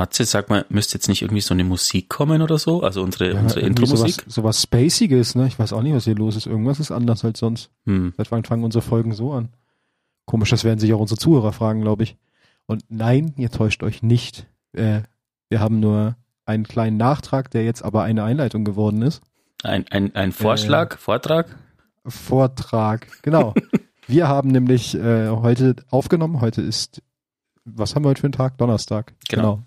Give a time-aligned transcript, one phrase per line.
[0.00, 2.82] Matze, sag mal, müsste jetzt nicht irgendwie so eine Musik kommen oder so?
[2.82, 4.22] Also unsere, Ja, unsere Intro-Musik?
[4.22, 5.46] Sowas, sowas Spaciges, ne?
[5.46, 6.46] Ich weiß auch nicht, was hier los ist.
[6.46, 7.70] Irgendwas ist anders als sonst.
[7.84, 8.14] Hm.
[8.16, 9.50] Seit wann fangen unsere Folgen so an?
[10.24, 12.16] Komisch, das werden sich auch unsere Zuhörer fragen, glaube ich.
[12.64, 14.46] Und nein, ihr täuscht euch nicht.
[14.72, 15.02] Äh,
[15.50, 19.20] wir haben nur einen kleinen Nachtrag, der jetzt aber eine Einleitung geworden ist.
[19.62, 21.54] Ein, ein, ein Vorschlag, Vortrag?
[22.06, 23.52] Vortrag, genau.
[24.06, 26.40] wir haben nämlich äh, heute aufgenommen.
[26.40, 27.02] Heute ist,
[27.66, 28.56] was haben wir heute für einen Tag?
[28.56, 29.12] Donnerstag.
[29.28, 29.62] Genau.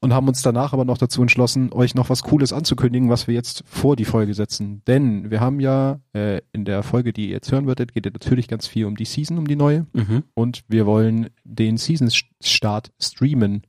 [0.00, 3.34] Und haben uns danach aber noch dazu entschlossen, euch noch was Cooles anzukündigen, was wir
[3.34, 4.82] jetzt vor die Folge setzen.
[4.86, 8.12] Denn wir haben ja äh, in der Folge, die ihr jetzt hören werdet, geht es
[8.12, 9.86] natürlich ganz viel um die Season, um die neue.
[9.92, 10.22] Mhm.
[10.34, 13.62] Und wir wollen den Season-Start streamen.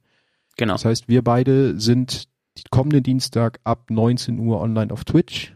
[0.56, 0.74] Genau.
[0.74, 2.26] Das heißt, wir beide sind
[2.70, 5.56] kommenden Dienstag ab 19 Uhr online auf Twitch.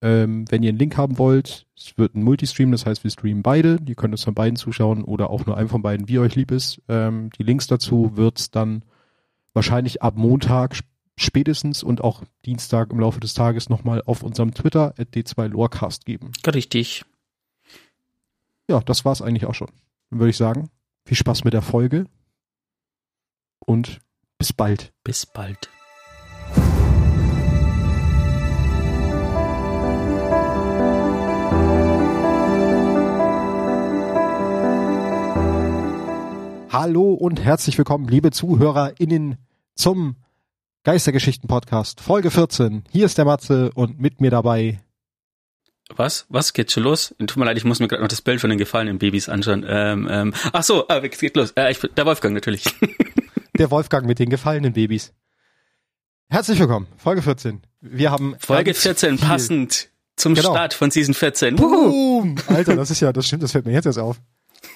[0.00, 3.42] Ähm, wenn ihr einen Link haben wollt, es wird ein Multistream, das heißt, wir streamen
[3.42, 3.78] beide.
[3.86, 6.50] Ihr könnt uns von beiden zuschauen oder auch nur einem von beiden, wie euch lieb
[6.50, 6.82] ist.
[6.88, 8.82] Ähm, die Links dazu wird's dann
[9.54, 14.54] wahrscheinlich ab Montag sp- spätestens und auch Dienstag im Laufe des Tages nochmal auf unserem
[14.54, 16.32] Twitter at d2lorecast geben.
[16.46, 17.04] Richtig.
[18.68, 19.70] Ja, das war's eigentlich auch schon.
[20.10, 20.70] Dann würde ich sagen,
[21.04, 22.06] viel Spaß mit der Folge
[23.66, 24.00] und
[24.38, 24.92] bis bald.
[25.04, 25.68] Bis bald.
[36.72, 39.36] Hallo und herzlich willkommen, liebe ZuhörerInnen,
[39.74, 40.16] zum
[40.84, 42.84] Geistergeschichten-Podcast, Folge 14.
[42.90, 44.80] Hier ist der Matze und mit mir dabei.
[45.94, 46.24] Was?
[46.30, 47.14] Was geht schon los?
[47.18, 49.66] Tut mir leid, ich muss mir gerade noch das Bild von den gefallenen Babys anschauen.
[49.68, 51.52] Ähm, ähm, ach so, äh, es geht los.
[51.56, 52.64] Äh, ich, der Wolfgang natürlich.
[53.58, 55.12] Der Wolfgang mit den gefallenen Babys.
[56.30, 57.60] Herzlich willkommen, Folge 14.
[57.82, 60.52] Wir haben Folge ganz 14, viel- passend zum Genau.
[60.52, 61.58] Start von Season 14.
[61.58, 62.22] Wuhu.
[62.22, 62.36] Boom!
[62.48, 64.18] Alter, das ist ja, das stimmt, das fällt mir jetzt erst auf.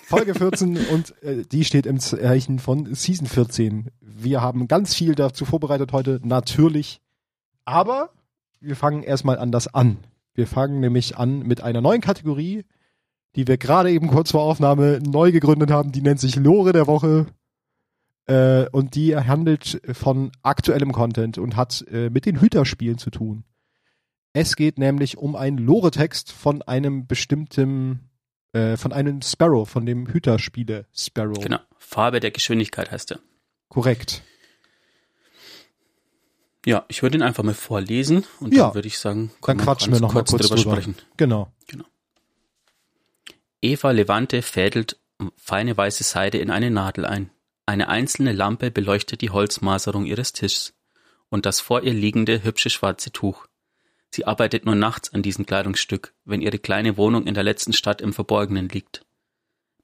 [0.06, 3.90] Folge 14 und äh, die steht im Zeichen von Season 14.
[4.00, 7.00] Wir haben ganz viel dazu vorbereitet heute, natürlich.
[7.64, 8.10] Aber
[8.60, 9.98] wir fangen erstmal anders an.
[10.34, 12.64] Wir fangen nämlich an mit einer neuen Kategorie,
[13.34, 15.92] die wir gerade eben kurz vor Aufnahme neu gegründet haben.
[15.92, 17.26] Die nennt sich Lore der Woche.
[18.26, 23.44] Äh, und die handelt von aktuellem Content und hat äh, mit den Hüterspielen zu tun.
[24.32, 28.10] Es geht nämlich um einen Lore-Text von einem bestimmten,
[28.56, 31.38] äh, von einem Sparrow, von dem Hüterspiele Sparrow.
[31.42, 31.58] Genau.
[31.78, 33.20] Farbe der Geschwindigkeit heißt er.
[33.68, 34.22] Korrekt.
[36.64, 38.66] Ja, ich würde ihn einfach mal vorlesen und Ja.
[38.66, 40.72] dann würde ich sagen, Dann quatschen wir noch mal kurz drüber drüber.
[40.72, 40.96] sprechen.
[41.16, 41.52] Genau.
[43.62, 44.98] Eva Levante fädelt
[45.36, 47.30] feine weiße Seide in eine Nadel ein.
[47.64, 50.74] Eine einzelne Lampe beleuchtet die Holzmaserung ihres Tischs
[51.30, 53.46] und das vor ihr liegende hübsche schwarze Tuch.
[54.10, 58.00] Sie arbeitet nur nachts an diesem Kleidungsstück, wenn ihre kleine Wohnung in der letzten Stadt
[58.00, 59.04] im Verborgenen liegt.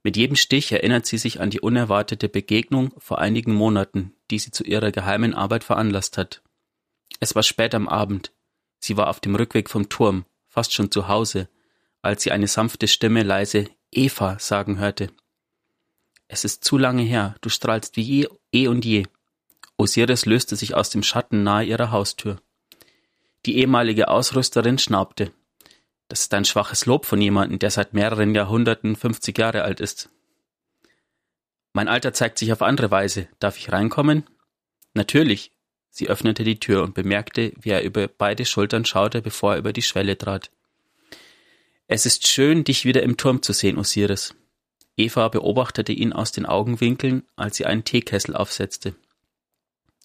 [0.02, 4.50] Mit jedem Stich erinnert sie sich an die unerwartete Begegnung vor einigen Monaten, die sie
[4.50, 6.42] zu ihrer geheimen Arbeit veranlasst hat.
[7.20, 8.32] Es war spät am Abend.
[8.80, 11.48] Sie war auf dem Rückweg vom Turm, fast schon zu Hause,
[12.00, 15.10] als sie eine sanfte Stimme leise Eva sagen hörte.
[16.26, 19.04] Es ist zu lange her, du strahlst wie je, eh und je.
[19.76, 22.40] Osiris löste sich aus dem Schatten nahe ihrer Haustür.
[23.44, 25.32] Die ehemalige Ausrüsterin schnaubte.
[26.08, 30.10] Das ist ein schwaches Lob von jemandem, der seit mehreren Jahrhunderten 50 Jahre alt ist.
[31.72, 33.28] Mein Alter zeigt sich auf andere Weise.
[33.38, 34.24] Darf ich reinkommen?
[34.94, 35.52] Natürlich.
[35.90, 39.72] Sie öffnete die Tür und bemerkte, wie er über beide Schultern schaute, bevor er über
[39.72, 40.50] die Schwelle trat.
[41.86, 44.34] Es ist schön, dich wieder im Turm zu sehen, Osiris.
[44.96, 48.94] Eva beobachtete ihn aus den Augenwinkeln, als sie einen Teekessel aufsetzte.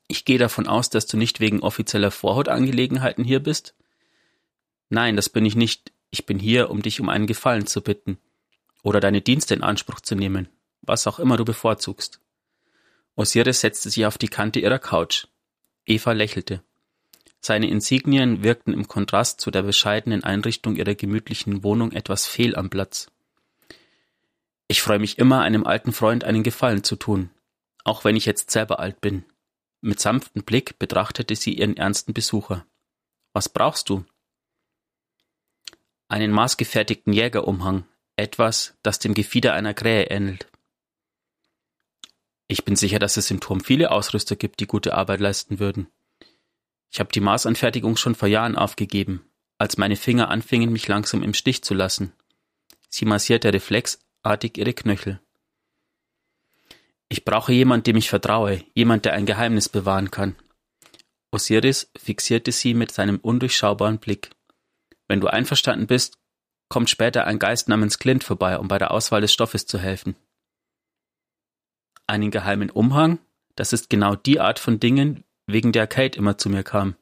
[0.07, 3.75] Ich gehe davon aus, dass du nicht wegen offizieller Vorhautangelegenheiten hier bist?
[4.89, 5.91] Nein, das bin ich nicht.
[6.09, 8.17] Ich bin hier, um dich um einen Gefallen zu bitten.
[8.83, 10.47] Oder deine Dienste in Anspruch zu nehmen.
[10.81, 12.21] Was auch immer du bevorzugst.
[13.15, 15.27] Osiris setzte sich auf die Kante ihrer Couch.
[15.85, 16.63] Eva lächelte.
[17.39, 22.69] Seine Insignien wirkten im Kontrast zu der bescheidenen Einrichtung ihrer gemütlichen Wohnung etwas fehl am
[22.69, 23.07] Platz.
[24.67, 27.29] Ich freue mich immer, einem alten Freund einen Gefallen zu tun,
[27.83, 29.23] auch wenn ich jetzt selber alt bin.
[29.81, 32.65] Mit sanftem Blick betrachtete sie ihren ernsten Besucher.
[33.33, 34.05] Was brauchst du?
[36.07, 37.85] Einen maßgefertigten Jägerumhang,
[38.15, 40.49] etwas, das dem Gefieder einer Krähe ähnelt.
[42.47, 45.87] Ich bin sicher, dass es im Turm viele Ausrüster gibt, die gute Arbeit leisten würden.
[46.89, 51.33] Ich habe die Maßanfertigung schon vor Jahren aufgegeben, als meine Finger anfingen, mich langsam im
[51.33, 52.13] Stich zu lassen.
[52.89, 55.19] Sie massierte reflexartig ihre Knöchel.
[57.09, 60.35] Ich brauche jemand, dem ich vertraue, jemand, der ein Geheimnis bewahren kann.
[61.31, 64.31] Osiris fixierte sie mit seinem undurchschaubaren Blick.
[65.07, 66.17] Wenn du einverstanden bist,
[66.69, 70.15] kommt später ein Geist namens Clint vorbei, um bei der Auswahl des Stoffes zu helfen.
[72.07, 73.19] Einen geheimen Umhang?
[73.55, 76.95] Das ist genau die Art von Dingen, wegen der Kate immer zu mir kam.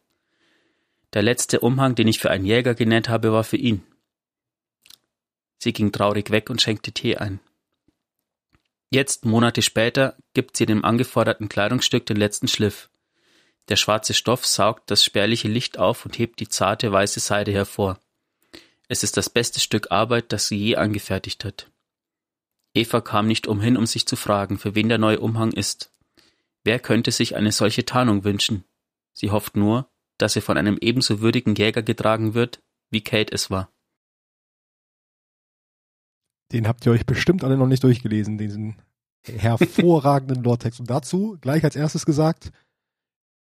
[1.14, 3.84] Der letzte Umhang, den ich für einen Jäger genäht habe, war für ihn.
[5.58, 7.40] Sie ging traurig weg und schenkte Tee ein.
[8.90, 12.90] Jetzt, Monate später, gibt sie dem angeforderten Kleidungsstück den letzten Schliff.
[13.70, 18.00] Der schwarze Stoff saugt das spärliche Licht auf und hebt die zarte weiße Seide hervor.
[18.88, 21.72] Es ist das beste Stück Arbeit, das sie je angefertigt hat.
[22.76, 25.92] Eva kam nicht umhin, um sich zu fragen, für wen der neue Umhang ist.
[26.64, 28.66] Wer könnte sich eine solche Tarnung wünschen?
[29.14, 33.50] Sie hofft nur, dass er von einem ebenso würdigen Jäger getragen wird, wie Kate es
[33.50, 33.72] war.
[36.52, 38.76] Den habt ihr euch bestimmt alle noch nicht durchgelesen, diesen
[39.24, 40.80] hervorragenden Lortext.
[40.80, 42.52] Und dazu gleich als erstes gesagt,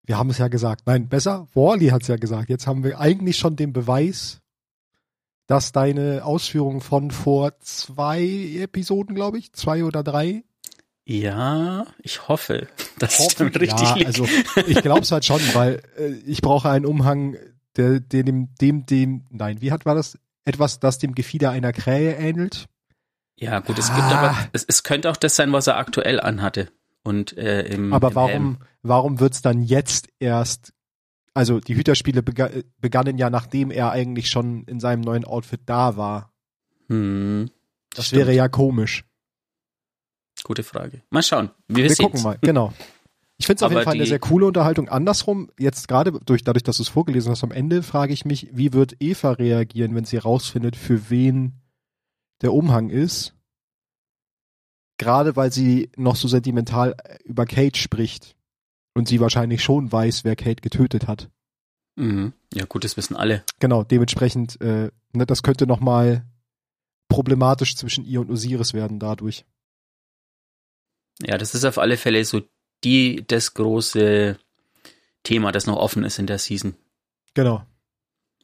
[0.06, 2.50] wir haben es ja gesagt, nein, besser, Wally hat es ja gesagt.
[2.50, 4.42] Jetzt haben wir eigentlich schon den Beweis,
[5.48, 8.24] dass deine Ausführungen von vor zwei
[8.60, 10.44] Episoden, glaube ich, zwei oder drei.
[11.06, 12.68] Ja, ich hoffe,
[13.00, 14.08] dass hoffe, dann richtig ja, liegt.
[14.08, 14.28] Also
[14.68, 17.36] ich glaube es halt schon, weil äh, ich brauche einen Umhang,
[17.76, 20.18] der, der dem, dem, dem, nein, wie hat war das?
[20.44, 22.68] Etwas, das dem Gefieder einer Krähe ähnelt.
[23.42, 24.18] Ja, gut, es gibt Ah.
[24.20, 26.70] aber, es, es könnte auch das sein, was er aktuell anhatte.
[27.04, 28.58] Und äh, im, Aber im warum, Helm.
[28.84, 30.74] warum wird's dann jetzt erst,
[31.34, 32.50] also die Hüterspiele bega
[32.80, 36.32] begannen ja, nachdem er eigentlich schon in seinem neuen Outfit da war.
[36.88, 37.50] Hm,
[37.96, 38.20] Das stimmt.
[38.20, 39.04] wäre ja komisch.
[40.44, 41.02] Gute Frage.
[41.10, 41.50] Mal schauen.
[41.68, 42.74] Wir, Wir gucken mal, genau.
[43.38, 44.88] Ich finde es auf jeden Fall eine sehr coole Unterhaltung.
[44.90, 48.50] Andersrum, jetzt gerade durch, dadurch, dass du es vorgelesen hast am Ende, frage ich mich,
[48.52, 51.54] wie wird Eva reagieren, wenn sie rausfindet, für wen
[52.42, 53.34] der Umhang ist?
[54.98, 58.36] Gerade weil sie noch so sentimental über Kate spricht.
[58.94, 61.30] Und sie wahrscheinlich schon weiß, wer Kate getötet hat.
[61.96, 62.34] Mhm.
[62.54, 63.44] Ja, gut, das wissen alle.
[63.60, 66.26] Genau, dementsprechend, äh, ne, das könnte nochmal
[67.08, 69.46] problematisch zwischen ihr und Osiris werden dadurch.
[71.22, 72.42] Ja, das ist auf alle Fälle so
[72.84, 74.38] die, das große
[75.24, 76.76] Thema, das noch offen ist in der Season.
[77.34, 77.66] Genau.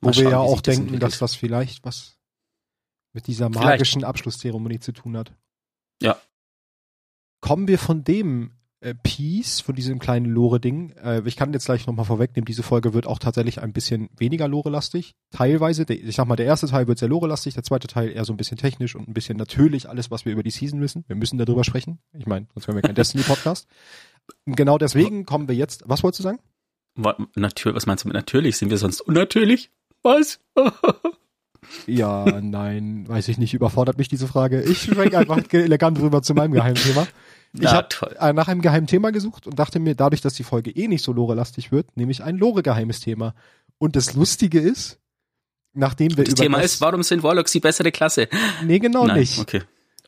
[0.02, 2.17] Wo Mal wir schauen, ja wie auch denken, dass das vielleicht was
[3.18, 3.66] mit dieser Vielleicht.
[3.66, 5.34] magischen Abschlusszeremonie zu tun hat.
[6.04, 6.18] Ja.
[7.42, 10.92] Kommen wir von dem äh, Piece, von diesem kleinen Lore-Ding.
[11.04, 14.48] Äh, ich kann jetzt gleich nochmal vorwegnehmen, diese Folge wird auch tatsächlich ein bisschen weniger
[14.48, 15.16] Lore-lastig.
[15.32, 18.24] Teilweise, der, ich sag mal, der erste Teil wird sehr Lore-lastig, der zweite Teil eher
[18.24, 21.06] so ein bisschen technisch und ein bisschen natürlich alles, was wir über die Season wissen.
[21.08, 21.98] Wir müssen darüber sprechen.
[22.14, 23.68] Ich meine, sonst wären wir kein Destiny-Podcast.
[24.46, 26.40] Genau deswegen kommen wir jetzt, was wolltest du sagen?
[26.94, 28.58] Was meinst du mit natürlich?
[28.58, 29.72] Sind wir sonst unnatürlich?
[30.04, 30.40] Was?
[31.86, 34.62] Ja, nein, weiß ich nicht, überfordert mich diese Frage.
[34.62, 37.08] Ich schwenke einfach elegant rüber zu meinem Geheimthema.
[37.60, 37.88] Ich habe
[38.20, 41.04] äh, nach einem geheimen Thema gesucht und dachte mir, dadurch, dass die Folge eh nicht
[41.04, 43.34] so Lore-lastig wird, nehme ich ein Lore-geheimes Thema.
[43.80, 45.00] Und das Lustige ist,
[45.74, 48.28] nachdem wir Das über Thema das, ist, warum sind Warlocks die bessere Klasse?
[48.64, 49.40] nee, genau Nein, nicht.
[49.40, 49.62] okay.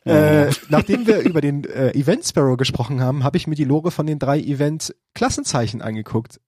[0.04, 3.90] Äh, nachdem wir über den äh, Event Sparrow gesprochen haben, habe ich mir die Lore
[3.90, 6.40] von den drei Event-Klassenzeichen angeguckt,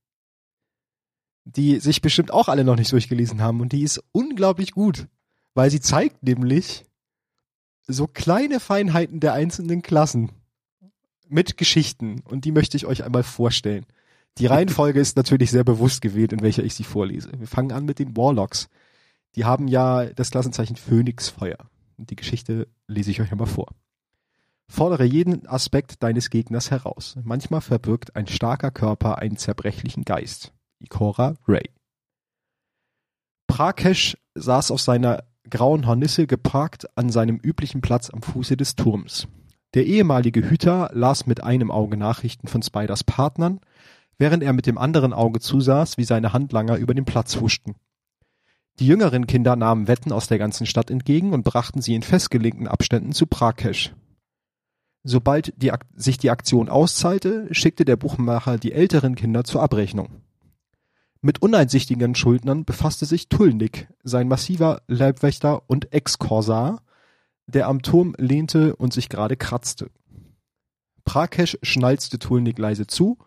[1.45, 3.61] die sich bestimmt auch alle noch nicht durchgelesen haben.
[3.61, 5.09] Und die ist unglaublich gut,
[5.55, 6.85] weil sie zeigt nämlich
[7.87, 10.33] so kleine Feinheiten der einzelnen Klassen
[11.29, 12.21] mit Geschichten.
[12.25, 13.87] Und die möchte ich euch einmal vorstellen.
[14.39, 17.31] Die Reihenfolge ist natürlich sehr bewusst gewählt, in welcher ich sie vorlese.
[17.37, 18.69] Wir fangen an mit den Warlocks.
[19.35, 21.59] Die haben ja das Klassenzeichen Phönixfeuer.
[21.99, 23.69] Und die Geschichte lese ich euch einmal vor.
[24.69, 27.17] Fordere jeden Aspekt deines Gegners heraus.
[27.23, 30.53] Manchmal verbirgt ein starker Körper einen zerbrechlichen Geist.
[30.83, 31.71] Ikora Ray.
[33.47, 39.29] Prakesh saß auf seiner grauen Hornisse geparkt an seinem üblichen Platz am Fuße des Turms.
[39.75, 43.61] Der ehemalige Hüter las mit einem Auge Nachrichten von Spiders Partnern,
[44.19, 47.75] während er mit dem anderen Auge zusaß, wie seine Handlanger über den Platz huschten.
[48.79, 52.69] Die jüngeren Kinder nahmen Wetten aus der ganzen Stadt entgegen und brachten sie in festgelegten
[52.69, 53.95] Abständen zu Prakesh.
[55.05, 60.23] Sobald die sich die Aktion auszahlte, schickte der Buchmacher die älteren Kinder zur Abrechnung.
[61.25, 66.83] Mit uneinsichtigen Schuldnern befasste sich Tulnik, sein massiver Leibwächter und Ex-Korsar,
[67.47, 69.89] der am Turm lehnte und sich gerade kratzte.
[71.05, 73.19] Prakesh schnalzte Tulnik leise zu,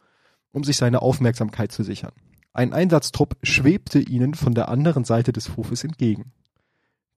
[0.51, 2.11] um sich seine Aufmerksamkeit zu sichern.
[2.51, 6.33] Ein Einsatztrupp schwebte ihnen von der anderen Seite des Hofes entgegen.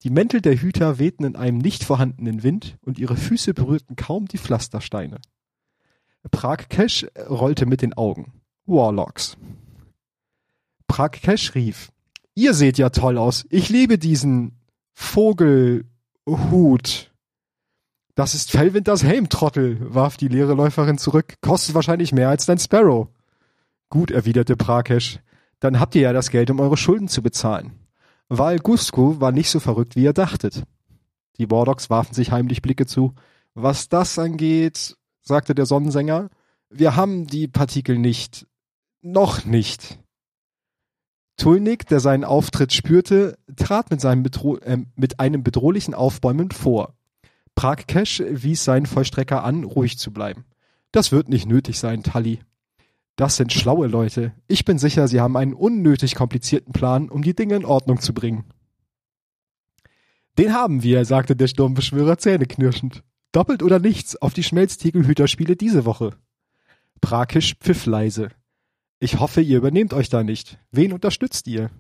[0.05, 4.27] Die Mäntel der Hüter wehten in einem nicht vorhandenen Wind und ihre Füße berührten kaum
[4.27, 5.19] die Pflastersteine.
[6.31, 8.33] Pragkesh rollte mit den Augen.
[8.67, 9.37] Warlocks.
[10.89, 11.91] Pragkesh rief.
[12.35, 13.47] Ihr seht ja toll aus.
[13.51, 14.59] Ich liebe diesen
[14.95, 15.85] Vogelhut.
[18.17, 21.35] Das ist Fellwinters Helmtrottel, warf die leere Läuferin zurück.
[21.41, 23.07] Kostet wahrscheinlich mehr als dein Sparrow.
[23.91, 25.21] Gut, erwiderte Prakesh.
[25.61, 27.73] Dann habt ihr ja das Geld, um eure Schulden zu bezahlen.
[28.29, 30.65] Val Gusku war nicht so verrückt, wie ihr dachtet.
[31.39, 33.15] Die Warlocks warfen sich heimlich Blicke zu.
[33.55, 36.29] Was das angeht, sagte der Sonnensänger,
[36.71, 38.47] Wir haben die Partikel nicht.
[39.01, 39.99] Noch nicht.
[41.39, 46.95] Tulnik, der seinen Auftritt spürte, trat mit, äh, mit einem bedrohlichen Aufbäumen vor.
[47.55, 50.45] Pragkesh wies seinen Vollstrecker an, ruhig zu bleiben.
[50.93, 52.41] Das wird nicht nötig sein, Tully.
[53.17, 54.33] Das sind schlaue Leute.
[54.47, 58.15] Ich bin sicher, sie haben einen unnötig komplizierten Plan, um die Dinge in Ordnung zu
[58.15, 58.45] bringen.
[60.39, 63.03] Den haben wir, sagte der Sturmbeschwörer zähneknirschend.
[63.33, 66.17] Doppelt oder nichts auf die Schmelztiegelhüterspiele diese Woche.
[67.01, 68.29] Prakisch pfiff leise.
[69.01, 70.59] Ich hoffe, ihr übernehmt euch da nicht.
[70.71, 71.71] Wen unterstützt ihr?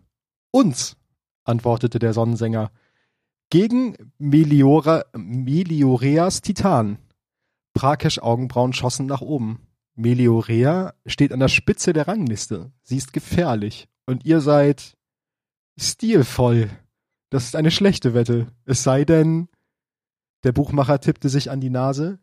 [0.50, 0.96] Uns,
[1.44, 2.70] antwortete der Sonnensänger.
[3.50, 6.98] Gegen Meliora, Melioreas Titan.
[7.74, 9.66] Prakesh Augenbrauen schossen nach oben.
[9.94, 12.70] Meliorea steht an der Spitze der Rangliste.
[12.82, 13.88] Sie ist gefährlich.
[14.06, 14.96] Und ihr seid
[15.76, 16.70] stilvoll.
[17.30, 18.46] Das ist eine schlechte Wette.
[18.64, 19.48] Es sei denn,
[20.44, 22.20] der Buchmacher tippte sich an die Nase.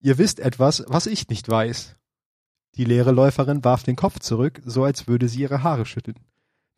[0.00, 1.96] Ihr wisst etwas, was ich nicht weiß.
[2.76, 6.18] Die leere Läuferin warf den Kopf zurück, so als würde sie ihre Haare schütteln.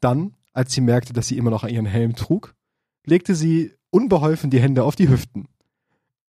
[0.00, 2.54] Dann, als sie merkte, dass sie immer noch ihren Helm trug,
[3.04, 5.48] legte sie unbeholfen die Hände auf die Hüften.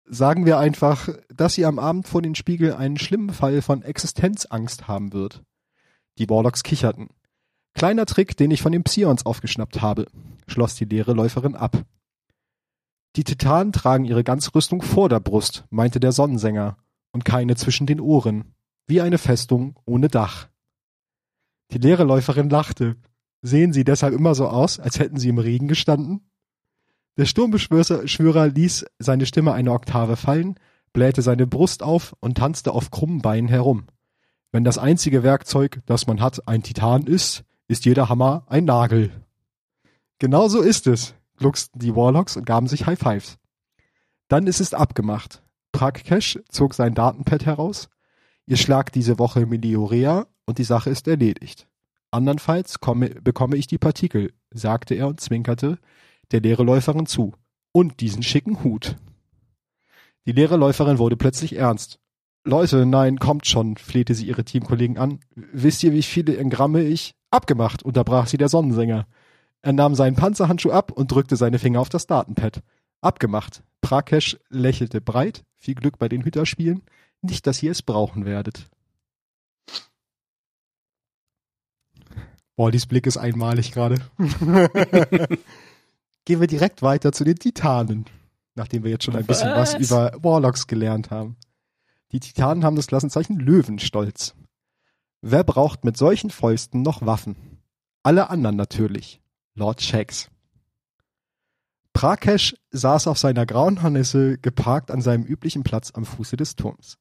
[0.04, 4.88] Sagen wir einfach, dass sie am Abend vor den Spiegel einen schlimmen Fall von Existenzangst
[4.88, 5.42] haben wird.
[6.18, 7.08] Die Warlocks kicherten.
[7.72, 10.06] Kleiner Trick, den ich von den Psions aufgeschnappt habe,
[10.46, 11.84] schloss die leere Läuferin ab.
[13.16, 16.76] Die Titanen tragen ihre Ganzrüstung vor der Brust, meinte der Sonnensänger,
[17.12, 18.54] und keine zwischen den Ohren
[18.86, 20.48] wie eine Festung ohne Dach.
[21.70, 22.96] Die leere Läuferin lachte.
[23.40, 26.30] Sehen Sie deshalb immer so aus, als hätten Sie im Regen gestanden?
[27.16, 30.56] Der Sturmbeschwörer ließ seine Stimme eine Oktave fallen,
[30.92, 33.86] blähte seine Brust auf und tanzte auf krummen Beinen herum.
[34.50, 39.10] Wenn das einzige Werkzeug, das man hat, ein Titan ist, ist jeder Hammer ein Nagel.
[40.18, 43.38] Genau so ist es, glucksten die Warlocks und gaben sich High Fives.
[44.28, 45.42] Dann ist es abgemacht.
[45.72, 47.88] Pragkesh zog sein Datenpad heraus,
[48.52, 51.66] Ihr schlagt diese Woche Meliorea und die Sache ist erledigt.
[52.10, 55.78] Andernfalls komme, bekomme ich die Partikel, sagte er und zwinkerte
[56.32, 57.32] der leere Läuferin zu.
[57.72, 58.98] Und diesen schicken Hut.
[60.26, 61.98] Die leere Läuferin wurde plötzlich ernst.
[62.44, 65.20] Leute, nein, kommt schon, flehte sie ihre Teamkollegen an.
[65.34, 67.14] Wisst ihr, wie viele Engramme ich?
[67.30, 69.06] Abgemacht, unterbrach sie der Sonnensänger.
[69.62, 72.62] Er nahm seinen Panzerhandschuh ab und drückte seine Finger auf das Datenpad.
[73.00, 73.62] Abgemacht.
[73.80, 75.42] Prakesh lächelte breit.
[75.56, 76.82] Viel Glück bei den Hüterspielen.
[77.22, 78.68] Nicht, dass ihr es brauchen werdet.
[82.56, 83.98] Wallys Blick ist einmalig gerade.
[86.24, 88.04] Gehen wir direkt weiter zu den Titanen,
[88.54, 91.36] nachdem wir jetzt schon ein bisschen was, was über Warlocks gelernt haben.
[92.12, 94.34] Die Titanen haben das Klassenzeichen Löwenstolz.
[95.22, 97.36] Wer braucht mit solchen Fäusten noch Waffen?
[98.02, 99.20] Alle anderen natürlich.
[99.54, 100.28] Lord Shax.
[101.92, 106.98] Prakesh saß auf seiner grauen Harnisse geparkt an seinem üblichen Platz am Fuße des Turms.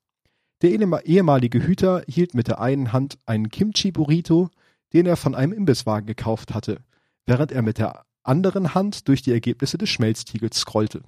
[0.61, 4.49] Der ehemalige Hüter hielt mit der einen Hand einen Kimchi-Burrito,
[4.93, 6.81] den er von einem Imbisswagen gekauft hatte,
[7.25, 11.01] während er mit der anderen Hand durch die Ergebnisse des Schmelztiegels scrollte.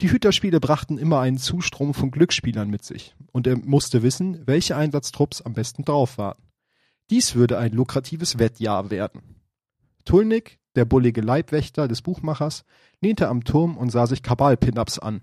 [0.00, 4.76] Die Hüterspiele brachten immer einen Zustrom von Glücksspielern mit sich, und er musste wissen, welche
[4.76, 6.40] Einsatztrupps am besten drauf waren.
[7.10, 9.20] Dies würde ein lukratives Wettjahr werden.
[10.04, 12.64] Tulnik, der bullige Leibwächter des Buchmachers,
[13.00, 15.20] lehnte am Turm und sah sich Kabal-Pin-Ups an.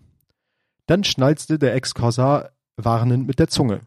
[0.86, 3.81] Dann schnalzte der Ex-Korsar warnend mit der Zunge.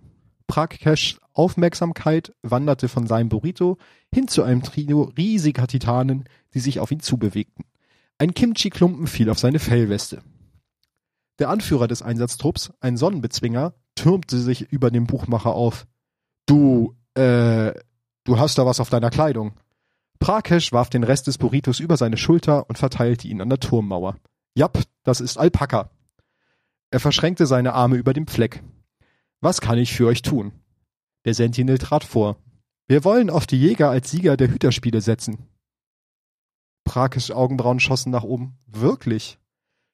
[0.47, 3.79] Pragkesh Aufmerksamkeit wanderte von seinem Burrito
[4.13, 7.65] hin zu einem Trio riesiger Titanen, die sich auf ihn zubewegten.
[8.19, 10.23] Ein Kimchi-Klumpen fiel auf seine Fellweste.
[11.39, 15.87] Der Anführer des Einsatztrupps, ein Sonnenbezwinger, türmte sich über den Buchmacher auf.
[16.47, 17.73] Du, äh,
[18.25, 19.53] du hast da was auf deiner Kleidung.
[20.19, 24.17] Prakesh warf den Rest des Burritos über seine Schulter und verteilte ihn an der Turmmauer.
[24.55, 25.91] Japp, das ist Alpaka.
[26.91, 28.63] Er verschränkte seine Arme über dem Fleck.
[29.41, 30.53] Was kann ich für euch tun?
[31.25, 32.37] Der Sentinel trat vor.
[32.89, 35.47] Wir wollen auf die Jäger als Sieger der Hüterspiele setzen.
[36.85, 38.59] Prakes Augenbrauen schossen nach oben.
[38.67, 39.39] Wirklich?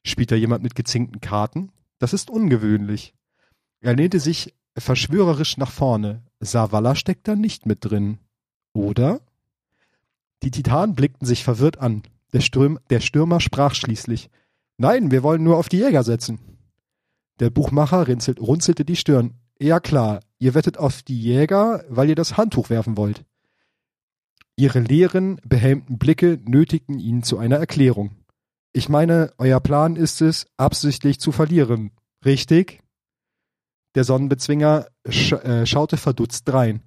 [0.05, 1.71] Spielt da jemand mit gezinkten Karten?
[1.99, 3.15] Das ist ungewöhnlich.
[3.81, 6.23] Er lehnte sich verschwörerisch nach vorne.
[6.41, 8.19] Savala steckt da nicht mit drin.
[8.73, 9.21] Oder?
[10.43, 12.03] Die Titanen blickten sich verwirrt an.
[12.33, 14.29] Der, Stürm, der Stürmer sprach schließlich.
[14.77, 16.39] Nein, wir wollen nur auf die Jäger setzen.
[17.41, 19.35] Der Buchmacher runzelt, runzelte die Stirn.
[19.59, 23.25] Ja klar, ihr wettet auf die Jäger, weil ihr das Handtuch werfen wollt.
[24.57, 28.17] Ihre leeren, behelmten Blicke nötigten ihn zu einer Erklärung.
[28.73, 31.93] Ich meine, euer Plan ist es, absichtlich zu verlieren,
[32.25, 32.83] richtig?
[33.95, 36.83] Der Sonnenbezwinger sch äh, schaute verdutzt drein.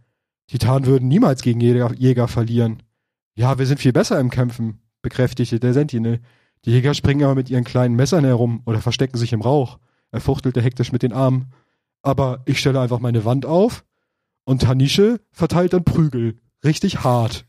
[0.48, 2.84] Titan würden niemals gegen Jäger, Jäger verlieren.
[3.36, 6.22] Ja, wir sind viel besser im Kämpfen, bekräftigte der Sentinel.
[6.65, 9.79] Die Jäger springen aber mit ihren kleinen Messern herum oder verstecken sich im Rauch.
[10.11, 11.53] Er fuchtelte hektisch mit den Armen.
[12.01, 13.83] Aber ich stelle einfach meine Wand auf,
[14.45, 16.39] Und Tanische verteilt dann Prügel.
[16.63, 17.45] Richtig hart.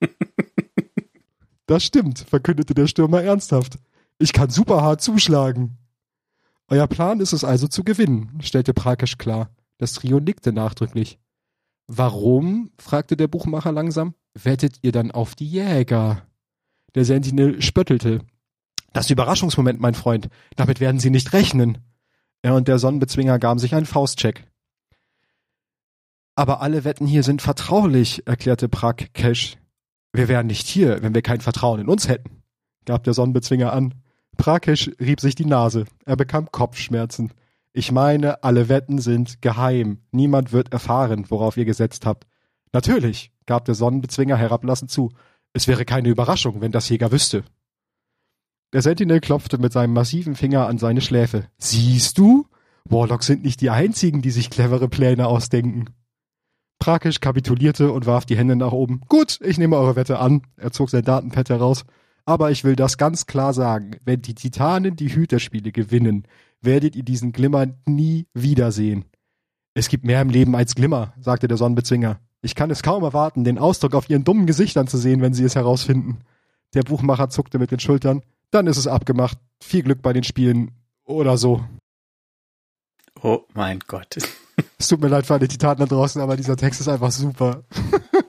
[1.66, 3.78] das stimmt, verkündete der Stürmer ernsthaft.
[4.18, 5.78] Ich kann super hart zuschlagen.
[6.68, 9.50] Euer Plan ist es also zu gewinnen, stellte Prakesch klar.
[9.78, 11.18] Das Trio nickte nachdrücklich.
[11.86, 12.70] Warum?
[12.78, 14.14] fragte der Buchmacher langsam.
[14.34, 16.26] Wettet ihr dann auf die Jäger?
[16.94, 18.20] Der Sentinel spöttelte.
[18.92, 20.28] Das Überraschungsmoment, mein Freund.
[20.56, 21.78] Damit werden Sie nicht rechnen.
[22.44, 24.46] Er und der Sonnenbezwinger gaben sich einen Faustcheck.
[26.34, 29.56] Aber alle Wetten hier sind vertraulich, erklärte Prag Cash.
[30.12, 32.42] Wir wären nicht hier, wenn wir kein Vertrauen in uns hätten,
[32.84, 33.94] gab der Sonnenbezwinger an.
[34.36, 35.86] Prakesh rieb sich die Nase.
[36.04, 37.32] Er bekam Kopfschmerzen.
[37.72, 40.02] Ich meine, alle Wetten sind geheim.
[40.10, 42.26] Niemand wird erfahren, worauf ihr gesetzt habt.
[42.74, 45.12] Natürlich, gab der Sonnenbezwinger herablassend zu.
[45.54, 47.42] Es wäre keine Überraschung, wenn das Jäger wüsste.
[48.74, 51.46] Der Sentinel klopfte mit seinem massiven Finger an seine Schläfe.
[51.58, 52.46] Siehst du?
[52.84, 55.90] Warlocks sind nicht die einzigen, die sich clevere Pläne ausdenken.
[56.80, 59.02] Prakisch kapitulierte und warf die Hände nach oben.
[59.08, 60.42] Gut, ich nehme eure Wette an.
[60.56, 61.84] Er zog sein Datenpad heraus.
[62.24, 63.92] Aber ich will das ganz klar sagen.
[64.04, 66.26] Wenn die Titanen die Hüterspiele gewinnen,
[66.60, 69.04] werdet ihr diesen Glimmer nie wiedersehen.
[69.74, 72.18] Es gibt mehr im Leben als Glimmer, sagte der Sonnenbezwinger.
[72.42, 75.44] Ich kann es kaum erwarten, den Ausdruck auf ihren dummen Gesichtern zu sehen, wenn sie
[75.44, 76.18] es herausfinden.
[76.74, 78.22] Der Buchmacher zuckte mit den Schultern.
[78.54, 79.36] Dann ist es abgemacht.
[79.60, 80.70] Viel Glück bei den Spielen.
[81.04, 81.64] Oder so.
[83.20, 84.16] Oh mein Gott.
[84.78, 87.64] Es tut mir leid für alle Titanen da draußen, aber dieser Text ist einfach super.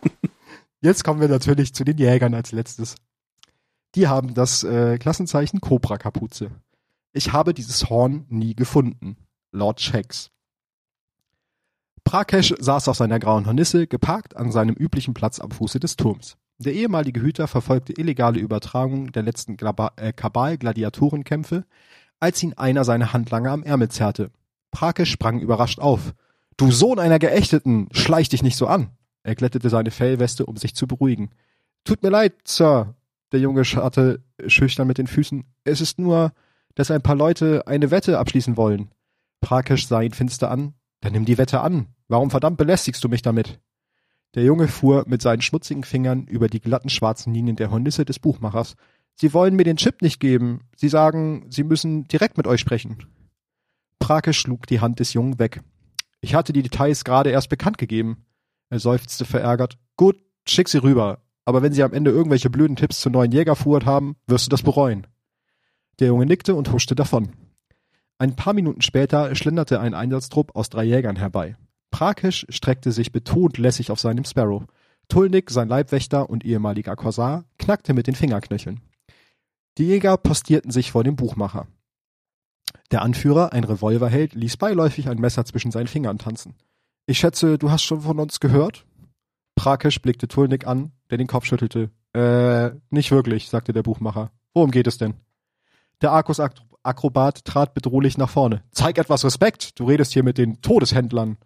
[0.82, 2.96] Jetzt kommen wir natürlich zu den Jägern als letztes.
[3.94, 6.50] Die haben das äh, Klassenzeichen Cobra-Kapuze.
[7.13, 9.17] Ich habe dieses Horn nie gefunden.
[9.51, 10.32] Lord Shax.
[12.03, 16.38] Prakesh saß auf seiner grauen Hornisse, geparkt an seinem üblichen Platz am Fuße des Turms.
[16.58, 19.58] Der ehemalige Hüter verfolgte illegale Übertragungen der letzten
[19.98, 21.66] äh, Kabal-Gladiatorenkämpfe,
[22.20, 24.32] als ihn einer seiner Handlanger am Ärmel zerrte.
[24.72, 26.14] Prakesh sprang überrascht auf.
[26.58, 28.92] Du Sohn einer Geächteten, schleich dich nicht so an.
[29.24, 31.32] Er glättete seine Fellweste, um sich zu beruhigen.
[31.84, 32.96] Tut mir leid, Sir.
[33.32, 35.44] Der Junge scharrte schüchtern mit den Füßen.
[35.66, 36.32] Es ist nur,
[36.75, 38.92] dass ein paar Leute eine Wette abschließen wollen.
[39.42, 40.74] Prakesh sah ihn finster an.
[41.01, 41.88] Dann nimm die Wette an.
[42.08, 43.60] Warum verdammt belästigst du mich damit?
[44.36, 48.20] Der Junge fuhr mit seinen schmutzigen Fingern über die glatten schwarzen Linien der Hornisse des
[48.20, 48.76] Buchmachers.
[49.16, 50.60] Sie wollen mir den Chip nicht geben.
[50.76, 52.98] Sie sagen, sie müssen direkt mit euch sprechen.
[54.00, 55.62] Prakesh schlug die Hand des Jungen weg.
[56.20, 58.26] Ich hatte die Details gerade erst bekannt gegeben.
[58.70, 59.78] Er seufzte verärgert.
[59.96, 61.22] Gut, schick sie rüber.
[61.46, 64.64] Aber wenn sie am Ende irgendwelche blöden Tipps zur neuen Jägerfuhrt haben, wirst du das
[64.64, 65.08] bereuen.
[66.00, 67.30] Der Junge nickte und huschte davon.
[68.18, 71.56] Ein paar Minuten später schlenderte ein Einsatztrupp aus drei Jägern herbei.
[71.96, 74.64] Prakesh streckte sich betont lässig auf seinem Sparrow.
[75.08, 78.81] Tulnik, sein Leibwächter und ehemaliger Korsar, knackte mit den Fingerknöcheln.
[79.77, 81.68] Die Jäger postierten sich vor dem Buchmacher.
[82.92, 86.55] Der Anführer, ein Revolverheld, ließ beiläufig ein Messer zwischen seinen Fingern tanzen.
[87.05, 88.86] Ich schätze, du hast schon von uns gehört?
[89.55, 91.92] Prakesh blickte Tulnik an, der den Kopf schüttelte.
[92.12, 94.31] Äh, nicht wirklich, sagte der Buchmacher.
[94.53, 95.14] Worum geht es denn?
[96.01, 98.64] Der Arkus-Akrobat trat bedrohlich nach vorne.
[98.72, 101.38] Zeig etwas Respekt, du redest hier mit den Todeshändlern.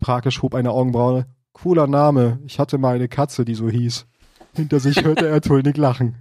[0.00, 1.26] Prakesh hob eine Augenbraue.
[1.52, 4.06] Cooler Name, ich hatte mal eine Katze, die so hieß.
[4.54, 6.16] Hinter sich hörte er Tulnik lachen.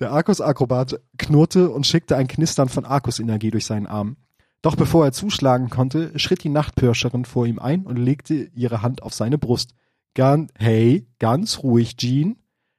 [0.00, 4.16] Der Arkus-Akrobat knurrte und schickte ein Knistern von Arkus-Energie durch seinen Arm.
[4.62, 9.02] Doch bevor er zuschlagen konnte, schritt die Nachtpirscherin vor ihm ein und legte ihre Hand
[9.02, 9.74] auf seine Brust.
[10.14, 12.36] Gan hey, ganz ruhig, Jean.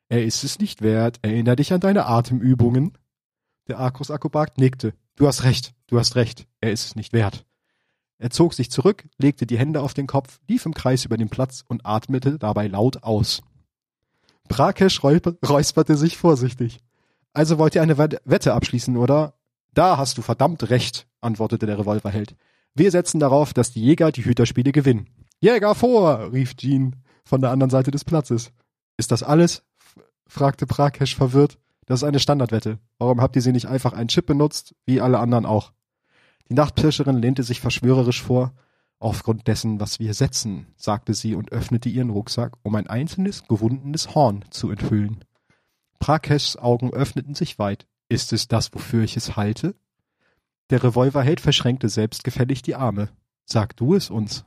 [0.09, 1.19] Er ist es nicht wert.
[1.21, 2.97] Erinner dich an deine Atemübungen.
[3.67, 4.93] Der Arkus-Akrobat nickte.
[5.15, 6.47] Du hast recht, du hast recht.
[6.59, 7.44] Er ist es nicht wert.
[8.25, 11.29] Er zog sich zurück, legte die Hände auf den Kopf, lief im Kreis über den
[11.29, 13.43] Platz und atmete dabei laut aus.
[14.47, 16.79] Brakesh räusperte sich vorsichtig.
[17.33, 19.35] Also wollt ihr eine Wette abschließen, oder?
[19.75, 22.35] Da hast du verdammt recht, antwortete der Revolverheld.
[22.73, 25.07] Wir setzen darauf, dass die Jäger die Hüterspiele gewinnen.
[25.39, 28.51] Jäger vor, rief Jean von der anderen Seite des Platzes.
[28.97, 29.61] Ist das alles?
[30.25, 31.59] fragte Prakesh verwirrt.
[31.85, 32.79] Das ist eine Standardwette.
[32.97, 35.73] Warum habt ihr sie nicht einfach einen Chip benutzt, wie alle anderen auch?
[36.49, 38.53] Die Nachtpirscherin lehnte sich verschwörerisch vor.
[38.99, 44.15] Aufgrund dessen, was wir setzen, sagte sie und öffnete ihren Rucksack, um ein einzelnes gewundenes
[44.15, 45.25] Horn zu enthüllen.
[45.99, 47.88] Prakeshs Augen öffneten sich weit.
[48.10, 49.75] Ist es das, wofür ich es halte?
[50.69, 53.10] Der Revolverheld verschränkte selbstgefällig die Arme.
[53.45, 54.45] Sag du es uns.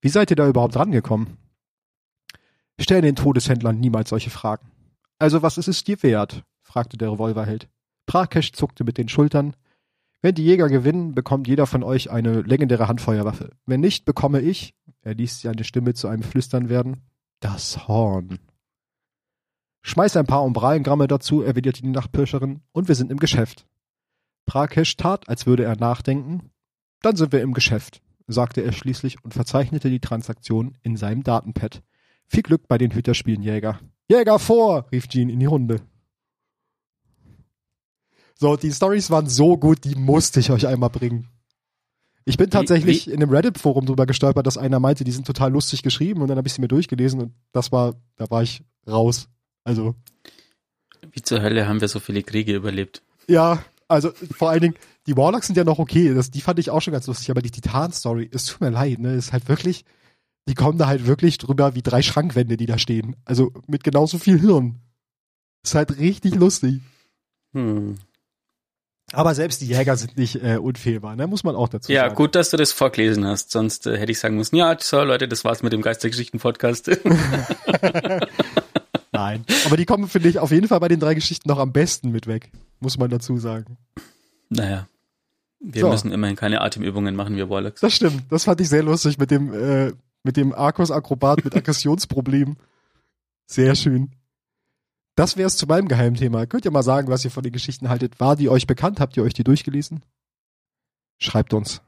[0.00, 1.36] Wie seid ihr da überhaupt rangekommen?
[2.78, 4.70] Stell den Todeshändlern niemals solche Fragen.
[5.18, 6.44] Also was ist es dir wert?
[6.62, 7.68] fragte der Revolverheld.
[8.06, 9.54] Prakesh zuckte mit den Schultern.
[10.22, 13.50] Wenn die Jäger gewinnen, bekommt jeder von euch eine legendäre Handfeuerwaffe.
[13.64, 17.02] Wenn nicht, bekomme ich, er ließ seine Stimme zu einem Flüstern werden,
[17.40, 18.38] das Horn.
[19.82, 23.66] Schmeiß ein paar Umbralengramme dazu, erwiderte die Nachtpirscherin, und wir sind im Geschäft.
[24.44, 26.50] Prakesh tat, als würde er nachdenken.
[27.00, 28.02] Dann sind wir im Geschäft.
[28.26, 31.82] sagte er schließlich und verzeichnete die Transaktion in seinem Datenpad.
[32.26, 33.80] Viel Glück bei den Hüterspielen, Jäger.
[34.08, 35.80] Jäger vor, rief Jean in die Runde.
[38.40, 41.28] So, die Stories waren so gut, die musste ich euch einmal bringen.
[42.24, 43.14] Ich bin tatsächlich wie, wie?
[43.14, 46.38] in einem Reddit-Forum drüber gestolpert, dass einer meinte, die sind total lustig geschrieben und dann
[46.38, 49.28] habe ich sie mir durchgelesen und das war, da war ich raus.
[49.62, 49.94] Also.
[51.12, 53.02] Wie zur Hölle haben wir so viele Kriege überlebt?
[53.28, 54.74] Ja, also vor allen Dingen,
[55.06, 57.42] die Warlocks sind ja noch okay, das, die fand ich auch schon ganz lustig, aber
[57.42, 59.84] die Titan-Story, es tut mir leid, ne, ist halt wirklich,
[60.48, 63.16] die kommen da halt wirklich drüber wie drei Schrankwände, die da stehen.
[63.26, 64.80] Also mit genauso viel Hirn.
[65.62, 66.80] Ist halt richtig lustig.
[67.52, 67.96] Hm.
[69.12, 71.26] Aber selbst die Jäger sind nicht äh, unfehlbar, ne?
[71.26, 72.10] muss man auch dazu ja, sagen.
[72.12, 73.50] Ja, gut, dass du das vorgelesen hast.
[73.50, 76.90] Sonst äh, hätte ich sagen müssen, ja, so Leute, das war's mit dem Geistergeschichten-Podcast.
[79.12, 81.72] Nein, aber die kommen, finde ich, auf jeden Fall bei den drei Geschichten noch am
[81.72, 83.76] besten mit weg, muss man dazu sagen.
[84.48, 84.86] Naja,
[85.58, 85.90] wir so.
[85.90, 87.80] müssen immerhin keine Atemübungen machen, wir Warlocks.
[87.80, 89.92] Das stimmt, das fand ich sehr lustig mit dem, äh,
[90.22, 92.56] mit dem Arcos-Akrobat mit Aggressionsproblemen.
[93.46, 94.12] Sehr schön.
[95.20, 96.46] Das wäre es zu meinem Geheimthema.
[96.46, 98.20] Könnt ihr mal sagen, was ihr von den Geschichten haltet?
[98.20, 99.00] War die euch bekannt?
[99.00, 100.02] Habt ihr euch die durchgelesen?
[101.18, 101.82] Schreibt uns.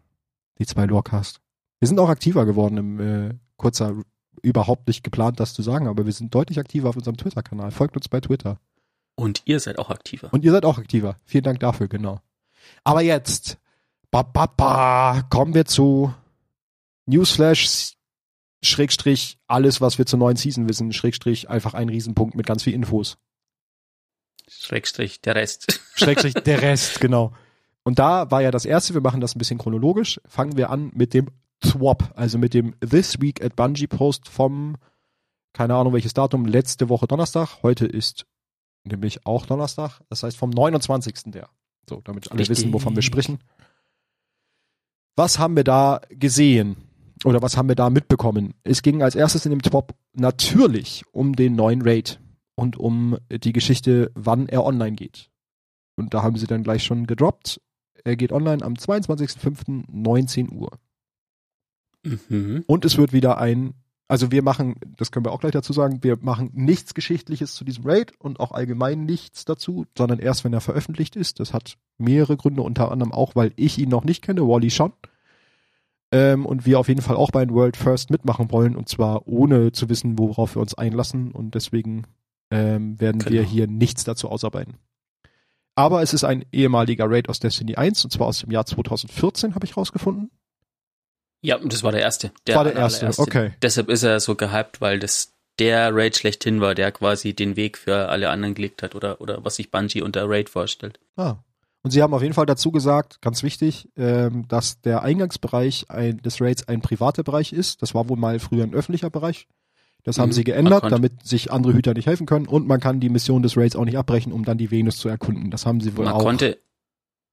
[0.58, 1.40] Die zwei Lorecast.
[1.78, 3.94] Wir sind auch aktiver geworden im äh, kurzer,
[4.42, 7.70] überhaupt nicht geplant, das zu sagen, aber wir sind deutlich aktiver auf unserem Twitter-Kanal.
[7.70, 8.60] Folgt uns bei Twitter.
[9.14, 10.28] Und ihr seid auch aktiver.
[10.30, 11.16] Und ihr seid auch aktiver.
[11.24, 12.20] Vielen Dank dafür, genau.
[12.84, 13.56] Aber jetzt,
[14.10, 16.12] ba, ba, ba, kommen wir zu
[17.06, 17.94] Newsflash
[18.62, 22.74] Schrägstrich alles, was wir zur neuen Season wissen, Schrägstrich einfach ein Riesenpunkt mit ganz viel
[22.74, 23.18] Infos.
[24.48, 25.80] Schrägstrich der Rest.
[25.94, 27.32] Schrägstrich der Rest, genau.
[27.82, 30.92] Und da war ja das erste, wir machen das ein bisschen chronologisch, fangen wir an
[30.94, 31.28] mit dem
[31.64, 34.76] Swap, also mit dem This Week at Bungie Post vom,
[35.52, 38.26] keine Ahnung welches Datum, letzte Woche Donnerstag, heute ist
[38.84, 41.14] nämlich auch Donnerstag, das heißt vom 29.
[41.26, 41.48] der.
[41.88, 42.58] So, damit alle Richtig.
[42.58, 43.40] wissen, wovon wir sprechen.
[45.16, 46.76] Was haben wir da gesehen?
[47.24, 48.54] Oder was haben wir da mitbekommen?
[48.64, 52.20] Es ging als erstes in dem Top natürlich um den neuen Raid
[52.54, 55.30] und um die Geschichte, wann er online geht.
[55.96, 57.60] Und da haben sie dann gleich schon gedroppt.
[58.04, 60.70] Er geht online am 22.05.19 Uhr.
[62.02, 62.64] Mhm.
[62.66, 63.74] Und es wird wieder ein,
[64.08, 67.64] also wir machen, das können wir auch gleich dazu sagen, wir machen nichts Geschichtliches zu
[67.64, 71.38] diesem Raid und auch allgemein nichts dazu, sondern erst, wenn er veröffentlicht ist.
[71.38, 74.92] Das hat mehrere Gründe, unter anderem auch, weil ich ihn noch nicht kenne, Wally schon
[76.12, 79.72] ähm, und wir auf jeden Fall auch bei World First mitmachen wollen und zwar ohne
[79.72, 82.06] zu wissen, worauf wir uns einlassen und deswegen
[82.50, 83.32] ähm, werden genau.
[83.32, 84.74] wir hier nichts dazu ausarbeiten.
[85.74, 89.54] Aber es ist ein ehemaliger Raid aus Destiny 1 und zwar aus dem Jahr 2014
[89.54, 90.30] habe ich rausgefunden.
[91.40, 92.30] Ja, und das war der erste.
[92.46, 93.54] Der war der erste, okay.
[93.62, 97.78] Deshalb ist er so gehypt, weil das der Raid schlechthin war, der quasi den Weg
[97.78, 101.00] für alle anderen gelegt hat oder, oder was sich Bungie unter Raid vorstellt.
[101.16, 101.36] Ah,
[101.82, 106.18] und sie haben auf jeden Fall dazu gesagt, ganz wichtig, ähm, dass der Eingangsbereich ein,
[106.18, 107.82] des Raids ein privater Bereich ist.
[107.82, 109.48] Das war wohl mal früher ein öffentlicher Bereich.
[110.04, 112.46] Das haben mhm, sie geändert, damit sich andere Hüter nicht helfen können.
[112.46, 115.08] Und man kann die Mission des Raids auch nicht abbrechen, um dann die Venus zu
[115.08, 115.50] erkunden.
[115.50, 116.22] Das haben sie wohl man auch.
[116.22, 116.58] Konnte,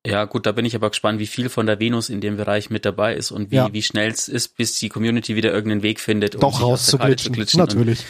[0.06, 2.70] ja gut, da bin ich aber gespannt, wie viel von der Venus in dem Bereich
[2.70, 3.74] mit dabei ist und wie, ja.
[3.74, 7.36] wie schnell es ist, bis die Community wieder irgendeinen Weg findet, um Doch rauszuglitschen.
[7.56, 8.06] Natürlich.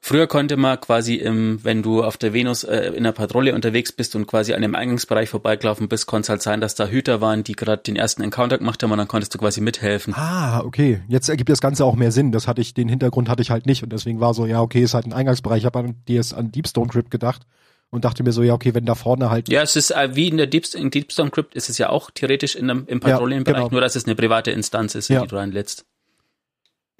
[0.00, 3.90] Früher konnte man quasi, im, wenn du auf der Venus äh, in der Patrouille unterwegs
[3.92, 7.20] bist und quasi an dem Eingangsbereich vorbeigelaufen bist, konnte es halt sein, dass da Hüter
[7.20, 10.14] waren, die gerade den ersten Encounter gemacht haben und dann konntest du quasi mithelfen.
[10.14, 11.02] Ah, okay.
[11.08, 12.30] Jetzt ergibt das Ganze auch mehr Sinn.
[12.30, 14.82] Das hatte ich, den Hintergrund hatte ich halt nicht und deswegen war so, ja, okay,
[14.82, 15.58] ist halt ein Eingangsbereich.
[15.58, 17.42] Ich habe an DS an Deepstone Crypt gedacht
[17.90, 19.48] und dachte mir so, ja, okay, wenn da vorne halt.
[19.48, 22.10] Ja, es ist äh, wie in der Deep, in Deepstone Crypt ist es ja auch
[22.10, 23.72] theoretisch in einem, im Patrouillenbereich, ja, genau.
[23.72, 25.22] nur dass es eine private Instanz ist, in ja.
[25.22, 25.86] die du reinlädst.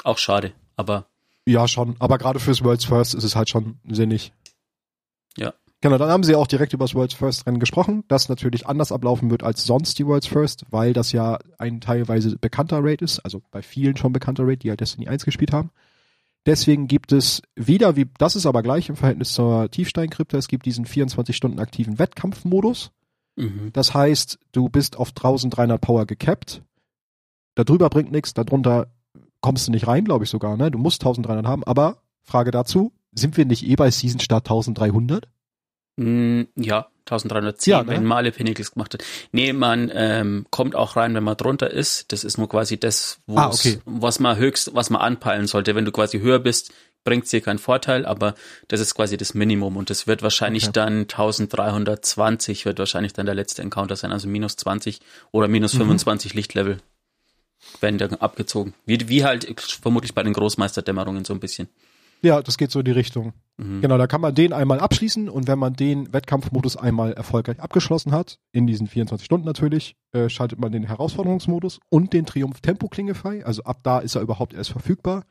[0.03, 1.07] Auch schade, aber
[1.49, 1.97] ja, schon.
[1.99, 4.33] Aber gerade fürs World's First ist es halt schon sinnig.
[5.37, 5.55] Ja.
[5.81, 8.91] Genau, dann haben sie auch direkt über das World's First Rennen gesprochen, das natürlich anders
[8.91, 13.21] ablaufen wird als sonst die World's First, weil das ja ein teilweise bekannter Raid ist,
[13.21, 15.71] also bei vielen schon bekannter Raid, die halt Destiny 1 gespielt haben.
[16.47, 20.67] Deswegen gibt es wieder, wie, das ist aber gleich im Verhältnis zur Tiefsteinkrypta, es gibt
[20.67, 22.91] diesen 24 Stunden aktiven Wettkampfmodus.
[23.37, 23.71] Mhm.
[23.73, 26.63] Das heißt, du bist auf 1300 Power gecapped.
[27.55, 28.89] Darüber bringt nichts, darunter
[29.41, 30.71] kommst du nicht rein, glaube ich sogar, ne?
[30.71, 35.29] Du musst 1300 haben, aber Frage dazu, sind wir nicht eh bei Season Start 1300?
[35.97, 37.89] Mm, ja, 1310, ja, ne?
[37.89, 39.05] wenn man alle Pinnacles gemacht hat.
[39.33, 42.13] Nee, man ähm, kommt auch rein, wenn man drunter ist.
[42.13, 43.81] Das ist nur quasi das, ah, okay.
[43.85, 45.75] was man höchst, was man anpeilen sollte.
[45.75, 46.73] Wenn du quasi höher bist,
[47.05, 48.35] bringt es dir keinen Vorteil, aber
[48.69, 50.73] das ist quasi das Minimum und das wird wahrscheinlich okay.
[50.75, 55.01] dann 1320 wird wahrscheinlich dann der letzte Encounter sein, also minus 20
[55.33, 55.79] oder minus mhm.
[55.79, 56.79] 25 Lichtlevel
[57.81, 58.75] werden dann abgezogen.
[58.87, 61.69] Wie, wie halt vermutlich bei den Großmeisterdämmerungen so ein bisschen.
[62.23, 63.33] Ja, das geht so in die Richtung.
[63.59, 63.81] Mhm.
[63.81, 68.13] Genau, da kann man den einmal abschließen und wenn man den Wettkampfmodus einmal erfolgreich abgeschlossen
[68.13, 72.89] hat, in diesen 24 Stunden natürlich, äh, schaltet man den Herausforderungsmodus und den Triumph Tempo
[72.89, 73.47] Klinge frei.
[73.47, 75.25] Also ab da ist er überhaupt erst verfügbar.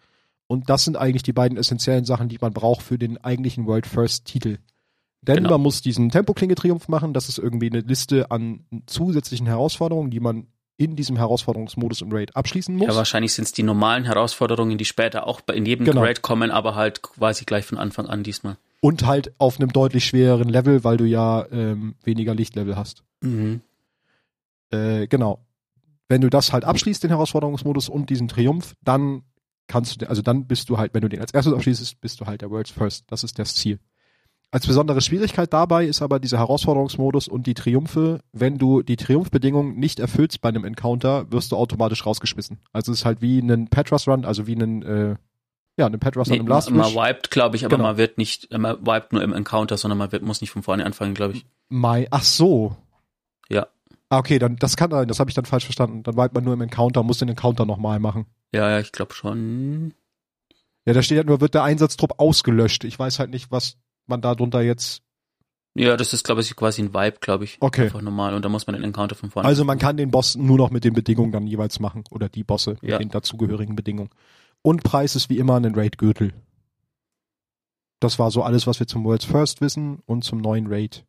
[0.48, 3.86] Und das sind eigentlich die beiden essentiellen Sachen, die man braucht für den eigentlichen World
[3.86, 4.60] First Titel.
[5.22, 5.52] Denn Genau.
[5.52, 7.14] man muss diesen Tempo-Klinge-Triumph machen.
[7.14, 12.36] Das ist irgendwie eine Liste an zusätzlichen Herausforderungen, die man in diesem Herausforderungsmodus im Raid
[12.36, 12.88] abschließen muss.
[12.88, 16.02] Ja, wahrscheinlich sind es die normalen Herausforderungen, die später auch in jedem Genau.
[16.02, 18.58] Raid kommen, aber halt quasi gleich von Anfang an diesmal.
[18.80, 23.04] Und halt auf einem deutlich schwereren Level, weil du ja ähm, weniger Lichtlevel hast.
[23.22, 23.62] Mhm.
[24.70, 25.40] Äh, genau.
[26.10, 29.24] Wenn du das halt abschließt, den Herausforderungsmodus und diesen Triumph, dann
[29.68, 32.26] kannst du, also dann bist du halt, wenn du den als erstes abschließt, bist du
[32.26, 33.06] halt der World's First.
[33.08, 33.80] Das ist das Ziel.
[34.50, 38.22] Als besondere Schwierigkeit dabei ist aber dieser Herausforderungsmodus und die Triumphe.
[38.32, 42.60] Wenn du die Triumphbedingungen nicht erfüllst bei einem Encounter, wirst du automatisch rausgeschmissen.
[42.72, 45.16] Also es ist halt wie ein Petras Run, also wie ein, äh,
[45.76, 47.90] ja, ein Petras Run Nee, im Last man, wiped, glaube ich, aber Genau.
[47.90, 50.64] man wird nicht, äh, man wiped nur im Encounter, sondern man wird, muss nicht von
[50.64, 51.46] vorne anfangen, glaube ich.
[51.68, 52.78] Mai, ach so.
[53.50, 53.68] Ja.
[54.10, 56.04] Ah, okay, dann das kann sein, das habe ich dann falsch verstanden.
[56.04, 58.26] Dann wipet man nur im Encounter, muss den Encounter nochmal machen.
[58.54, 59.94] Ja, ja, ich glaube schon.
[60.86, 62.86] Ja, da steht halt nur, wird der Einsatztrupp ausgelöscht.
[62.86, 63.76] Ich weiß halt nicht, was
[64.10, 65.02] man da drunter jetzt.
[65.76, 67.58] Ja, das ist, glaube ich, quasi ein Vibe, glaube ich.
[67.60, 67.84] Okay.
[67.84, 68.34] Einfach normal.
[68.34, 69.48] Und da muss man den Encounter von vorne.
[69.48, 72.04] Also man kann den Boss nur noch mit den Bedingungen dann jeweils machen.
[72.10, 72.98] Oder die Bosse mit Ja.
[72.98, 74.10] den dazugehörigen Bedingungen.
[74.64, 76.34] Und Preis ist wie immer ein Raid-Gürtel.
[78.00, 81.06] Das war so alles, was wir zum World's First wissen und zum neuen Raid.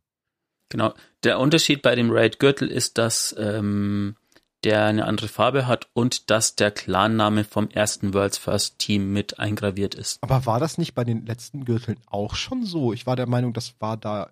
[0.68, 0.92] Genau.
[1.24, 4.16] Der Unterschied bei dem Raid Gürtel ist, dass ähm,
[4.64, 9.38] der eine andere Farbe hat und dass der Clanname vom ersten World's First Team mit
[9.38, 10.18] eingraviert ist.
[10.22, 12.92] Aber war das nicht bei den letzten Gürteln auch schon so?
[12.92, 14.30] Ich war der Meinung, das war da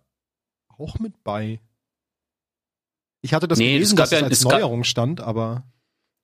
[0.78, 1.60] auch mit bei.
[3.22, 5.20] Ich hatte das Nee, gelesen, es gab dass es ja- als es gab- Neuerung stand,
[5.20, 5.62] aber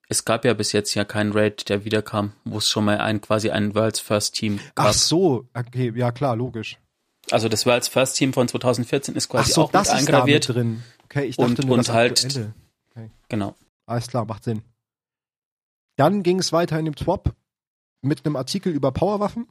[0.09, 3.21] Es gab ja bis jetzt ja keinen Raid, der wiederkam, wo es schon mal ein
[3.23, 4.88] quasi ein World's First Team gab.
[4.88, 6.77] ach so, okay, ja klar, logisch.
[7.31, 10.12] Also das World's First Team von 2014 ist quasi so, auch das mit ist da
[10.12, 10.49] mit eingraviert.
[10.49, 10.83] drin.
[11.05, 12.53] Okay, ich Und- dachte nur und das halt- Aktuelle.
[13.29, 13.55] Genau.
[13.87, 14.62] Alles klar, macht Sinn.
[15.97, 17.35] Dann ging es weiter in dem Swap
[18.01, 19.47] mit einem Artikel über Powerwaffen,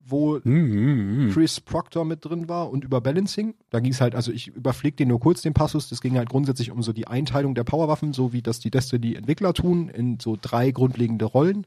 [0.00, 1.30] wo Mhm.
[1.32, 3.54] Chris Proctor mit drin war und über Balancing.
[3.70, 5.88] Da ging es halt, also ich überfliege den nur kurz, den Passus.
[5.88, 9.52] Das ging halt grundsätzlich um so die Einteilung der Powerwaffen, so wie das die Destiny-Entwickler
[9.54, 11.66] tun, in so drei grundlegende Rollen.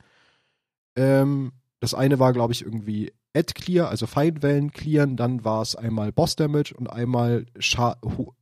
[0.96, 5.16] Ähm, das eine war, glaube ich, irgendwie Ad Clear, also Feindwellen clearen.
[5.18, 7.98] Dann war es einmal Boss Damage und einmal Scha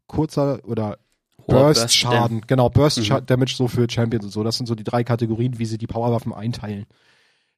[0.08, 0.98] kurzer oder
[1.40, 1.80] Hoher Burst.
[2.48, 3.04] Genau, Burst Mhm.
[3.48, 4.44] So für Champions und so.
[4.44, 6.86] Das sind so die drei Kategorien, wie sie die Powerwaffen einteilen.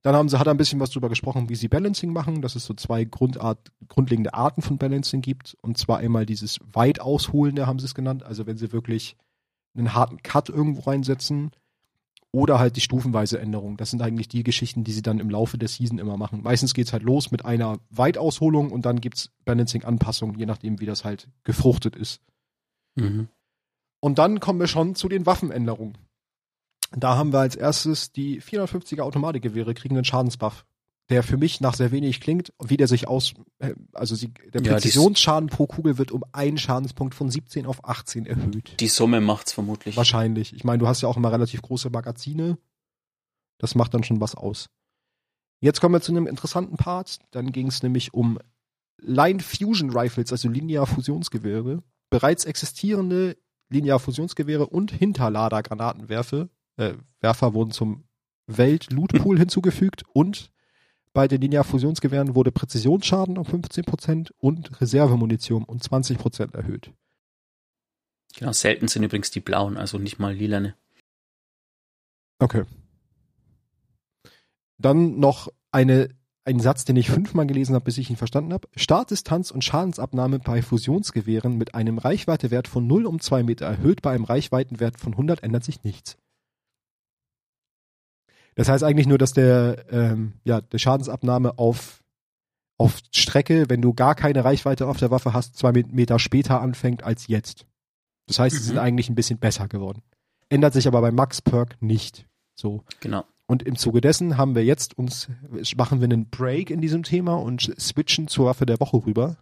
[0.01, 2.55] Dann haben sie, hat er ein bisschen was drüber gesprochen, wie sie Balancing machen, dass
[2.55, 5.57] es so zwei Grundart, grundlegende Arten von Balancing gibt.
[5.61, 8.23] Und zwar einmal dieses weit ausholende, haben sie es genannt.
[8.23, 9.17] Also wenn sie wirklich
[9.75, 11.51] einen harten Cut irgendwo reinsetzen.
[12.31, 13.75] Oder halt die stufenweise Änderung.
[13.75, 16.43] Das sind eigentlich die Geschichten, die sie dann im Laufe der Season immer machen.
[16.43, 21.03] Meistens geht's halt los mit einer Weitausholung und dann gibt's Balancing-Anpassungen, je nachdem, wie das
[21.03, 22.21] halt gefruchtet ist.
[22.93, 23.29] Mhm.
[23.99, 25.97] Und dann kommen wir schon zu den Waffenänderungen.
[26.91, 30.65] Da haben wir als erstes die 450er Automatikgewehre kriegen einen Schadensbuff,
[31.09, 34.61] der für mich nach sehr wenig klingt, wie der sich aus, äh, also sie, der
[34.61, 38.79] Ja, Präzisionsschaden pro Kugel wird um einen Schadenspunkt von 17 auf 18 erhöht.
[38.79, 39.97] Die Summe macht's vermutlich.
[39.97, 40.53] Wahrscheinlich.
[40.53, 42.57] Ich meine, du hast ja auch immer relativ große Magazine.
[43.59, 44.69] Das macht dann schon was aus.
[45.61, 47.19] Jetzt kommen wir zu einem interessanten Part.
[47.31, 48.39] Dann ging es nämlich um
[48.97, 51.83] Line Fusion Rifles, also Linear-Fusionsgewehre.
[52.09, 53.37] Bereits existierende
[53.69, 58.05] Linear-Fusionsgewehre und Hinterlader-Granatenwerfer äh, Werfer wurden zum
[58.47, 60.51] Welt-Loot-Pool hinzugefügt und
[61.13, 66.93] bei den Linear-Fusionsgewehren wurde Präzisionsschaden um 15% und Reservemunition um 20% erhöht.
[68.35, 70.75] Genau, selten sind übrigens die blauen, also nicht mal lilane.
[72.37, 72.63] Okay.
[74.77, 76.09] Dann noch eine,
[76.49, 78.67] ein Satz, den ich fünfmal gelesen habe, bis ich ihn verstanden habe.
[78.75, 84.11] Startdistanz und Schadensabnahme bei Fusionsgewehren mit einem Reichweitewert von 0 um 2 Meter erhöht bei
[84.11, 86.17] einem Reichweitenwert von 100 ändert sich nichts.
[88.55, 92.03] Das heißt eigentlich nur, dass der, ähm, ja, der Schadensabnahme auf,
[92.77, 97.03] auf Strecke, wenn du gar keine Reichweite auf der Waffe hast, zwei Meter später anfängt
[97.03, 97.65] als jetzt.
[98.27, 98.65] Das heißt, sie Mhm.
[98.67, 100.01] sind eigentlich ein bisschen besser geworden.
[100.49, 102.25] Ändert sich aber bei Max Perk nicht.
[102.55, 102.83] So.
[102.99, 103.23] Genau.
[103.49, 105.27] Und im Zuge dessen haben wir jetzt uns,
[105.75, 109.37] machen wir einen Break in diesem Thema und switchen zur Waffe der Woche rüber.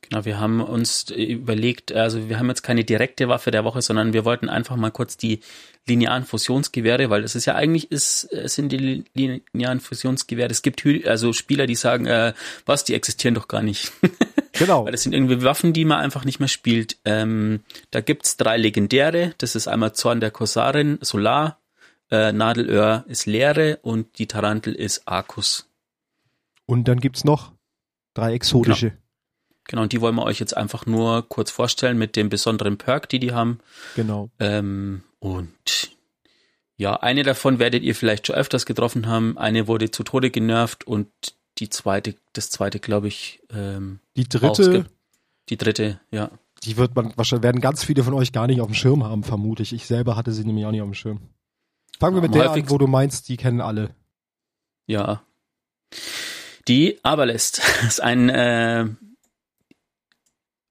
[0.00, 4.12] Genau, wir haben uns überlegt, also wir haben jetzt keine direkte Waffe der Woche, sondern
[4.14, 5.38] wir wollten einfach mal kurz die
[5.86, 10.50] linearen Fusionsgewehre, weil das ist ja eigentlich ist, äh, sind die li- linearen Fusionsgewehre.
[10.50, 12.34] Es gibt also Spieler, die sagen, äh,
[12.66, 13.92] was, die existieren doch gar nicht.
[14.56, 14.84] Genau.
[14.84, 16.96] Weil das sind irgendwie Waffen, die man einfach nicht mehr spielt.
[17.04, 19.34] Ähm, da gibt's drei legendäre.
[19.38, 21.58] Das ist einmal Zorn der Korsarin, Solar,
[22.14, 25.68] äh, Nadelöhr ist Leere und die Tarantel ist Arcus.
[26.66, 27.52] Und dann gibt's noch
[28.14, 28.92] drei exotische.
[29.64, 33.08] Genau, und die wollen wir euch jetzt einfach nur kurz vorstellen mit dem besonderen Perk,
[33.08, 33.58] die die haben.
[33.96, 34.30] Genau.
[34.38, 35.90] Ähm, und
[36.76, 39.38] ja, eine davon werdet ihr vielleicht schon öfters getroffen haben.
[39.38, 41.08] Eine wurde zu Tode genervt und
[41.58, 44.86] die zweite, das zweite, glaube ich, ähm, Die dritte,
[45.48, 46.30] die dritte, ja.
[46.62, 49.24] die wird man wahrscheinlich werden ganz viele von euch gar nicht auf dem Schirm haben,
[49.24, 49.72] vermute ich.
[49.72, 51.20] Ich selber hatte sie nämlich auch nicht auf dem Schirm.
[51.98, 53.94] Fangen wir mit der an, wo du meinst, die kennen alle.
[54.86, 55.24] Ja.
[56.68, 58.86] Die Aberlist ist ein äh,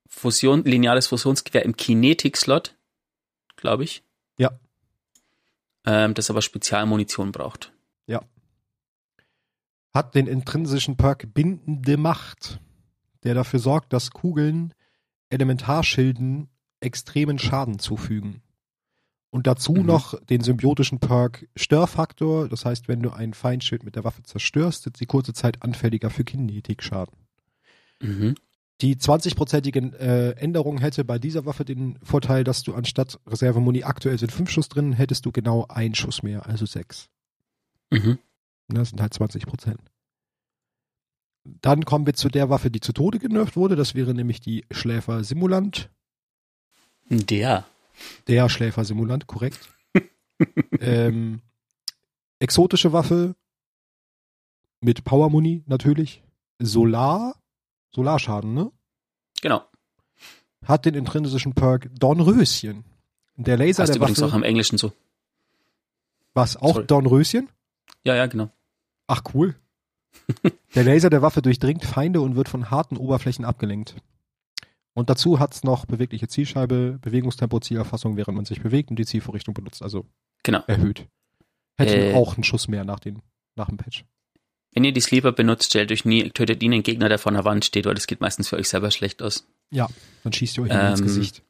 [0.07, 2.75] Fusion, lineares Fusionsgewehr im Kinetic-Slot,
[3.55, 4.03] glaube ich.
[4.37, 4.51] Ja.
[5.85, 7.73] Ähm, das aber Spezialmunition braucht.
[9.93, 12.59] Hat den intrinsischen Perk bindende Macht,
[13.21, 14.73] der dafür sorgt, dass Kugeln
[15.29, 18.41] Elementarschilden extremen Schaden zufügen.
[19.33, 19.87] Und dazu Mhm.
[19.87, 24.85] noch den symbiotischen Perk Störfaktor, das heißt, wenn du ein Feindschild mit der Waffe zerstörst,
[24.85, 27.15] ist sie kurze Zeit anfälliger für Kinetikschaden.
[27.99, 28.35] Mhm.
[28.81, 34.19] Die 20-prozentige äh, Änderung hätte bei dieser Waffe den Vorteil, dass du anstatt Reservemuni aktuell
[34.19, 37.09] sind fünf Schuss drin, hättest du genau einen Schuss mehr, also sechs.
[37.89, 38.19] Mhm.
[38.67, 39.81] Das sind halt 20 Prozent.
[41.43, 43.75] Dann kommen wir zu der Waffe, die zu Tode genervt wurde.
[43.75, 45.89] Das wäre nämlich die Schläfer-Simulant.
[47.09, 47.65] Der.
[48.27, 49.69] Der Schläfer-Simulant, korrekt.
[50.79, 51.41] ähm,
[52.39, 53.35] exotische Waffe
[54.81, 56.23] mit Power-Muni natürlich.
[56.59, 57.35] Solar,
[57.91, 58.71] Solarschaden, ne?
[59.41, 59.63] Genau.
[60.65, 62.85] Hat den intrinsischen Perk Dornröschen.
[63.35, 64.31] Der Laser Heißt der übrigens Waffe.
[64.31, 64.93] auch im Englischen so.
[66.33, 66.55] was?
[66.57, 66.87] Auch Sorry.
[66.87, 67.49] Dornröschen?
[68.03, 68.49] Ja, ja, genau.
[69.07, 69.55] Ach cool.
[70.75, 73.95] der Laser der Waffe durchdringt Feinde und wird von harten Oberflächen abgelenkt.
[74.93, 79.53] Und dazu hat's noch bewegliche Zielscheibe, Bewegungstempo, Zielerfassung, während man sich bewegt und die Zielvorrichtung
[79.53, 80.05] benutzt, also
[80.43, 80.61] Genau.
[80.67, 81.07] erhöht.
[81.77, 82.13] Hätte Äh.
[82.15, 83.21] auch einen Schuss mehr nach, den,
[83.55, 84.05] nach dem Patch.
[84.73, 87.45] Wenn ihr die Sleeper benutzt, stellt euch nie, tötet nie einen Gegner, der vor einer
[87.45, 89.47] Wand steht, weil das geht meistens für euch selber schlecht aus.
[89.71, 91.43] Dann schießt ihr euch ähm, ins Gesicht.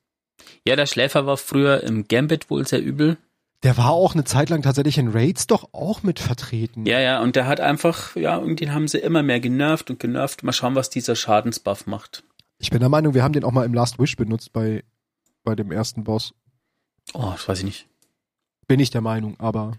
[0.65, 3.17] Ja, der Schläfer war früher im Gambit wohl sehr übel.
[3.63, 6.85] Der war auch eine Zeit lang tatsächlich in Raids doch auch mit vertreten.
[6.85, 10.43] Ja, ja, und der hat einfach, ja, irgendwie haben sie immer mehr genervt und genervt.
[10.43, 12.23] Mal schauen, was dieser Schadensbuff macht.
[12.63, 14.85] Ich bin der Meinung, wir haben den auch mal im Last Wish benutzt bei,
[15.43, 16.33] bei dem ersten Boss.
[17.13, 17.87] Oh, das weiß ich nicht.
[18.69, 19.73] Bin ich der Meinung, aber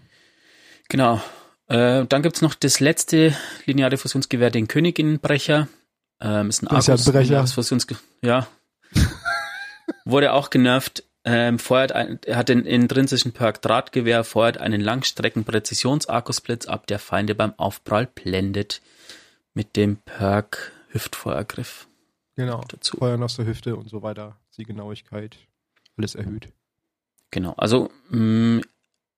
[0.87, 1.19] Genau.
[1.67, 5.67] Äh, dann gibt's noch das letzte lineare Fusionsgewehr, den Königinbrecher.
[6.21, 7.47] Ähm, ist ein Das ist ja ein Brecher.
[8.21, 8.45] Ja.
[10.05, 11.05] Wurde auch genervt.
[11.23, 17.33] Ähm, feuert ein, er hat den intrinsischen Perk Drahtgewehr, feuert einen Langstrecken-Präzisions-Arkusblitz ab, der Feinde
[17.33, 18.83] beim Aufprall blendet.
[19.55, 21.87] Mit dem Perk Hüftfeuergriff
[22.35, 22.61] genau.
[22.67, 22.97] dazu.
[22.97, 24.37] Feuern aus der Hüfte und so weiter.
[24.51, 25.37] Zielgenauigkeit.
[25.97, 26.49] Alles erhöht.
[27.31, 28.61] Genau, also mh,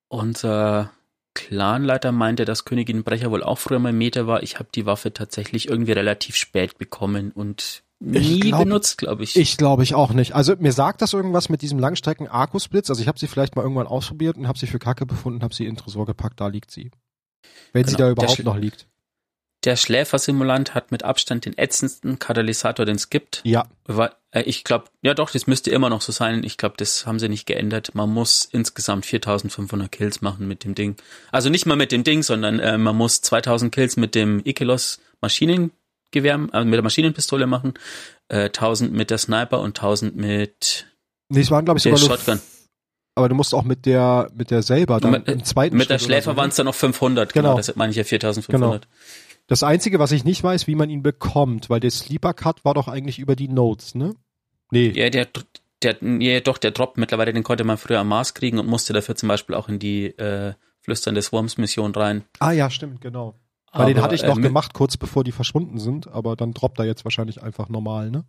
[0.08, 0.90] unser
[1.34, 4.42] Clanleiter meinte, dass Königinbrecher wohl auch früher mal Meter war.
[4.42, 9.36] Ich habe die Waffe tatsächlich irgendwie relativ spät bekommen und nie glaub- benutzt, glaube ich.
[9.36, 10.34] Ich glaube ich auch nicht.
[10.34, 12.90] Also mir sagt das irgendwas mit diesem Langstrecken Arkusblitz.
[12.90, 15.54] Also ich habe sie vielleicht mal irgendwann ausprobiert und habe sie für Kacke befunden, habe
[15.54, 16.90] sie in den Tresor gepackt, da liegt sie.
[17.72, 18.06] Wenn sie Genau.
[18.08, 18.88] da überhaupt noch liegt.
[19.64, 23.40] Der Schläfersimulant hat mit Abstand den ätzendsten Katalysator, den es gibt.
[23.44, 26.44] Ja, Weil, äh, ich glaube, ja doch, das müsste immer noch so sein.
[26.44, 27.92] Ich glaube, das haben sie nicht geändert.
[27.94, 30.96] Man muss insgesamt 4500 Kills machen mit dem Ding.
[31.32, 35.00] Also nicht mal mit dem Ding, sondern äh, man muss 2000 Kills mit dem Ikelos
[35.20, 37.74] Maschinengewehr, äh, mit der Maschinenpistole machen,
[38.28, 40.86] äh, 1000 mit der Sniper und 1000 mit
[41.30, 42.40] nee, es waren glaube ich der sogar Shotgun.
[43.16, 45.98] aber du musst auch mit der mit der selber dann Mit- im zweiten Mit der
[45.98, 46.50] Schritt oder Schläfer so, waren ne?
[46.50, 47.48] es dann noch 500, genau.
[47.48, 47.56] Genau.
[47.56, 48.86] Das meine ich ja 4500.
[49.48, 52.74] Das einzige, was ich nicht weiß, wie man ihn bekommt, weil der Sleeper Cut war
[52.74, 54.14] doch eigentlich über die Notes, ne?
[54.70, 54.90] Nee.
[54.90, 55.26] Ja, der,
[55.82, 58.92] der, ja, doch, der Drop mittlerweile, den konnte man früher am Mars kriegen und musste
[58.92, 62.24] dafür zum Beispiel auch in die äh, Flüstern des Worms Mission rein.
[62.38, 63.34] Ah ja, stimmt, genau.
[63.72, 66.52] Weil den Aber, hatte ich noch äh, gemacht, kurz bevor die verschwunden sind, aber dann
[66.52, 68.24] droppt er jetzt wahrscheinlich einfach normal, ne?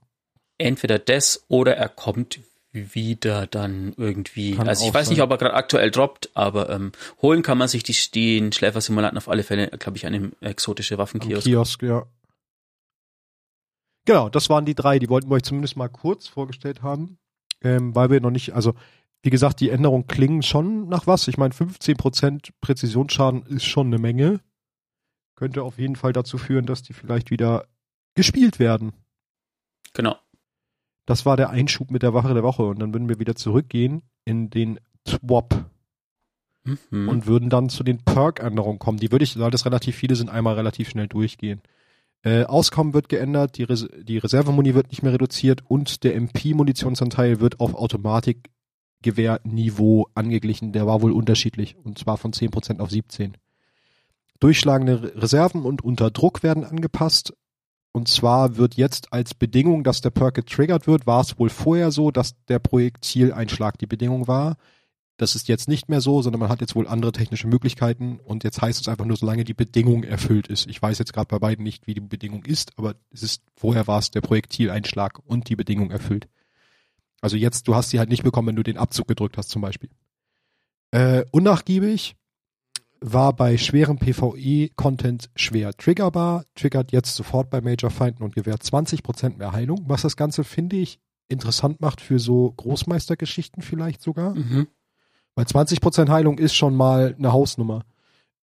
[0.57, 2.39] Entweder das oder er kommt
[2.71, 4.55] wieder dann irgendwie.
[4.55, 5.25] Kann also ich weiß nicht, sein.
[5.25, 9.29] ob er gerade aktuell droppt, aber ähm, holen kann man sich die, den Schläfersimulanten auf
[9.29, 11.45] alle Fälle, glaube ich, an dem exotische Am Waffenkiosk.
[11.45, 12.05] Kiosk, ja.
[14.05, 17.17] Genau, das waren die drei, die wollten wir euch zumindest mal kurz vorgestellt haben,
[17.61, 18.73] ähm, weil wir noch nicht, also
[19.21, 21.27] wie gesagt, die Änderungen klingen schon nach was.
[21.27, 24.39] Ich meine, 15% Präzisionsschaden ist schon eine Menge.
[25.35, 27.67] Könnte auf jeden Fall dazu führen, dass die vielleicht wieder
[28.15, 28.93] gespielt werden.
[29.93, 30.17] Genau.
[31.09, 34.03] Das war der Einschub mit der Wache der Woche und dann würden wir wieder zurückgehen
[34.25, 35.65] in den Twop
[36.63, 37.09] Mhm.
[37.09, 38.99] und würden dann zu den Perk-Änderungen kommen.
[38.99, 41.61] Die würde ich, weil das relativ viele sind, einmal relativ schnell durchgehen.
[42.21, 47.39] Äh, Auskommen wird geändert, die, Res die Reservemuni wird nicht mehr reduziert und der MP-Munitionsanteil
[47.39, 50.73] wird auf Automatikgewehrniveau angeglichen.
[50.73, 53.35] Der war wohl unterschiedlich und zwar von 10% auf 17.
[54.39, 57.33] Durchschlagende Reserven und unter Druck werden angepasst.
[57.91, 61.91] Und zwar wird jetzt als Bedingung, dass der Perk getriggert wird, war es wohl vorher
[61.91, 64.57] so, dass der Projektileinschlag die Bedingung war.
[65.17, 68.45] Das ist jetzt nicht mehr so, sondern man hat jetzt wohl andere technische Möglichkeiten und
[68.45, 70.69] jetzt heißt es einfach nur, solange die Bedingung erfüllt ist.
[70.69, 73.85] Ich weiß jetzt gerade bei beiden nicht, wie die Bedingung ist, aber es ist, vorher
[73.87, 76.29] war es der Projektileinschlag und die Bedingung erfüllt.
[77.19, 79.61] Also jetzt, du hast sie halt nicht bekommen, wenn du den Abzug gedrückt hast zum
[79.61, 79.89] Beispiel.
[80.91, 82.15] Äh, unnachgiebig
[83.01, 89.51] war bei schwerem PvE-Content schwer triggerbar, triggert jetzt sofort bei Major-Feinden und gewährt 20% mehr
[89.53, 94.35] Heilung, was das Ganze, finde ich, interessant macht für so Großmeistergeschichten vielleicht sogar.
[94.35, 94.67] Mhm.
[95.35, 97.85] Weil 20% Heilung ist schon mal eine Hausnummer.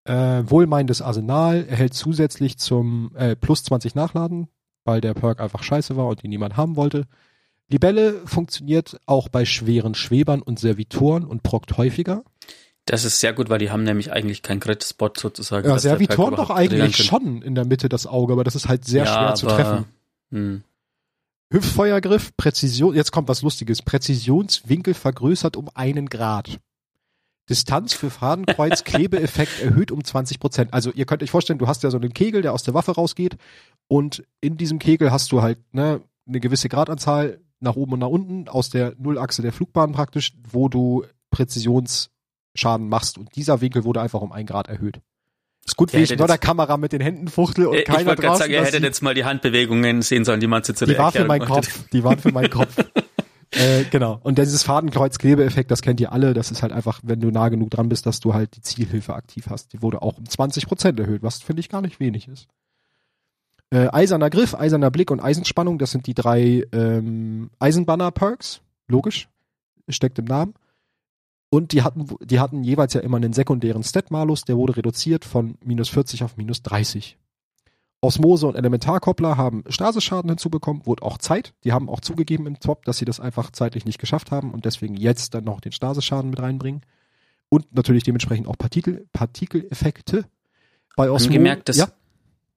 [0.05, 4.49] Äh, wohlmeinendes Arsenal erhält zusätzlich zum äh, plus 20 Nachladen,
[4.85, 7.07] weil der Perk einfach scheiße war und ihn niemand haben wollte.
[7.69, 12.23] Libelle funktioniert auch bei schweren Schwebern und Servitoren und prockt häufiger.
[12.87, 15.66] Das ist sehr gut, weil die haben nämlich eigentlich keinen Crit-Spot sozusagen.
[15.66, 18.84] Ja, der Servitoren doch eigentlich schon in der Mitte das Auge, aber das ist halt
[18.84, 19.84] sehr ja, schwer zu aber, treffen.
[20.30, 20.62] Hm.
[21.53, 23.82] Hüftfeuergriff, Präzision, jetzt kommt was Lustiges.
[23.82, 26.61] Präzisionswinkel vergrößert um einen Grad.
[27.49, 30.72] Distanz für Fadenkreuz, Klebeeffekt erhöht um 20 Prozent.
[30.72, 32.93] Also ihr könnt euch vorstellen, du hast ja so einen Kegel, der aus der Waffe
[32.93, 33.37] rausgeht
[33.89, 38.09] und in diesem Kegel hast du halt ne, eine gewisse Gradanzahl nach oben und nach
[38.09, 41.05] unten aus der Nullachse der Flugbahn praktisch, wo du
[42.57, 45.01] Präzisionsschaden machst und dieser Winkel wurde einfach um ein Grad erhöht.
[45.65, 47.85] Ist gut, Der wie ich nur der Kamera mit den Händen fuchtel und Äh, Ich
[47.87, 50.63] keiner wollte gerade draußen sagen, ihr hättet jetzt mal die Handbewegungen sehen sollen, die man
[50.63, 51.45] zu Die war für meinen.
[51.45, 51.89] Kopf.
[51.93, 52.77] Die waren für meinen Kopf.
[53.51, 54.21] äh, genau.
[54.23, 56.35] Und dieses Fadenkreuz-Klebeeffekt, das kennt ihr alle.
[56.35, 59.15] Das ist halt einfach, wenn du nah genug dran bist, dass du halt die Zielhilfe
[59.15, 59.73] aktiv hast.
[59.73, 62.47] Die wurde auch um 20 Prozent erhöht, was finde ich gar nicht wenig ist.
[63.71, 68.61] Äh, eiserner Griff, eiserner Blick und Eisenspannung, das sind die drei ähm, Eisenbanner-Perks.
[68.87, 69.29] Logisch.
[69.89, 70.55] Steckt im Namen.
[71.49, 75.57] Und die hatten, die hatten jeweils ja immer einen sekundären Stat-Malus, der wurde reduziert von
[75.62, 77.18] minus 40 auf minus 30.
[78.01, 81.55] Osmose und Elementarkoppler haben Stasisschaden hinzubekommen, wurde auch Zeit.
[81.64, 84.64] Die haben auch zugegeben im Top, dass sie das einfach zeitlich nicht geschafft haben und
[84.64, 86.82] deswegen jetzt dann noch den Stasisschaden mit reinbringen.
[87.49, 90.24] Und natürlich dementsprechend auch Partikel, Partikeleffekte.
[90.97, 91.88] Bei Osmo, Angemerkt, das, ja,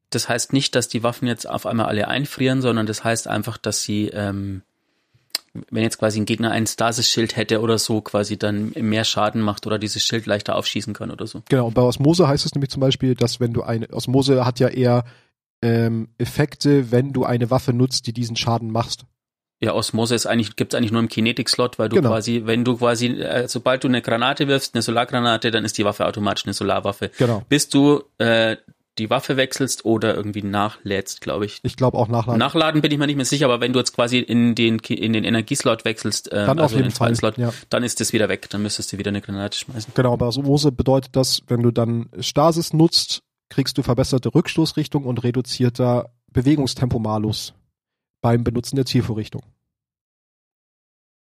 [0.10, 3.58] das heißt nicht, dass die Waffen jetzt auf einmal alle einfrieren, sondern das heißt einfach,
[3.58, 4.64] dass sie, ähm,
[5.70, 9.66] wenn jetzt quasi ein Gegner ein Stasis-Schild hätte oder so, quasi dann mehr Schaden macht
[9.66, 11.42] oder dieses Schild leichter aufschießen kann oder so.
[11.50, 14.60] Genau, und bei Osmose heißt es nämlich zum Beispiel, dass wenn du eine, Osmose hat
[14.60, 15.06] ja eher
[15.62, 19.06] ähm, Effekte, wenn du eine Waffe nutzt, die diesen Schaden machst.
[19.62, 22.10] Ja, Osmose ist eigentlich, gibt's eigentlich nur im Kinetic-Slot, weil du Genau.
[22.10, 25.84] quasi, wenn du quasi, äh, sobald du eine Granate wirfst, eine Solargranate, dann ist die
[25.84, 27.12] Waffe automatisch eine Solarwaffe.
[27.18, 27.44] Genau.
[27.50, 28.56] Bis du äh,
[28.98, 31.60] die Waffe wechselst oder irgendwie nachlädst, glaube ich.
[31.64, 32.40] Ich glaube auch nachladen.
[32.40, 35.14] Nachladen bin ich mir nicht mehr sicher, aber wenn du jetzt quasi in den in
[35.14, 37.54] den Energieslot wechselst, ähm, Dann also in den zweiten Fall, Slot, ja.
[37.70, 38.50] dann ist das wieder weg.
[38.50, 39.94] Dann müsstest du wieder eine Granate schmeißen.
[39.96, 45.24] Genau, bei Osmose bedeutet das, wenn du dann Stasis nutzt, kriegst du verbesserte Rückstoßrichtung und
[45.24, 47.54] reduzierter Bewegungstempomalus
[48.22, 49.44] beim Benutzen der Zielvorrichtung.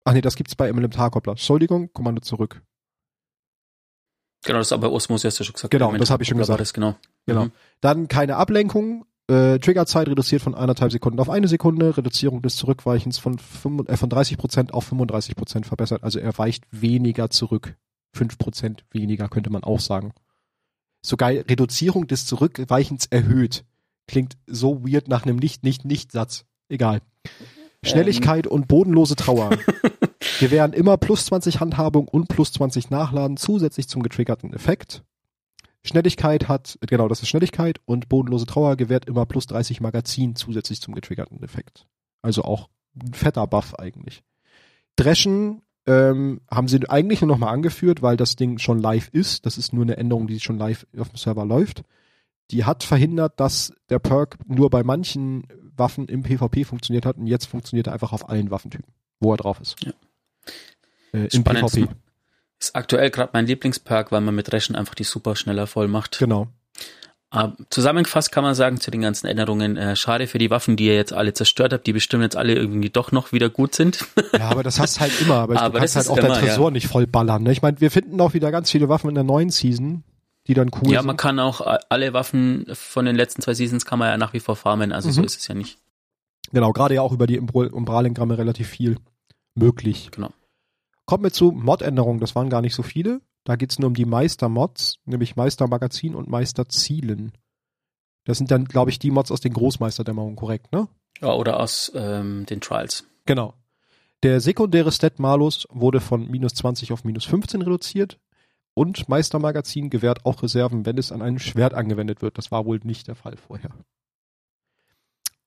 [0.06, 1.34] Ach nee, das gibt's bei Elementarkoppler.
[1.34, 2.62] Entschuldigung, Kommando zurück.
[4.46, 5.72] Genau, das ist aber Osmose hast du schon gesagt.
[5.72, 6.60] Genau, das habe ich schon gesagt.
[6.60, 6.96] Das, genau.
[7.26, 7.46] Genau.
[7.46, 7.52] Mhm.
[7.82, 9.06] Dann keine Ablenkung.
[9.28, 11.96] Äh, Triggerzeit reduziert von anderthalb Sekunden auf eine Sekunde.
[11.96, 16.04] Reduzierung des Zurückweichens von, 5, äh, von 30 Prozent auf 35 Prozent verbessert.
[16.04, 17.78] Also er weicht weniger zurück.
[18.14, 20.14] 5 Prozent weniger könnte man auch sagen.
[21.02, 23.66] Sogar Reduzierung des Zurückweichens erhöht.
[24.08, 26.46] Klingt so weird nach einem Nicht-Nicht-Nicht-Satz.
[26.70, 27.02] Egal.
[27.84, 29.52] Schnelligkeit und bodenlose Trauer.
[30.40, 35.04] Gewähren immer plus 20 Handhabung und plus 20 Nachladen zusätzlich zum getriggerten Effekt.
[35.86, 40.82] Schnelligkeit hat, genau, das ist Schnelligkeit und bodenlose Trauer gewährt immer plus 30 Magazin zusätzlich
[40.82, 41.86] zum getriggerten Effekt.
[42.22, 44.24] Also auch ein fetter Buff eigentlich.
[44.96, 49.46] Dreschen ähm, haben sie eigentlich nur nochmal angeführt, weil das Ding schon live ist.
[49.46, 51.84] Das ist nur eine Änderung, die schon live auf dem Server läuft.
[52.52, 57.28] Die hat verhindert, dass der Perk nur bei manchen Waffen im PvP funktioniert hat und
[57.28, 59.76] jetzt funktioniert er einfach auf allen Waffentypen, wo er drauf ist.
[59.84, 59.92] Ja.
[61.14, 61.72] Äh, Im Spannend.
[61.72, 61.88] PvP.
[62.64, 66.18] Ist aktuell gerade mein Lieblingsperk, weil man mit Reschen einfach die super schneller voll macht.
[66.20, 66.48] Genau.
[67.30, 70.86] Aber zusammengefasst kann man sagen zu den ganzen Änderungen, äh, schade für die Waffen, die
[70.86, 74.06] ihr jetzt alle zerstört habt, die bestimmt jetzt alle irgendwie doch noch wieder gut sind.
[74.32, 75.36] Ja, aber das hast halt immer.
[75.36, 77.44] Aber, Aber du kannst halt auch dein immer, Tresor nicht voll ballern.
[77.44, 77.52] Ne?
[77.52, 80.04] Ich meine, wir finden auch wieder ganz viele Waffen in der neuen Season,
[80.48, 81.08] die dann cool ja, sind.
[81.08, 84.34] man kann auch a- alle Waffen von den letzten zwei Seasons kann man ja nach
[84.34, 85.26] wie vor farmen, also so Mhm.
[85.26, 85.80] ist es ja nicht.
[86.54, 88.98] Genau, gerade ja auch über die Umbral- Umbralengramme relativ viel
[89.56, 90.10] möglich.
[90.12, 90.30] Genau.
[91.06, 92.20] Kommen wir zu Mod-Änderungen.
[92.20, 93.22] Das waren gar nicht so viele.
[93.44, 97.34] Da geht's nur um die Meister-Mods, nämlich Meister-Magazin und Meister-Zielen.
[98.24, 100.88] Das sind dann, glaube ich, die Mods aus den Großmeisterdämmerungen, korrekt, ne?
[101.22, 103.06] Ja, oder aus ähm, den Trials.
[103.26, 103.54] Genau.
[104.24, 108.20] Der sekundäre Stat-Malus wurde von minus 20 auf minus 15 reduziert
[108.74, 112.38] Und Meistermagazin gewährt auch Reserven, wenn es an einem Schwert angewendet wird.
[112.38, 113.72] Das war wohl nicht der Fall vorher.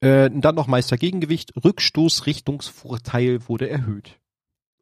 [0.00, 1.52] Äh, dann noch Meistergegengewicht.
[1.64, 4.20] Rückstoßrichtungsvorteil wurde erhöht.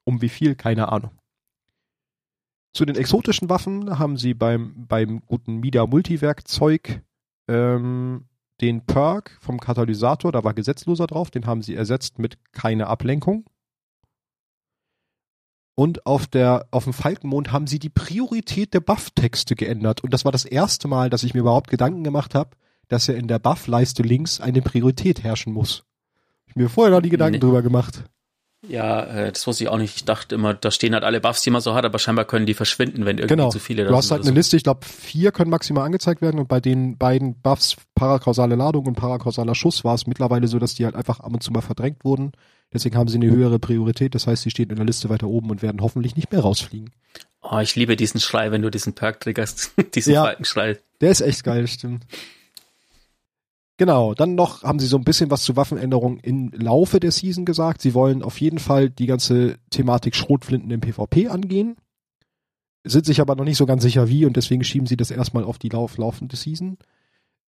[0.05, 0.55] Um wie viel?
[0.55, 1.11] Keine Ahnung.
[2.72, 7.02] Zu den exotischen Waffen haben sie beim, beim guten Mida Multiwerkzeug
[7.48, 8.26] ähm,
[8.61, 13.44] den Perk vom Katalysator, da war gesetzloser drauf, den haben sie ersetzt mit keine Ablenkung.
[15.76, 20.05] Und auf der, auf dem Falkenmond haben sie die Priorität der Buff-Texte geändert.
[20.05, 22.50] Und das war das erste Mal, dass ich mir überhaupt Gedanken gemacht habe,
[22.88, 25.84] dass ja in der Buff-Leiste links eine Priorität herrschen muss.
[26.46, 27.40] Ich mir vorher noch die Gedanken nee.
[27.40, 28.05] drüber gemacht.
[28.68, 29.96] Ja, äh, das wusste ich auch nicht.
[29.96, 32.46] Ich dachte immer, da stehen halt alle Buffs, die man so hat, aber scheinbar können
[32.46, 33.50] die verschwinden, wenn irgendwie genau.
[33.50, 34.34] zu viele da Du hast halt eine so.
[34.34, 38.86] Liste, ich glaube, vier können maximal angezeigt werden und bei den beiden Buffs parakausale Ladung
[38.86, 41.60] und parakausaler Schuss war es mittlerweile so, dass die halt einfach ab und zu mal
[41.60, 42.32] verdrängt wurden.
[42.72, 45.50] Deswegen haben sie eine höhere Priorität, das heißt, sie stehen in der Liste weiter oben
[45.50, 46.90] und werden hoffentlich nicht mehr rausfliegen.
[47.42, 49.72] Oh, ich liebe diesen Schrei, wenn du diesen Perk triggerst.
[49.94, 50.78] diesen ja, Falkenschrei.
[51.00, 52.04] Der ist echt geil, stimmt.
[53.76, 57.44] Genau, dann noch haben sie so ein bisschen was zu Waffenänderungen im Laufe der Season
[57.44, 57.82] gesagt.
[57.82, 61.76] Sie wollen auf jeden Fall die ganze Thematik Schrotflinten im PvP angehen,
[62.84, 65.42] sind sich aber noch nicht so ganz sicher wie und deswegen schieben sie das erstmal
[65.42, 66.78] auf die lauf laufende Season.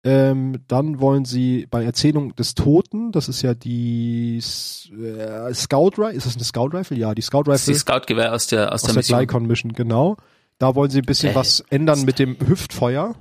[0.02, 6.12] Ähm, dann wollen sie bei Erzählung des Toten, das ist ja die äh, Scout Rifle,
[6.12, 6.96] ist das eine Scout Rifle?
[6.96, 7.52] Ja, die Scout Rifle.
[7.52, 10.16] Das ist die Scout Gewehr aus der aus, aus der, der Glycon Mission, genau.
[10.58, 13.14] Da wollen sie ein bisschen äh, was ändern mit dem Hüftfeuer.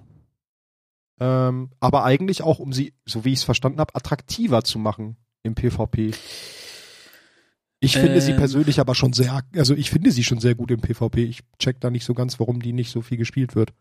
[1.19, 5.17] Ähm, aber eigentlich auch, um sie, so wie ich es verstanden habe, attraktiver zu machen
[5.43, 6.11] im PvP.
[7.81, 10.71] Ich finde ähm, sie persönlich aber schon sehr, also ich finde sie schon sehr gut
[10.71, 11.23] im PvP.
[11.23, 13.73] Ich check da nicht so ganz, warum die nicht so viel gespielt wird.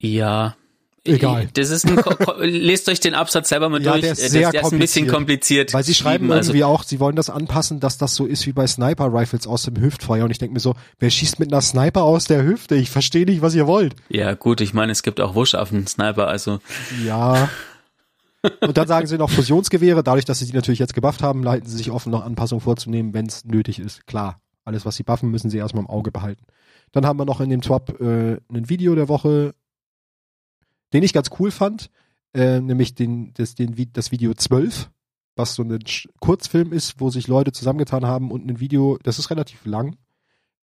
[0.00, 0.56] Ja,
[1.04, 1.48] Egal.
[1.54, 1.98] Das ist ein,
[2.40, 4.02] lest euch den Absatz selber mal ja, durch.
[4.02, 5.74] Der ist, sehr der ist ein bisschen kompliziert.
[5.74, 8.52] Weil sie schreiben also irgendwie auch, sie wollen das anpassen, dass das so ist wie
[8.52, 10.24] bei Sniper Rifles aus dem Hüftfeuer.
[10.24, 12.74] Und ich denke mir so, wer schießt mit einer Sniper aus der Hüfte?
[12.76, 13.94] Ich verstehe nicht, was ihr wollt.
[14.08, 16.60] Ja, gut, ich meine, es gibt auch Wuschaffen Sniper, also.
[17.04, 17.50] Ja.
[18.60, 20.02] Und dann sagen sie noch Fusionsgewehre.
[20.02, 23.14] Dadurch, dass sie die natürlich jetzt gebufft haben, leiten sie sich offen, noch Anpassungen vorzunehmen,
[23.14, 24.06] wenn es nötig ist.
[24.06, 24.40] Klar.
[24.64, 26.44] Alles, was sie buffen, müssen sie erstmal im Auge behalten.
[26.92, 29.54] Dann haben wir noch in dem Twap äh, ein Video der Woche
[30.94, 31.90] den ich ganz cool fand,
[32.32, 34.90] äh, nämlich den, das, den, das Video 12,
[35.36, 35.78] was so ein
[36.20, 39.96] Kurzfilm ist, wo sich Leute zusammengetan haben und ein Video, das ist relativ lang,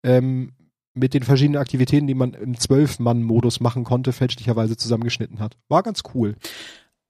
[0.03, 0.53] ähm,
[0.93, 5.57] mit den verschiedenen Aktivitäten, die man im Zwölf-Mann-Modus machen konnte, fälschlicherweise zusammengeschnitten hat.
[5.69, 6.35] War ganz cool.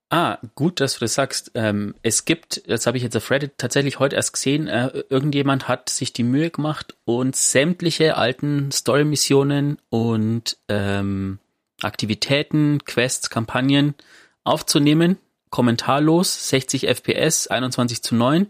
[0.09, 1.51] Ah, gut, dass du das sagst.
[1.55, 5.67] Ähm, es gibt, das habe ich jetzt auf Reddit tatsächlich heute erst gesehen, äh, irgendjemand
[5.67, 11.39] hat sich die Mühe gemacht und sämtliche alten Story-Missionen und ähm,
[11.81, 13.95] Aktivitäten, Quests, Kampagnen
[14.43, 15.17] aufzunehmen,
[15.49, 18.47] kommentarlos, 60 FPS, 21 zu 9.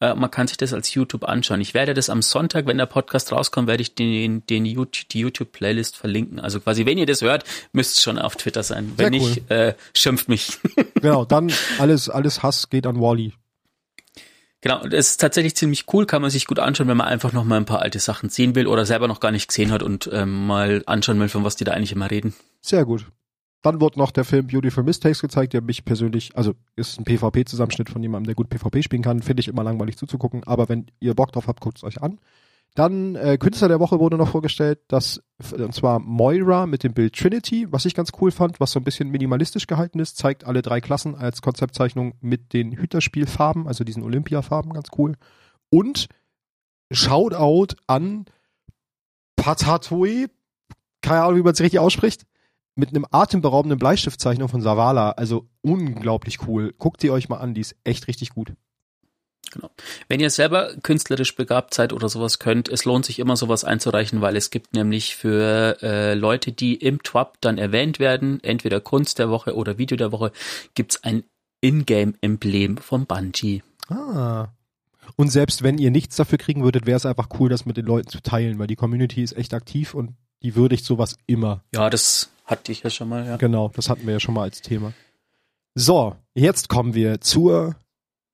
[0.00, 1.60] Äh, man kann sich das als YouTube anschauen.
[1.60, 5.20] Ich werde das am Sonntag, wenn der Podcast rauskommt, werde ich den, den YouTube, die
[5.20, 6.40] YouTube-Playlist verlinken.
[6.40, 8.92] Also quasi, wenn ihr das hört, müsst es schon auf Twitter sein.
[8.96, 10.58] Wenn Sehr nicht, äh, schimpft mich.
[10.94, 13.32] genau, dann alles, alles Hass geht an Wally.
[14.64, 17.44] Genau, es ist tatsächlich ziemlich cool, kann man sich gut anschauen, wenn man einfach noch
[17.44, 20.08] mal ein paar alte Sachen sehen will oder selber noch gar nicht gesehen hat und
[20.10, 22.32] ähm, mal anschauen will, von was die da eigentlich immer reden.
[22.62, 23.04] Sehr gut.
[23.60, 27.90] Dann wurde noch der Film Beautiful Mistakes gezeigt, der mich persönlich, also ist ein PvP-Zusammenschnitt
[27.90, 29.20] von jemandem, der gut PvP spielen kann.
[29.20, 32.18] Finde ich immer langweilig zuzugucken, aber wenn ihr Bock drauf habt, guckt es euch an.
[32.74, 35.22] Dann äh, Künstler der Woche wurde noch vorgestellt, das
[35.52, 38.84] und zwar Moira mit dem Bild Trinity, was ich ganz cool fand, was so ein
[38.84, 44.02] bisschen minimalistisch gehalten ist, zeigt alle drei Klassen als Konzeptzeichnung mit den Hüterspielfarben, also diesen
[44.02, 45.14] Olympiafarben, ganz cool.
[45.70, 46.08] Und
[46.90, 48.24] Shoutout an
[49.36, 50.26] Patatoi,
[51.00, 52.24] keine Ahnung, wie man es richtig ausspricht,
[52.74, 56.74] mit einem atemberaubenden Bleistiftzeichnung von Savala, also unglaublich cool.
[56.76, 58.54] Guckt sie euch mal an, die ist echt richtig gut.
[59.54, 59.70] Genau.
[60.08, 64.20] Wenn ihr selber künstlerisch begabt seid oder sowas könnt, es lohnt sich immer sowas einzureichen,
[64.20, 69.20] weil es gibt nämlich für äh, Leute, die im TWAP dann erwähnt werden, entweder Kunst
[69.20, 70.32] der Woche oder Video der Woche,
[70.74, 71.22] gibt's ein
[71.60, 73.62] Ingame-Emblem vom Bungie.
[73.88, 74.48] Ah.
[75.16, 77.86] Und selbst wenn ihr nichts dafür kriegen würdet, wäre es einfach cool, das mit den
[77.86, 81.62] Leuten zu teilen, weil die Community ist echt aktiv und die würdigt sowas immer.
[81.72, 83.36] Ja, das hatte ich ja schon mal, ja.
[83.36, 84.92] Genau, das hatten wir ja schon mal als Thema.
[85.76, 87.76] So, jetzt kommen wir zur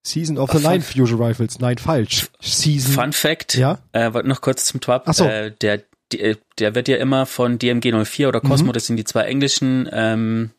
[0.03, 1.59] Season of the Ach, Nine Fusion Rifles.
[1.59, 2.29] Nein, falsch.
[2.41, 2.93] Season.
[2.93, 3.55] Fun Fact.
[3.55, 3.79] Ja.
[3.93, 5.05] Äh, noch kurz zum Twap.
[5.07, 5.25] Ach so.
[5.25, 5.83] Äh, der,
[6.13, 8.73] der, der wird ja immer von DMG 04 oder Cosmo, mhm.
[8.73, 10.51] das sind die zwei englischen ähm,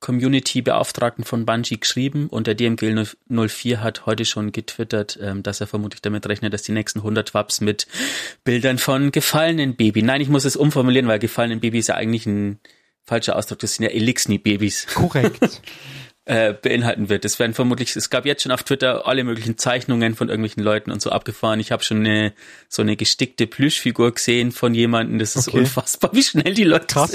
[0.00, 5.66] Community-Beauftragten von Bungie geschrieben und der DMG 04 hat heute schon getwittert, ähm, dass er
[5.66, 7.86] vermutlich damit rechnet, dass die nächsten 100 Waps mit
[8.44, 10.04] Bildern von gefallenen Babys.
[10.04, 12.58] Nein, ich muss es umformulieren, weil gefallenen Babys ja eigentlich ein
[13.02, 14.88] falscher Ausdruck, das sind ja Elixni-Babys.
[14.94, 15.62] Korrekt.
[16.26, 17.24] äh, beinhalten wird.
[17.24, 20.90] Es werden vermutlich, es gab jetzt schon auf Twitter alle möglichen Zeichnungen von irgendwelchen Leuten
[20.90, 21.60] und so abgefahren.
[21.60, 22.32] Ich habe schon eine
[22.68, 25.18] so eine gestickte Plüschfigur gesehen von jemandem.
[25.18, 25.58] Das ist Okay.
[25.58, 27.10] unfassbar, wie schnell die Leute Krass.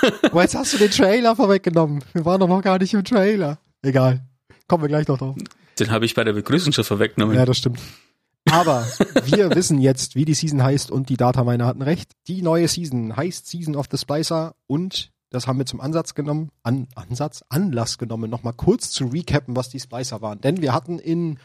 [0.00, 0.12] sind.
[0.22, 2.02] Aber jetzt hast du den Trailer vorweggenommen.
[2.12, 3.58] Wir waren doch noch gar nicht im Trailer.
[3.82, 4.20] Egal.
[4.66, 5.36] Kommen wir gleich noch drauf.
[5.78, 7.36] Den habe ich bei der Begrüßung schon vorweggenommen.
[7.36, 7.78] Ja, das stimmt.
[8.50, 8.86] Aber
[9.24, 12.12] wir wissen jetzt, wie die Season heißt und die Dataminer hatten recht.
[12.28, 16.50] Die neue Season heißt Season of the Splicer und das haben wir zum Ansatz genommen,
[16.62, 20.40] an, Ansatz, Anlass genommen, nochmal kurz zu recappen, was die Splicer waren.
[20.40, 21.38] Denn wir hatten in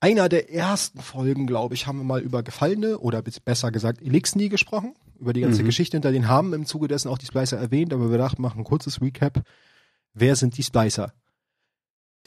[0.00, 4.48] einer der ersten Folgen, glaube ich, haben wir mal über Gefallene oder besser gesagt Elixni
[4.50, 5.66] gesprochen, über die ganze Mhm.
[5.66, 8.58] Geschichte hinter den haben im Zuge dessen auch die Splicer erwähnt, aber wir dachten, machen
[8.58, 9.42] ein kurzes Recap.
[10.12, 11.14] Wer sind die Splicer?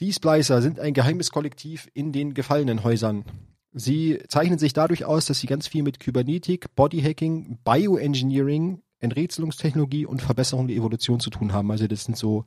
[0.00, 3.24] Die Splicer sind ein geheimes Kollektiv in den gefallenen Häusern.
[3.72, 10.22] Sie zeichnen sich dadurch aus, dass sie ganz viel mit Kybernetik, Bodyhacking, Bioengineering, Enträtselungstechnologie und
[10.22, 11.70] Verbesserung der Evolution zu tun haben.
[11.70, 12.44] Also das sind so,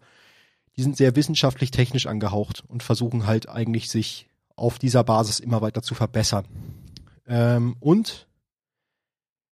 [0.78, 5.62] die sind sehr wissenschaftlich technisch angehaucht und versuchen halt eigentlich sich auf dieser Basis immer
[5.62, 6.46] weiter zu verbessern.
[7.28, 8.28] Ähm, und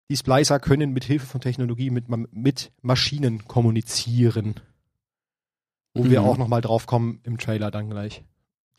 [0.10, 4.56] die Splicer können mit Hilfe von Technologie mit, mit Maschinen kommunizieren.
[5.94, 6.28] Wo wir Mhm.
[6.28, 8.24] auch nochmal drauf kommen im Trailer dann gleich.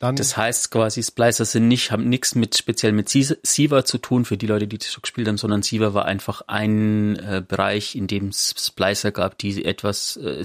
[0.01, 4.25] Dann, Das heißt quasi, Splicer sind nicht, haben nichts mit speziell mit Siva zu tun
[4.25, 8.07] für die Leute, die das gespielt haben, sondern Siva war einfach ein äh, Bereich, in
[8.07, 10.43] dem es Splicer gab, die etwas äh,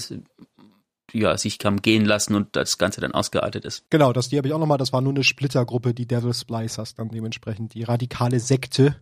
[1.14, 3.90] ja, sich kam gehen lassen und das Ganze dann ausgeartet ist.
[3.90, 4.78] Genau, das die habe ich auch nochmal.
[4.78, 7.76] Das war nur eine Splittergruppe, die Devil Splicers dann dementsprechend.
[7.76, 9.02] Die radikale Sekte,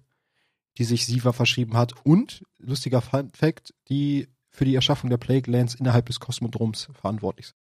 [0.78, 1.93] die sich Siva verschrieben hat.
[2.04, 7.47] Und, lustiger Fun Fact, die für die Erschaffung der Plague Lands innerhalb des Kosmodroms verantwortlich
[7.47, 7.58] sind.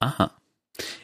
[0.00, 0.30] Aha.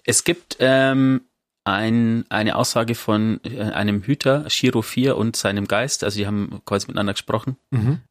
[0.05, 1.23] Es gibt ähm,
[1.65, 6.61] ein, eine Aussage von äh, einem Hüter, Shiro 4 und seinem Geist, also die haben
[6.65, 7.57] quasi miteinander gesprochen.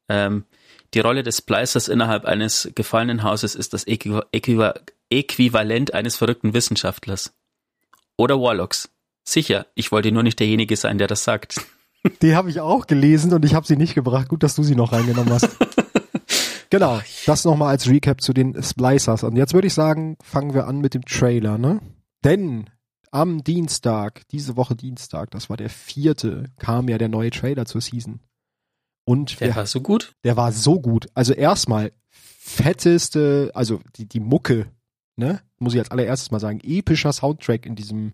[0.08, 0.46] Ähm,
[0.94, 4.72] die Rolle des Splicers innerhalb eines gefallenen Hauses ist das Äqui Äqui
[5.12, 7.34] Äquivalent eines verrückten Wissenschaftlers.
[8.18, 8.90] Oder Warlocks.
[9.24, 11.62] Sicher, ich wollte nur nicht derjenige sein, der das sagt.
[12.22, 14.30] Die habe ich auch gelesen und ich habe sie nicht gebracht.
[14.30, 15.50] Gut, dass du sie noch reingenommen hast.
[16.70, 19.24] genau, das nochmal als Recap zu den Splicers.
[19.24, 21.82] Und jetzt würde ich sagen, fangen wir an mit dem Trailer, ne?
[22.24, 22.70] Denn
[23.12, 27.82] am Dienstag, diese Woche Dienstag, das war der vierte, kam ja der neue Trailer zur
[27.82, 28.20] Season.
[29.06, 30.14] Und Der wir war so gut.
[30.24, 31.08] der war so gut.
[31.16, 34.68] Also erstmal fetteste, also die, die Mucke,
[35.16, 38.14] ne, muss ich als allererstes mal sagen, epischer Soundtrack in diesem,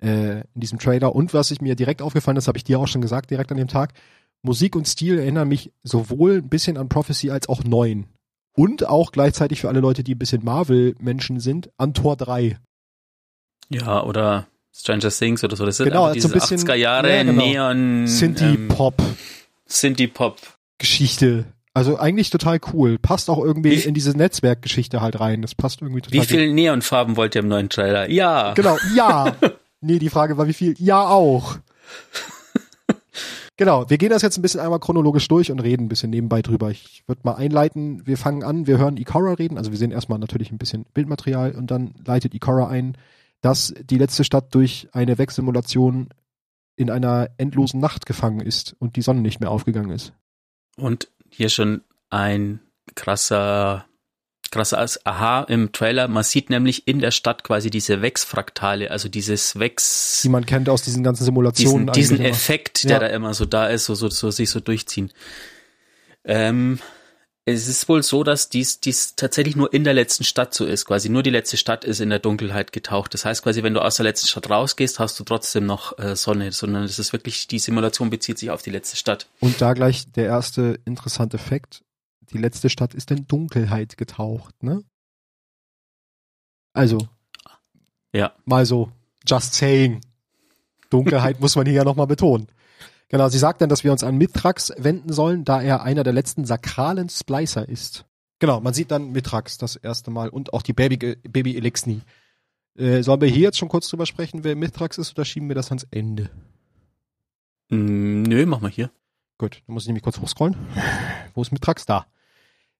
[0.00, 1.14] äh, in diesem Trailer.
[1.14, 3.58] Und was ich mir direkt aufgefallen ist, habe ich dir auch schon gesagt, direkt an
[3.58, 3.94] dem Tag,
[4.42, 8.06] Musik und Stil erinnern mich sowohl ein bisschen an Prophecy als auch Neun.
[8.54, 12.58] Und auch gleichzeitig für alle Leute, die ein bisschen Marvel-Menschen sind, an Tor 3.
[13.70, 15.64] Ja, oder Stranger Things oder so.
[15.64, 17.42] Das sind Genau, einfach so diese ein bisschen- 80er Jahre ja, genau.
[17.42, 19.00] Neon ähm, Synthie-Pop.
[19.66, 20.38] Synthie-Pop.
[20.78, 21.44] Geschichte.
[21.74, 22.98] Also eigentlich total cool.
[22.98, 25.40] Passt auch irgendwie Wie- in diese Netzwerkgeschichte halt rein.
[25.40, 26.26] Das passt irgendwie total Wie gut.
[26.26, 28.10] viel Neonfarben wollt ihr im neuen Trailer?
[28.10, 28.52] Ja.
[28.54, 29.34] Genau, ja.
[29.80, 30.74] nee, die Frage war, wie viel?
[30.78, 31.56] Ja, auch.
[33.62, 36.42] Genau, wir gehen das jetzt ein bisschen einmal chronologisch durch und reden ein bisschen nebenbei
[36.42, 36.72] drüber.
[36.72, 40.18] Ich würde mal einleiten, wir fangen an, wir hören Ikora reden, also wir sehen erstmal
[40.18, 42.98] natürlich ein bisschen Bildmaterial und dann leitet Ikora ein,
[43.40, 46.08] dass die letzte Stadt durch eine Wegsimulation
[46.74, 50.12] in einer endlosen Nacht gefangen ist und die Sonne nicht mehr aufgegangen ist.
[50.76, 52.58] Und hier schon ein
[52.96, 53.84] krasser,
[54.52, 56.06] krasser Aha im Trailer.
[56.06, 60.68] Man sieht nämlich in der Stadt quasi diese Wex-Fraktale, also dieses Wex, Die man kennt
[60.68, 61.88] aus diesen ganzen Simulationen.
[61.92, 62.24] diesen, diesen.
[62.24, 62.90] Effekt, Ja.
[62.90, 65.10] der da immer so da ist, so, so, so sich so durchziehen.
[66.24, 66.78] Ähm,
[67.44, 70.84] es ist wohl so, dass dies, dies tatsächlich nur in der letzten Stadt so ist.
[70.84, 73.12] Quasi nur die letzte Stadt ist in der Dunkelheit getaucht.
[73.14, 76.14] Das heißt quasi, wenn du aus der letzten Stadt rausgehst, hast du trotzdem noch äh,
[76.14, 79.26] Sonne, sondern es ist wirklich, die Simulation bezieht sich auf die letzte Stadt.
[79.40, 81.82] Und da gleich der erste interessante Fakt.
[82.32, 84.82] Die letzte Stadt ist in Dunkelheit getaucht, ne?
[86.72, 86.98] Also.
[88.14, 88.32] Ja.
[88.44, 88.90] Mal so,
[89.26, 90.00] just saying.
[90.90, 92.48] Dunkelheit muss man hier ja nochmal betonen.
[93.08, 96.14] Genau, sie sagt dann, dass wir uns an Mithrax wenden sollen, da er einer der
[96.14, 98.06] letzten sakralen Splicer ist.
[98.38, 102.00] Genau, man sieht dann Mithrax das erste Mal und auch die Baby, Baby Elixni.
[102.74, 105.54] Äh, sollen wir hier jetzt schon kurz drüber sprechen, wer Mithrax ist, oder schieben wir
[105.54, 106.30] das ans Ende?
[107.68, 108.90] Mm, nö, mach mal hier.
[109.36, 110.56] Gut, dann muss ich nämlich kurz hochscrollen.
[111.34, 111.84] Wo ist Mithrax?
[111.84, 112.06] Da.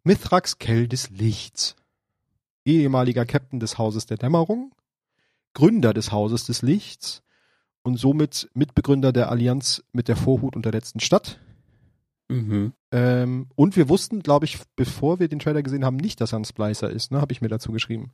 [0.04, 1.76] Mithrax Kell des Lichts.
[2.64, 4.72] Ehemaliger Captain des Hauses der Dämmerung,
[5.52, 7.22] Gründer des Hauses des Lichts
[7.82, 11.40] und somit Mitbegründer der Allianz mit der Vorhut und der letzten Stadt.
[12.28, 12.72] Mhm.
[12.92, 16.38] Ähm, und wir wussten, glaube ich, bevor wir den Trailer gesehen haben, nicht, dass er
[16.38, 17.20] ein Splicer ist, ne?
[17.20, 18.12] Habe ich mir dazu geschrieben.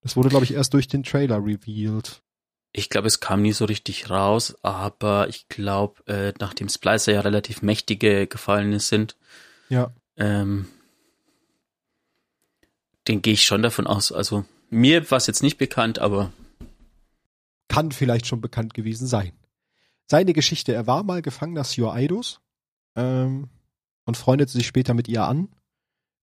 [0.00, 2.22] Das wurde, glaube ich, erst durch den Trailer revealed.
[2.72, 7.20] Ich glaube, es kam nie so richtig raus, aber ich glaube, äh, nachdem Splicer ja
[7.20, 9.16] relativ mächtige Gefallene sind,
[9.68, 9.92] Ja.
[10.16, 10.66] Ähm,
[13.04, 14.12] Gehe ich schon davon aus.
[14.12, 16.32] Also mir war es jetzt nicht bekannt, aber
[17.68, 19.32] kann vielleicht schon bekannt gewesen sein.
[20.06, 22.40] Seine Geschichte, er war mal Gefangener Sio Eidos
[22.96, 23.48] ähm,
[24.04, 25.48] und freundete sich später mit ihr an,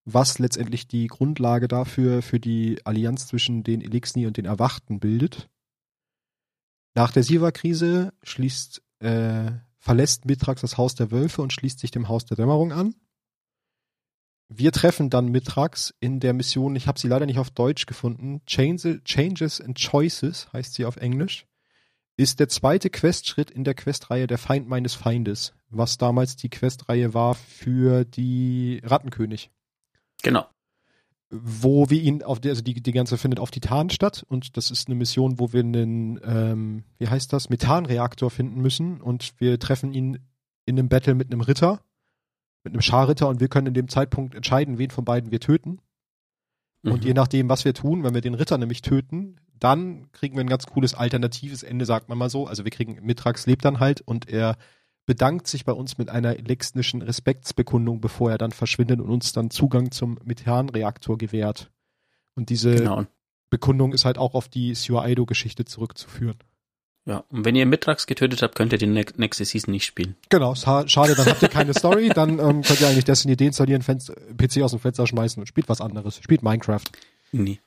[0.05, 5.49] was letztendlich die Grundlage dafür für die Allianz zwischen den Elixni und den Erwachten bildet.
[6.95, 12.09] Nach der Siva-Krise schließt, äh, verlässt Mitrax das Haus der Wölfe und schließt sich dem
[12.09, 12.95] Haus der Dämmerung an.
[14.51, 18.41] Wir treffen dann Mitrax in der Mission, ich habe sie leider nicht auf Deutsch gefunden,
[18.47, 21.45] Changes and Choices heißt sie auf Englisch,
[22.17, 27.13] ist der zweite Questschritt in der Questreihe Der Feind meines Feindes, was damals die Questreihe
[27.13, 29.51] war für die Rattenkönig.
[30.23, 30.47] Genau.
[31.29, 34.71] Wo wir ihn auf der, also die, die ganze findet auf Titan statt und das
[34.71, 39.59] ist eine Mission, wo wir einen, ähm, wie heißt das, Methanreaktor finden müssen und wir
[39.59, 40.17] treffen ihn
[40.65, 41.83] in einem Battle mit einem Ritter
[42.69, 45.79] mit einem Scharritter und wir können in dem Zeitpunkt entscheiden, wen von beiden wir töten.
[46.83, 46.91] Mhm.
[46.91, 50.43] Und je nachdem, was wir tun, wenn wir den Ritter nämlich töten, dann kriegen wir
[50.43, 52.47] ein ganz cooles alternatives Ende, sagt man mal so.
[52.47, 54.55] Also wir kriegen, Mitrax lebt dann halt und er
[55.05, 59.49] bedankt sich bei uns mit einer elektronischen Respektsbekundung, bevor er dann verschwindet und uns dann
[59.49, 61.71] Zugang zum Methanreaktor gewährt.
[62.35, 63.05] Und diese genau.
[63.49, 66.37] Bekundung ist halt auch auf die Sua Aido-Geschichte zurückzuführen.
[67.09, 70.15] Ja, und wenn ihr Mitrax getötet habt, könnt ihr die nächste Season nicht spielen.
[70.29, 74.13] Genau, schade, dann habt ihr keine Story, dann ähm, könnt ihr eigentlich Destiny deinstallieren, Fenster,
[74.37, 76.19] PC aus dem Fenster schmeißen und spielt was anderes.
[76.21, 76.83] Spielt Minecraft.
[77.31, 77.59] Nee.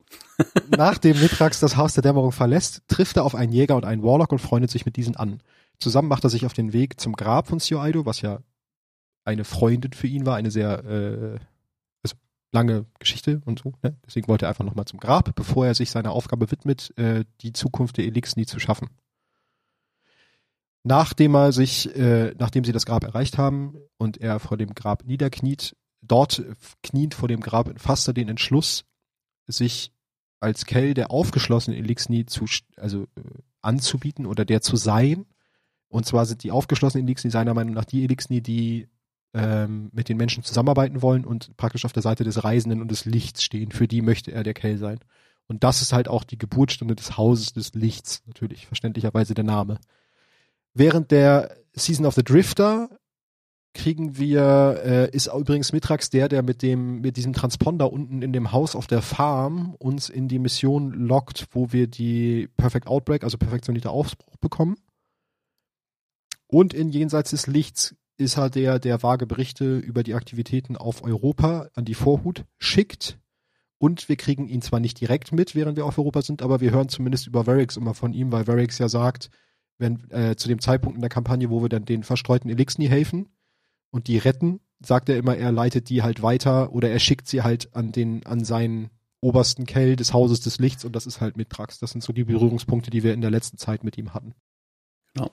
[0.70, 4.32] Nachdem Mitrax das Haus der Dämmerung verlässt, trifft er auf einen Jäger und einen Warlock
[4.32, 5.42] und freundet sich mit diesen an.
[5.78, 8.38] Zusammen macht er sich auf den Weg zum Grab von Sio Aido, was ja
[9.22, 11.38] eine Freundin für ihn war, eine sehr äh,
[12.52, 13.74] lange Geschichte und so.
[13.82, 13.96] Ne?
[14.06, 17.52] Deswegen wollte er einfach nochmal zum Grab, bevor er sich seiner Aufgabe widmet, äh, die
[17.52, 18.88] Zukunft der Elixni zu schaffen.
[20.84, 25.04] Nachdem er sich, äh, nachdem sie das Grab erreicht haben und er vor dem Grab
[25.04, 26.42] niederkniet, dort
[26.82, 28.84] kniend vor dem Grab fasst er den Entschluss,
[29.46, 29.92] sich
[30.40, 32.46] als Kell der aufgeschlossenen Elixni zu,
[32.76, 33.22] also äh,
[33.60, 35.26] anzubieten oder der zu sein.
[35.88, 38.88] Und zwar sind die aufgeschlossenen Elixni seiner Meinung nach die Elixni, die
[39.34, 43.04] ähm, mit den Menschen zusammenarbeiten wollen und praktisch auf der Seite des Reisenden und des
[43.04, 43.72] Lichts stehen.
[43.72, 45.00] Für die möchte er der Kell sein.
[45.46, 49.78] Und das ist halt auch die Geburtsstunde des Hauses des Lichts, natürlich, verständlicherweise der Name.
[50.74, 52.90] Während der Season of the Drifter
[53.74, 58.32] kriegen wir, äh, ist übrigens Mitrax der, der mit dem, mit diesem Transponder unten in
[58.32, 63.24] dem Haus auf der Farm uns in die Mission lockt, wo wir die Perfect Outbreak,
[63.24, 64.76] also perfektionierter Aufbruch bekommen.
[66.46, 71.02] Und in Jenseits des Lichts ist er der, der vage Berichte über die Aktivitäten auf
[71.02, 73.18] Europa an die Vorhut schickt.
[73.78, 76.72] Und wir kriegen ihn zwar nicht direkt mit, während wir auf Europa sind, aber wir
[76.72, 79.30] hören zumindest über Varix immer von ihm, weil Varix ja sagt,
[79.78, 83.28] wenn äh, zu dem Zeitpunkt in der Kampagne, wo wir dann den verstreuten Elixni helfen
[83.92, 87.42] und die retten, sagt er immer, er leitet die halt weiter oder er schickt sie
[87.42, 88.90] halt an den, an seinen
[89.20, 91.78] obersten Kell des Hauses des Lichts und das ist halt Mitrax.
[91.78, 94.34] Das sind so die Berührungspunkte, die wir in der letzten Zeit mit ihm hatten.
[95.14, 95.30] Genau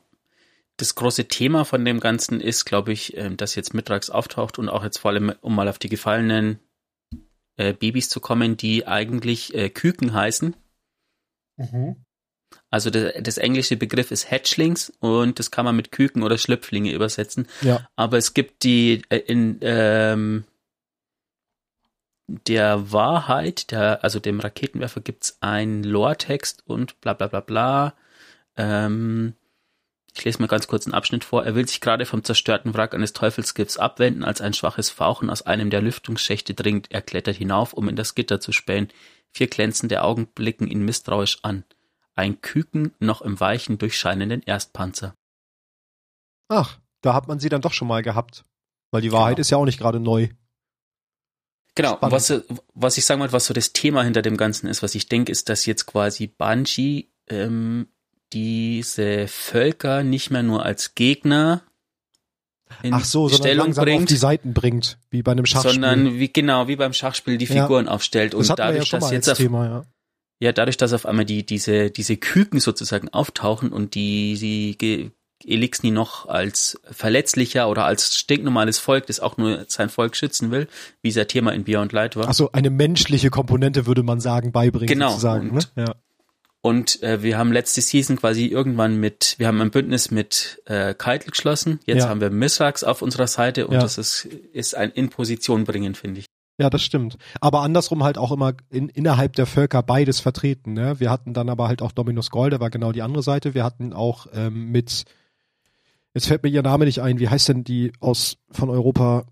[0.78, 4.70] das große Thema von dem Ganzen ist, glaube ich, ähm, dass jetzt Mitrax auftaucht und
[4.70, 6.60] auch jetzt vor allem, um mal auf die gefallenen
[7.58, 10.56] äh, Babys zu kommen, die eigentlich äh, Küken heißen.
[11.58, 12.06] Mhm.
[12.70, 16.92] Also der, das englische Begriff ist Hatchlings und das kann man mit Küken oder Schlüpflinge
[16.92, 17.48] übersetzen.
[17.62, 17.88] Ja.
[17.96, 20.44] Aber es gibt die äh, in ähm,
[22.28, 27.94] der Wahrheit, der, also dem Raketenwerfer gibt's einen Lore-Text und bla bla bla bla.
[28.58, 29.36] Ähm,
[30.18, 31.44] ich lese mal ganz kurz einen Abschnitt vor.
[31.44, 35.42] Er will sich gerade vom zerstörten Wrack eines Teufelsgifts abwenden, als ein schwaches Fauchen aus
[35.42, 36.90] einem der Lüftungsschächte dringt.
[36.90, 38.88] Er klettert hinauf, um in das Gitter zu spähen.
[39.32, 41.66] Vier glänzende Augen blicken ihn misstrauisch an.
[42.16, 45.16] Ein Küken noch im weichen, durchscheinenden Erstpanzer.
[46.48, 48.46] Ach, da hat man sie dann doch schon mal gehabt.
[48.92, 49.42] Weil die Wahrheit genau.
[49.42, 50.30] ist ja auch nicht gerade neu.
[51.76, 52.34] Genau, was,
[52.74, 55.30] was ich sagen wollte, was so das Thema hinter dem Ganzen ist, was ich denke,
[55.34, 57.90] ist, dass jetzt quasi Bungie ähm,
[58.34, 61.62] diese Völker nicht mehr nur als Gegner
[62.82, 65.74] in Ach so, Stellung bringt, auf die Seiten bringt, wie bei einem Schachspiel.
[65.74, 67.92] Sondern wie genau wie beim Schachspiel die Figuren ja.
[67.92, 69.86] aufstellt und das dadurch, ja dass jetzt auf, Thema, ja.
[70.40, 70.52] ja.
[70.52, 75.12] dadurch, dass auf einmal die diese diese Küken sozusagen auftauchen und die sie
[75.44, 80.68] Elixni noch als verletzlicher oder als stinknormales Volk, das auch nur sein Volk schützen will,
[81.02, 82.30] wie sein Thema in Beyond Light war.
[82.30, 85.10] Ach so, eine menschliche Komponente würde man sagen beibringen genau.
[85.10, 85.52] sozusagen.
[85.52, 85.86] Und, ne?
[85.86, 85.96] ja.
[86.66, 90.96] Und äh, wir haben letzte Season quasi irgendwann mit, wir haben ein Bündnis mit äh,
[90.96, 91.80] Keitel geschlossen.
[91.86, 92.10] Jetzt ja.
[92.10, 93.82] haben wir Misrax auf unserer Seite und ja.
[93.82, 96.26] das ist, ist ein in Position bringen, finde ich.
[96.58, 97.20] Ja, das stimmt.
[97.40, 100.74] Aber andersrum halt auch immer in, innerhalb der Völker beides vertreten.
[100.74, 101.00] Ne?
[101.00, 103.54] Wir hatten dann aber halt auch Dominus Gold, der war genau die andere Seite.
[103.54, 105.06] Wir hatten auch ähm, mit,
[106.16, 109.28] jetzt fällt mir ihr Name nicht ein, wie heißt denn die aus von Europa?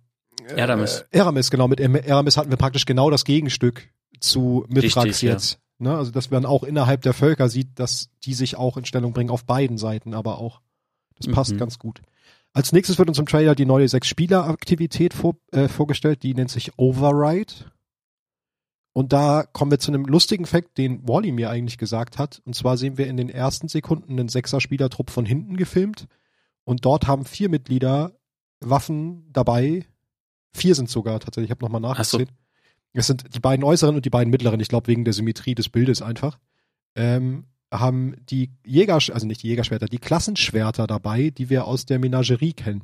[0.50, 1.06] Äh, Eramis.
[1.10, 1.68] Eramis, genau.
[1.68, 5.58] Mit Eramis hatten wir praktisch genau das Gegenstück zu Mithrax Richtig, ja.
[5.80, 5.96] Ne?
[5.96, 9.30] Also dass man auch innerhalb der Völker sieht, dass die sich auch in Stellung bringen
[9.30, 10.62] auf beiden Seiten, aber auch.
[11.18, 11.58] Das passt Mhm.
[11.58, 12.02] ganz gut.
[12.54, 16.78] Als nächstes wird uns im Trailer die neue Sechs-Spieler-Aktivität vor, äh, vorgestellt, die nennt sich
[16.78, 17.54] Override.
[18.96, 22.42] Und da kommen wir zu einem lustigen Fact, den Wally mir eigentlich gesagt hat.
[22.46, 26.08] Und zwar sehen wir in den ersten Sekunden einen Sechser-Spielertrupp von hinten gefilmt.
[26.64, 28.14] Und dort haben vier Mitglieder
[28.60, 29.86] Waffen dabei.
[30.54, 31.50] Vier sind sogar tatsächlich.
[31.50, 32.20] Ich habe nochmal Ach so.
[32.94, 34.60] Es sind die beiden äußeren und die beiden mittleren.
[34.60, 36.38] Ich glaube, wegen der Symmetrie des Bildes einfach.
[36.96, 41.98] Ähm, haben die Jäger, also nicht die Jägerschwerter, die Klassenschwerter dabei, die wir aus der
[41.98, 42.84] Menagerie kennen.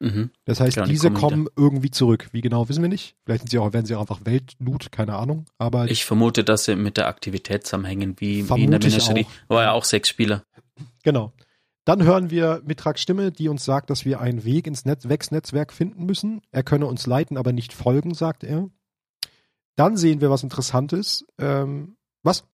[0.00, 0.30] Mhm.
[0.44, 2.28] Das heißt, Genau, die diese kommen kommen irgendwie zurück.
[2.32, 3.16] Wie genau, wissen wir nicht.
[3.24, 5.46] Vielleicht sind sie auch, werden sie auch einfach Weltloot, keine Ahnung.
[5.58, 9.26] Aber Ich vermute, dass sie mit der Aktivität zusammenhängen, wie, wie in der Menagerie.
[9.48, 10.44] War ja auch sechs Spieler.
[11.02, 11.32] genau.
[11.86, 15.70] Dann hören wir Mitraks Stimme, die uns sagt, dass wir einen Weg ins Net Wex-Netzwerk
[15.70, 16.40] finden müssen.
[16.50, 18.70] Er könne uns leiten, aber nicht folgen, sagt er.
[19.76, 21.24] Dann sehen wir was Interessantes.
[21.38, 22.44] Ähm, was?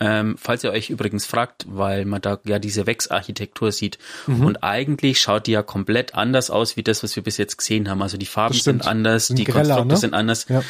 [0.00, 3.98] Ähm, falls ihr euch übrigens fragt, weil man da ja diese Wex-Architektur sieht.
[4.26, 4.44] Mhm.
[4.44, 7.88] Und eigentlich schaut die ja komplett anders aus, wie das, was wir bis jetzt gesehen
[7.88, 8.02] haben.
[8.02, 9.96] Also die Farben sind anders, Sind die greller, Konstrukte ne?
[10.00, 10.48] sind anders.
[10.48, 10.62] Ja.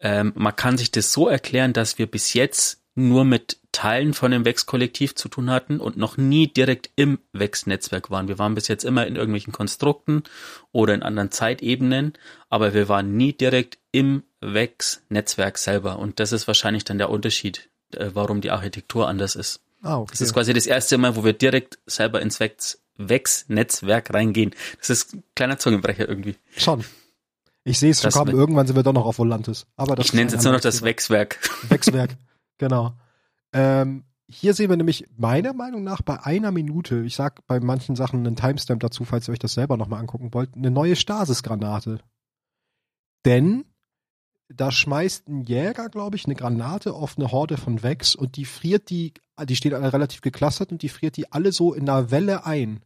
[0.00, 4.32] Ähm, man kann sich das so erklären, dass wir bis jetzt nur mit Teilen von
[4.32, 8.26] dem Wex-Kollektiv zu tun hatten und noch nie direkt im Wex-Netzwerk waren.
[8.26, 10.24] Wir waren bis jetzt immer in irgendwelchen Konstrukten
[10.72, 12.14] oder in anderen Zeitebenen,
[12.48, 16.00] aber wir waren nie direkt im Wex-Netzwerk selber.
[16.00, 19.60] Und das ist wahrscheinlich dann der Unterschied, äh, warum die Architektur anders ist.
[19.82, 20.10] Ah, okay.
[20.10, 24.56] Das ist quasi das erste Mal, wo wir direkt selber ins Wex- Wex-Netzwerk reingehen.
[24.80, 26.34] Das ist ein kleiner Zungenbrecher irgendwie.
[26.56, 26.84] Schon.
[27.62, 28.34] Ich sehe es schon kommen.
[28.34, 29.66] Irgendwann sind wir doch noch auf Volantis.
[29.76, 30.82] Aber das Ich nenne es jetzt nur noch das.
[30.82, 31.38] Wexwerk.
[31.68, 32.16] Wechswerk,
[32.58, 32.94] genau.
[33.52, 37.96] Ähm, hier sehen wir nämlich meiner Meinung nach bei einer Minute, ich sag bei manchen
[37.96, 42.00] Sachen einen Timestamp dazu, falls ihr euch das selber nochmal angucken wollt, eine neue Stasis-Granate.
[43.24, 43.64] Denn
[44.48, 48.44] da schmeißt ein Jäger, glaube ich, eine Granate auf eine Horde von Vex und die
[48.44, 52.10] friert die, die stehen alle relativ geklustert und die friert die alle so in einer
[52.10, 52.80] Welle ein.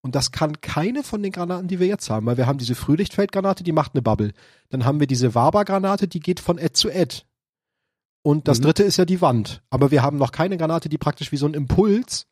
[0.00, 2.74] Und das kann keine von den Granaten, die wir jetzt haben, weil wir haben diese
[2.74, 4.32] Frühlichtfeldgranate, die macht eine Bubble.
[4.70, 7.26] Dann haben wir diese Waber-Granate, die geht von Ed zu Ed.
[8.22, 8.64] Und das Mhm.
[8.64, 9.62] dritte ist ja die Wand.
[9.70, 12.26] Aber wir haben noch keine Granate, die praktisch wie so ein Impuls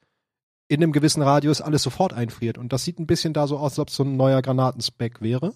[0.69, 2.59] in einem gewissen Radius alles sofort einfriert.
[2.59, 5.23] Und das sieht ein bisschen da so aus, als ob es so ein neuer Granatenspec
[5.23, 5.55] wäre.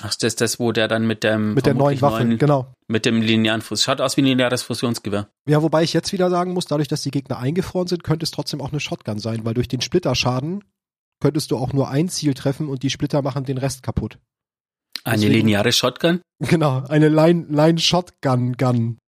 [0.00, 2.72] Ach, das ist das, wo der dann mit dem Mit der neuen Waffe, neuen- genau.
[2.86, 3.82] mit dem linearen Fuß.
[3.82, 5.28] Schaut aus wie ein lineares Fusionsgewehr.
[5.48, 8.30] Ja, wobei ich jetzt wieder sagen muss, dadurch, dass die Gegner eingefroren sind, könnte es
[8.30, 10.62] trotzdem auch eine Shotgun sein, weil durch den Splitterschaden
[11.20, 14.18] könntest du auch nur ein Ziel treffen und die Splitter machen den Rest kaputt.
[15.02, 16.20] Eine Deswegen- lineare Shotgun?
[16.40, 18.76] Genau, eine Line, Line Shotgun Gun.
[18.76, 18.98] Lin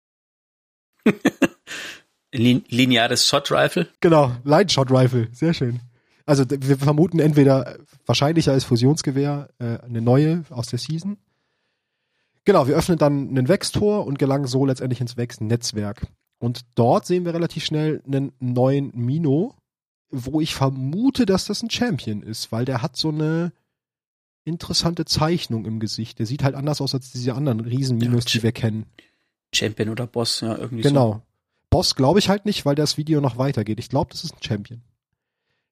[2.32, 3.88] lineares Shot Rifle?
[4.00, 5.80] Genau, Line Shot Rifle, sehr schön.
[6.26, 11.16] Also wir vermuten entweder wahrscheinlicher als Fusionsgewehr äh, eine neue aus der Season.
[12.44, 16.06] Genau, wir öffnen dann ein Wex-Tor und gelangen so letztendlich ins Wex-Netzwerk.
[16.38, 19.54] Und dort sehen wir relativ schnell einen neuen Mino,
[20.10, 23.52] wo ich vermute, dass das ein Champion ist, weil der hat so eine
[24.44, 26.18] interessante Zeichnung im Gesicht.
[26.18, 28.86] Der sieht halt anders aus als diese anderen Riesen-Minos, Ja, die wir kennen.
[29.54, 30.88] Champion oder Boss, ja, irgendwie so.
[30.88, 31.22] Genau.
[31.70, 33.78] Boss glaube ich halt nicht, weil das Video noch weitergeht.
[33.78, 34.82] Ich glaube, das ist ein Champion.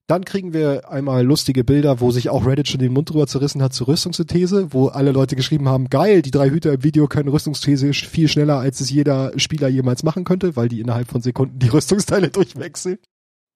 [0.07, 3.63] Dann kriegen wir einmal lustige Bilder, wo sich auch Reddit schon den Mund drüber zerrissen
[3.63, 7.29] hat zur Rüstungssynthese, wo alle Leute geschrieben haben, geil, die drei Hüter im Video können
[7.29, 11.59] Rüstungssynthese viel schneller, als es jeder Spieler jemals machen könnte, weil die innerhalb von Sekunden
[11.59, 12.99] die Rüstungsteile durchwechseln.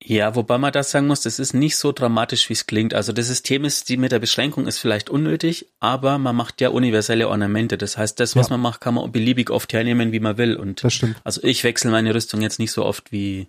[0.04, 2.92] Ja, wobei man das sagen muss, das ist nicht so dramatisch, wie es klingt.
[2.92, 6.70] Also das System ist, die mit der Beschränkung ist vielleicht unnötig, aber man macht ja
[6.70, 7.78] universelle Ornamente.
[7.78, 8.54] Das heißt, das, was Ja.
[8.54, 10.56] man macht, kann man beliebig oft hernehmen, wie man will.
[10.56, 11.16] Und Das stimmt.
[11.22, 13.46] also ich wechsle meine Rüstung jetzt nicht so oft wie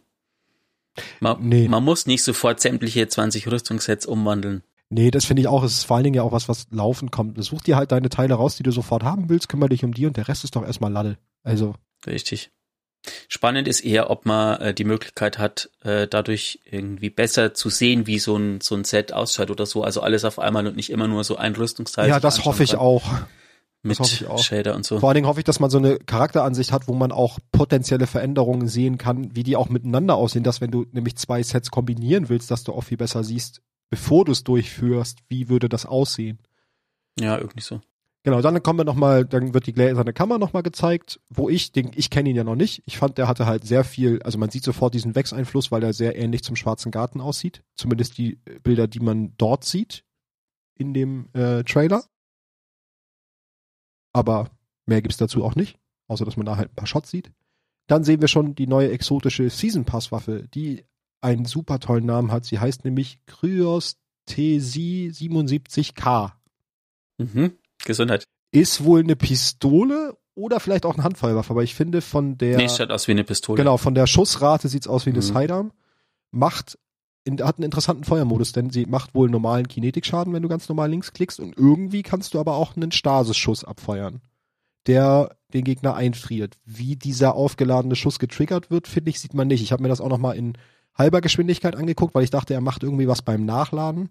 [1.20, 1.68] man, Nee.
[1.68, 4.62] man muss nicht sofort sämtliche 20 Rüstungssets umwandeln.
[4.90, 5.64] Nee, das finde ich auch.
[5.64, 7.44] Es ist vor allen Dingen ja auch was, was laufen kommt.
[7.44, 10.06] Such dir halt deine Teile raus, die du sofort haben willst, kümmere dich um die
[10.06, 11.18] und der Rest ist doch erstmal Lade.
[11.44, 11.74] Also,
[12.06, 12.52] Richtig.
[13.28, 18.08] Spannend ist eher, ob man äh, die Möglichkeit hat, äh, dadurch irgendwie besser zu sehen,
[18.08, 19.84] wie so ein, so ein Set ausschaut oder so.
[19.84, 22.08] Also alles auf einmal und nicht immer nur so ein Rüstungsteil.
[22.08, 23.04] ja, das hoffe ich auch.
[23.86, 24.42] Mit ich auch.
[24.42, 25.00] Shader und so.
[25.00, 28.08] Vor allen Dingen hoffe ich, dass man so eine Charakteransicht hat, wo man auch potenzielle
[28.08, 32.30] Veränderungen sehen kann, wie die auch miteinander aussehen, dass wenn du nämlich zwei Sets kombinieren
[32.30, 36.40] willst, dass du auch viel besser siehst, bevor du es durchführst, wie würde das aussehen.
[37.20, 37.82] Ja, irgendwie so.
[38.26, 41.92] Genau, dann kommen wir nochmal, dann wird die gläserne Kammer nochmal gezeigt, wo ich, den,
[41.94, 44.50] ich kenne ihn ja noch nicht, ich fand, der hatte halt sehr viel, also man
[44.50, 47.64] sieht sofort diesen Wex-Einfluss, weil er sehr ähnlich zum Schwarzen Garten aussieht.
[47.76, 50.06] Zumindest die Bilder, die man dort sieht,
[50.76, 52.06] in dem äh, Trailer.
[54.14, 54.52] Aber
[54.86, 57.34] mehr gibt's dazu auch nicht, außer dass man da halt ein paar Shots sieht.
[57.88, 60.86] Dann sehen wir schon die neue exotische Season Pass Waffe, die
[61.20, 62.46] einen super tollen Namen hat.
[62.46, 63.98] Sie heißt nämlich Kryos
[64.28, 66.32] TC 77K.
[67.18, 67.58] Mhm.
[67.86, 68.24] Gesundheit.
[68.52, 72.70] Ist wohl eine Pistole oder vielleicht auch eine Handfeuerwaffe, aber ich finde von der Nee,
[72.70, 73.58] schaut aus wie eine Pistole.
[73.58, 75.24] genau von der Schussrate sieht's aus wie eine Mhm.
[75.24, 75.72] Sidearm.
[76.32, 76.78] Macht
[77.26, 80.90] in, hat einen interessanten Feuermodus, denn sie macht wohl normalen Kinetikschaden, wenn du ganz normal
[80.90, 84.22] links klickst und irgendwie kannst du aber auch einen Stasisschuss abfeuern,
[84.88, 86.58] der den Gegner einfriert.
[86.66, 89.62] Wie dieser aufgeladene Schuss getriggert wird, finde ich, sieht man nicht.
[89.62, 90.58] Ich habe mir das auch noch mal in
[90.96, 94.10] halber Geschwindigkeit angeguckt, weil ich dachte, er macht irgendwie was beim Nachladen.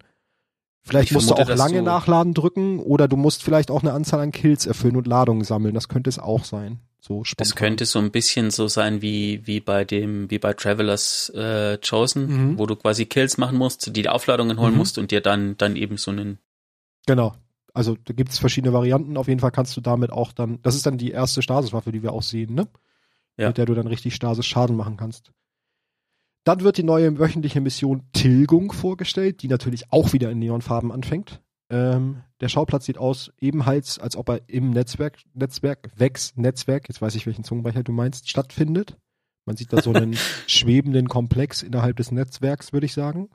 [0.85, 3.71] Vielleicht Ich musst du vermute, auch dass lange du- nachladen drücken oder du musst vielleicht
[3.71, 5.73] auch eine Anzahl an Kills erfüllen und Ladungen sammeln.
[5.73, 6.79] Das könnte es auch sein.
[6.99, 7.43] So spontan.
[7.49, 11.77] Das könnte so ein bisschen so sein wie, wie bei dem, wie bei Travelers äh,
[11.79, 12.57] Chosen, Mhm.
[12.59, 14.77] wo du quasi Kills machen musst, die Aufladungen holen Mhm.
[14.77, 16.39] musst und dir dann, dann eben so einen,
[17.05, 17.33] Genau.
[17.73, 19.17] Also da gibt's verschiedene Varianten.
[19.17, 22.03] Auf jeden Fall kannst du damit auch dann, das ist dann die erste Stasiswaffe, die
[22.03, 22.67] wir auch sehen, ne?
[23.35, 23.47] Ja.
[23.47, 25.31] Mit der du dann richtig Stasis Schaden machen kannst.
[26.43, 31.41] Dann wird die neue wöchentliche Mission Tilgung vorgestellt, die natürlich auch wieder in Neonfarben anfängt.
[31.69, 37.01] Ähm, der Schauplatz sieht aus ebenfalls, als ob er im Netzwerk, Netzwerk, Wex, Netzwerk, jetzt
[37.01, 38.97] weiß ich, welchen Zungenbrecher du meinst, stattfindet.
[39.45, 40.15] Man sieht da so einen
[40.47, 43.29] schwebenden Komplex innerhalb des Netzwerks, würde ich sagen.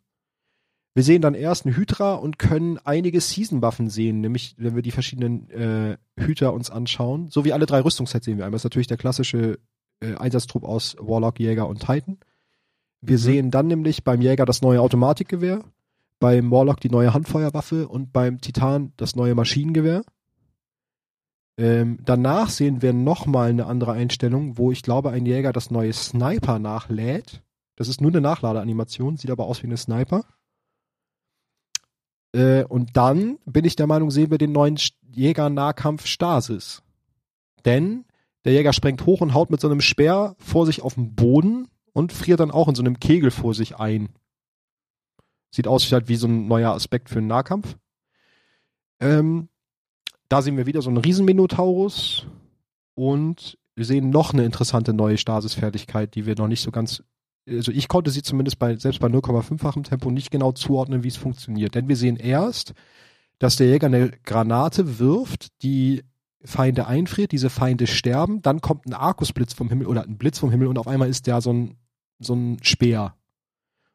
[0.95, 4.91] Wir sehen dann erst einen Hydra und können einige Season-Waffen sehen, nämlich wenn wir die
[4.91, 7.29] verschiedenen äh, Hüter uns anschauen.
[7.31, 8.57] So wie alle drei Rüstungssets sehen wir einmal.
[8.57, 9.59] Das ist natürlich der klassische
[10.01, 12.19] äh, Einsatztrupp aus Warlock, Jäger und Titan.
[13.01, 13.23] Wir Mhm.
[13.23, 15.65] sehen dann nämlich beim Jäger das neue Automatikgewehr,
[16.19, 20.03] beim Warlock die neue Handfeuerwaffe und beim Titan das neue Maschinengewehr.
[21.57, 25.93] Ähm, danach sehen wir nochmal eine andere Einstellung, wo ich glaube, ein Jäger das neue
[25.93, 27.43] Sniper nachlädt.
[27.75, 30.25] Das ist nur eine Nachladeanimation, sieht aber aus wie eine Sniper.
[32.33, 34.79] Äh, und dann bin ich der Meinung, sehen wir den neuen
[35.11, 36.83] Jäger-Nahkampf Stasis.
[37.65, 38.05] Denn
[38.45, 41.69] der Jäger sprengt hoch und haut mit so einem Speer vor sich auf den Boden
[41.99, 44.11] und friert dann auch in so einem Kegel vor sich ein.
[45.51, 47.77] Sieht aus halt wie so ein neuer Aspekt für einen Nahkampf.
[49.01, 49.49] Ähm,
[50.29, 52.27] da sehen wir wieder so einen Riesenminotaurus
[52.95, 57.03] und wir sehen noch eine interessante neue Stasis-Fertigkeit, die wir noch nicht so ganz,
[57.49, 61.17] also ich konnte sie zumindest bei, selbst bei 0,5-fachem Tempo nicht genau zuordnen, wie es
[61.17, 61.75] funktioniert.
[61.75, 62.75] Denn wir sehen erst,
[63.41, 66.05] dass der Jäger eine Granate wirft, die
[66.45, 70.53] Feinde einfriert, diese Feinde sterben, dann kommt ein Arkusblitz vom Himmel oder ein Blitz vom
[70.53, 71.77] Himmel und auf einmal ist der so ein,
[72.19, 73.15] so ein Speer.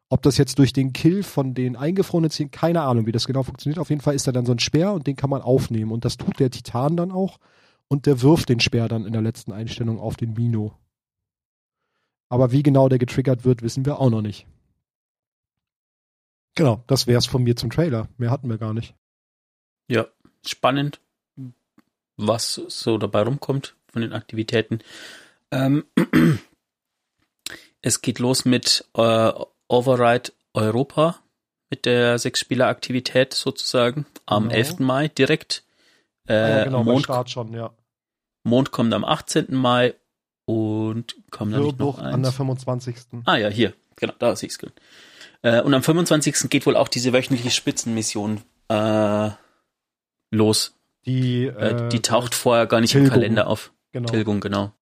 [0.08, 3.42] Ob das jetzt durch den Kill von den Eingefrorenen ziehen, keine Ahnung, wie das genau
[3.42, 3.78] funktioniert.
[3.78, 5.90] Auf jeden Fall ist da dann so ein Speer und den kann man aufnehmen.
[5.90, 7.38] Und das tut der Titan dann auch.
[7.88, 10.76] Und der wirft den Speer dann in der letzten Einstellung auf den Mino.
[12.28, 14.46] Aber wie genau der getriggert wird, wissen wir auch noch nicht.
[16.54, 18.08] Genau, das wär's von mir zum Trailer.
[18.16, 18.94] Mehr hatten wir gar nicht.
[19.88, 20.06] ja,
[20.46, 21.00] spannend,
[22.16, 24.80] was so dabei rumkommt von den Aktivitäten.
[25.50, 25.84] Ähm,
[27.84, 29.32] es geht los mit äh,
[29.68, 31.16] Override Europa,
[31.70, 34.54] mit der Sechs-Spieler-Aktivität sozusagen, am Genau.
[34.54, 34.78] 11.
[34.80, 35.64] Mai direkt.
[36.26, 37.70] Äh, Ah ja, genau, Mond, Start schon, ja.
[38.44, 39.54] Mond kommt am 18.
[39.54, 39.94] Mai
[40.46, 42.36] und kommt da nicht noch Wirrbuch an der eins?
[42.36, 42.96] 25.
[43.26, 44.72] Ah ja, hier, genau, da sehe ich es.
[45.42, 46.48] Äh, und am 25.
[46.48, 49.30] geht wohl auch diese wöchentliche Spitzenmission äh,
[50.30, 50.74] los.
[51.06, 53.14] Die, Äh, äh, die taucht vorher gar nicht im Tilgung.
[53.20, 53.72] Kalender auf.
[53.92, 54.08] genau.
[54.10, 54.72] Tilgung, genau.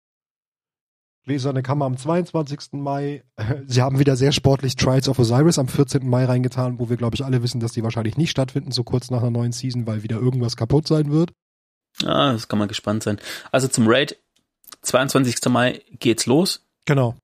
[1.25, 2.73] Gläserne Kammer am 22.
[2.73, 3.23] Mai.
[3.67, 6.09] Sie haben wieder sehr sportlich Trials of Osiris am 14.
[6.09, 9.11] Mai reingetan, wo wir, glaube ich, alle wissen, dass die wahrscheinlich nicht stattfinden, so kurz
[9.11, 11.33] nach einer neuen Season, weil wieder irgendwas kaputt sein wird.
[12.05, 13.21] Ah, das kann man gespannt sein.
[13.53, 14.19] Also zum Raid,
[14.83, 15.37] 22.
[15.49, 16.65] Mai geht's los.
[16.87, 17.15] Genau.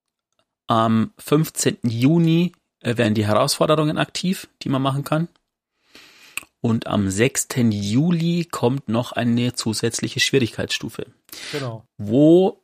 [0.68, 1.78] Am 15.
[1.84, 5.28] Juni äh, werden die Herausforderungen aktiv, die man machen kann.
[6.60, 7.48] Und am 6.
[7.70, 11.06] Juli kommt noch eine zusätzliche Schwierigkeitsstufe,
[11.52, 11.84] Genau.
[11.96, 12.60] wo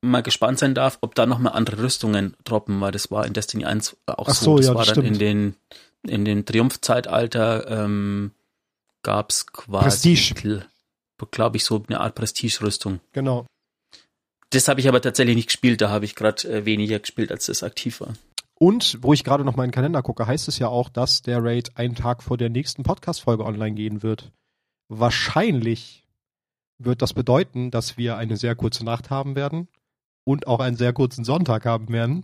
[0.00, 3.32] man gespannt sein darf, ob da noch mal andere Rüstungen droppen, weil das war in
[3.32, 4.44] Destiny 1 auch so.
[4.44, 5.56] so, Das ja, war das dann in stimmt.
[6.04, 8.32] den, in den Triumphzeitalter ähm,
[9.02, 10.66] gab's quasi, Prestige.
[11.30, 13.00] glaube ich, so eine Art Prestige-Rüstung.
[13.12, 13.46] Genau.
[14.50, 17.46] Das habe ich aber tatsächlich nicht gespielt, da habe ich gerade äh, weniger gespielt, als
[17.46, 18.14] das aktiv war.
[18.54, 21.22] Und wo ich gerade noch mal in den Kalender gucke, heißt es ja auch, dass
[21.22, 24.32] der Raid einen Tag vor der nächsten Podcast-Folge online gehen wird.
[24.88, 26.04] Wahrscheinlich
[26.78, 29.68] wird das bedeuten, dass wir eine sehr kurze Nacht haben werden
[30.28, 32.22] und auch einen sehr kurzen Sonntag haben werden,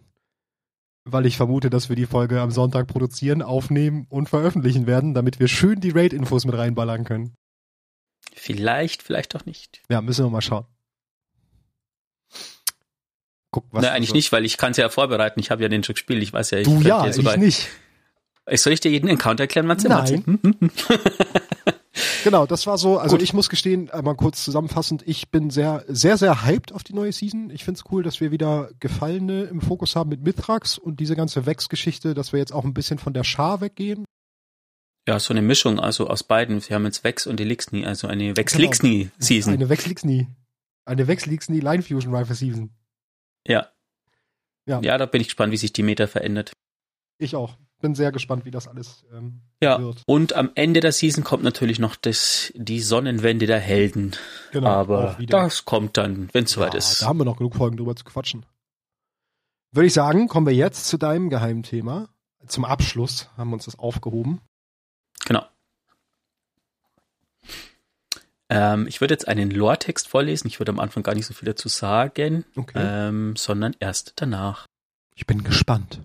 [1.05, 5.41] weil ich vermute, dass wir die Folge am Sonntag produzieren, aufnehmen und veröffentlichen werden, damit
[5.41, 7.35] wir schön die Raid-Infos mit reinballern können.
[8.35, 9.81] Vielleicht, vielleicht auch nicht.
[9.91, 10.67] Ja, müssen wir mal schauen.
[13.51, 15.41] Guck, was Nein, eigentlich so- nicht, weil ich kann es ja vorbereiten.
[15.41, 16.23] Ich habe ja den schon gespielt.
[16.23, 17.71] Ich weiß ja, ich Du ja, ich nicht.
[18.51, 19.89] Ich Soll ich dir jeden Encounter erklären, Matze?
[19.89, 20.25] Nein.
[20.61, 21.01] Matze?
[22.25, 23.23] Genau, das war so, also Gut.
[23.23, 27.13] ich muss gestehen, einmal kurz zusammenfassend, ich bin sehr, sehr, sehr hyped auf die neue
[27.13, 27.51] Season.
[27.51, 31.45] Ich find's cool, dass wir wieder Gefallene im Fokus haben mit Mithrax und diese ganze
[31.45, 34.07] Vex-Geschichte, dass wir jetzt auch ein bisschen von der Schar weggehen.
[35.07, 36.67] Ja, so eine Mischung, also aus beiden.
[36.67, 39.53] Wir haben jetzt Vex und Elixni, also eine Vex-Lixni-Season.
[39.53, 40.29] Eine Vex-Lixni.
[40.87, 42.71] Eine Wechselix in die Line Fusion Rifle Season.
[43.47, 43.69] Ja.
[44.67, 44.81] Ja.
[44.81, 46.53] Ja, da bin ich gespannt, wie sich die Meta verändert.
[47.19, 47.57] Ich auch.
[47.85, 49.79] Bin sehr gespannt, wie das alles ähm, Ja.
[49.79, 50.03] wird.
[50.07, 54.13] Und am Ende der Season kommt natürlich noch das, die Sonnenwende der Helden.
[54.53, 54.69] Genau.
[54.71, 57.03] Aber das kommt dann, wenn es soweit ja, ist.
[57.03, 58.47] Da haben wir noch genug Folgen drüber zu quatschen.
[59.71, 62.09] Würde ich sagen, kommen wir jetzt zu deinem Geheimthema.
[62.47, 64.41] Zum Abschluss haben wir uns das aufgehoben.
[65.27, 65.45] Genau.
[68.49, 70.47] Ähm, ich würde jetzt einen Lore-Text vorlesen.
[70.49, 72.79] Ich würde am Anfang gar nicht so viel dazu sagen, Okay.
[72.83, 74.67] ähm, sondern erst danach.
[75.17, 76.01] ich bin gespannt.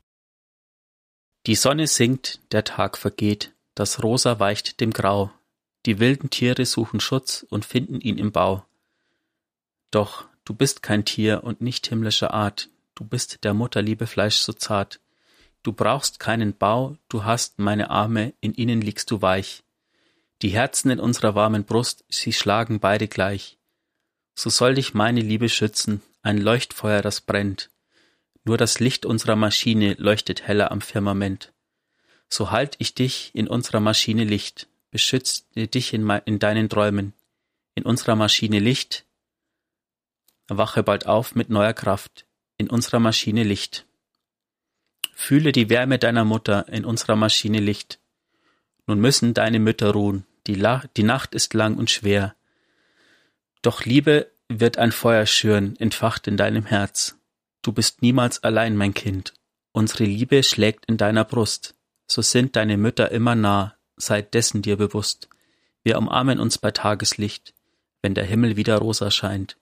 [1.45, 5.31] Die Sonne sinkt, der Tag vergeht, das Rosa weicht dem Grau.
[5.85, 8.65] Die wilden Tiere suchen Schutz und finden ihn im Bau.
[9.91, 14.51] Doch du bist kein Tier und nicht himmlischer Art, du bist der Mutterliebe Fleisch so
[14.51, 14.99] zart.
[15.63, 19.63] Du brauchst keinen Bau, du hast meine Arme, in ihnen liegst du weich.
[20.41, 23.57] Die Herzen in unserer warmen Brust, sie schlagen beide gleich.
[24.35, 27.69] So soll dich meine Liebe schützen, ein Leuchtfeuer, das brennt.
[28.49, 31.53] Nur das Licht unserer Maschine leuchtet heller am Firmament.
[32.29, 37.13] So halt ich dich in unserer Maschine Licht, beschütze dich in, in deinen Träumen.
[37.75, 39.05] In unserer Maschine Licht,
[40.47, 42.25] wache bald auf mit neuer Kraft.
[42.57, 43.85] In unserer Maschine Licht.
[45.13, 47.99] Fühle die Wärme deiner Mutter in unserer Maschine Licht.
[48.87, 52.35] Nun müssen deine Mütter ruhen, die, La die Nacht ist lang und schwer.
[53.61, 57.18] Doch Liebe wird ein Feuer schüren, entfacht in deinem Herz.
[57.61, 59.33] Du bist niemals allein, mein Kind.
[59.71, 61.75] Unsere Liebe schlägt in deiner Brust.
[62.07, 65.29] So sind deine Mütter immer nah, sei dessen dir bewusst.
[65.83, 67.53] Wir umarmen uns bei Tageslicht,
[68.01, 69.57] wenn der Himmel wieder rosa scheint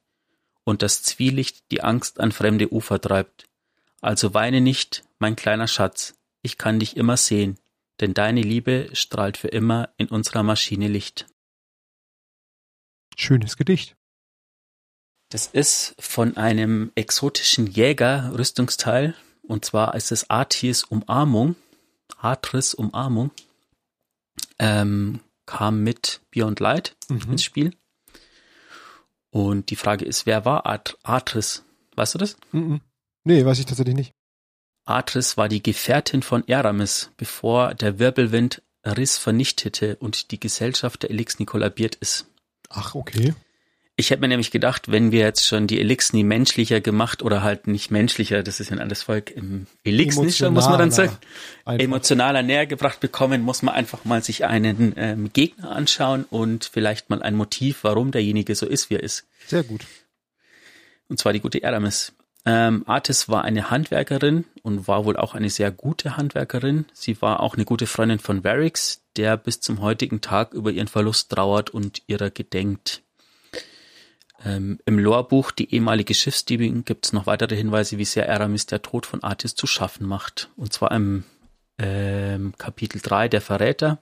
[0.67, 3.47] und das Zwielicht die Angst an fremde Ufer treibt.
[4.01, 7.57] Also weine nicht, mein kleiner Schatz, ich kann dich immer sehen,
[8.01, 11.25] denn deine Liebe strahlt für immer in unserer Maschine Licht.
[13.15, 13.95] Schönes Gedicht.
[15.29, 19.15] Das ist von einem exotischen Jäger-Rüstungsteil.
[19.43, 21.55] Und zwar ist es Artis Umarmung.
[22.19, 23.31] Atris Umarmung.
[24.59, 27.31] Ähm, kam mit Beyond Light Mhm.
[27.31, 27.73] ins Spiel.
[29.29, 31.63] Und die Frage ist, wer war At Atris?
[31.95, 32.37] Weißt du das?
[32.51, 32.81] Mhm.
[33.23, 34.13] Nee, weiß ich tatsächlich nicht.
[34.85, 41.09] Atris war die Gefährtin von Eramis, bevor der Wirbelwind Riss vernichtete und die Gesellschaft der
[41.11, 42.25] Elixni kollabiert ist.
[42.69, 43.35] Ach, okay.
[43.99, 47.65] Ich hätte mir nämlich gedacht, wenn wir jetzt schon die Elixni menschlicher gemacht oder halt
[47.65, 51.17] nicht menschlicher, das ist ja ein anderes Volk, im Elixnischer muss man dann sagen,
[51.65, 51.83] Einfach.
[51.83, 57.09] emotionaler näher gebracht bekommen, muss man einfach mal sich einen ähm, Gegner anschauen und vielleicht
[57.09, 59.25] mal ein Motiv, warum derjenige so ist, wie er ist.
[59.47, 59.87] Sehr gut.
[61.09, 62.13] Und zwar die gute Aramis.
[62.45, 66.85] Ähm, Artis war eine Handwerkerin und war wohl auch eine sehr gute Handwerkerin.
[66.93, 70.87] Sie war auch eine gute Freundin von Varix, der bis zum heutigen Tag über ihren
[70.87, 73.01] Verlust trauert und ihrer gedenkt.
[74.45, 78.81] Ähm, Im Lorebuch Die ehemalige Schiffsdiebin gibt es noch weitere Hinweise, wie sehr Aramis der
[78.81, 80.49] Tod von Artis zu schaffen macht.
[80.55, 81.23] Und zwar im
[81.79, 83.99] ähm, Kapitel 3 der Verräter.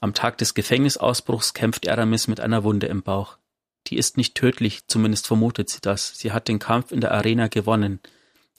[0.00, 3.38] Am Tag des Gefängnisausbruchs kämpft Aramis mit einer Wunde im Bauch.
[3.86, 6.18] Die ist nicht tödlich, zumindest vermutet sie das.
[6.18, 8.00] Sie hat den Kampf in der Arena gewonnen,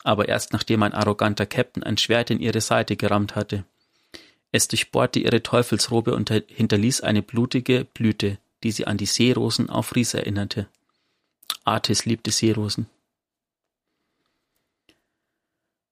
[0.04, 3.66] aber erst nachdem ein arroganter Captain ein Schwert in ihre Seite gerammt hatte.
[4.52, 9.96] Es durchbohrte ihre Teufelsrobe und hinterließ eine blutige Blüte, die sie an die Seerosen auf
[9.96, 10.68] Ries erinnerte.
[11.64, 12.88] Artis liebte Seerosen.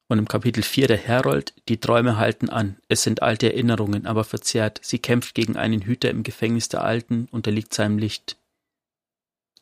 [0.08, 2.78] Und im Kapitel 4 der Herold, die Träume halten an.
[2.88, 4.80] Es sind alte Erinnerungen, aber verzerrt.
[4.84, 8.38] Sie kämpft gegen einen Hüter im Gefängnis der Alten, unterliegt seinem Licht.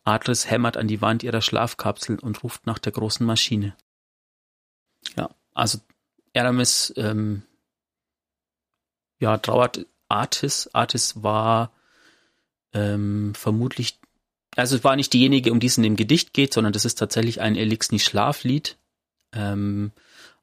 [0.04, 3.76] Atris hämmert an die Wand ihrer Schlafkapsel und ruft nach der großen Maschine.
[5.16, 5.80] Ja, also
[6.36, 7.44] Aramis, ähm,
[9.20, 10.70] ja, trauert Artis.
[10.74, 11.72] Artis war
[12.74, 14.00] ähm, vermutlich,
[14.56, 16.96] also es war nicht diejenige, um die es in dem Gedicht geht, sondern das ist
[16.96, 18.78] tatsächlich ein Elixni-Schlaflied.
[19.34, 19.92] Ähm,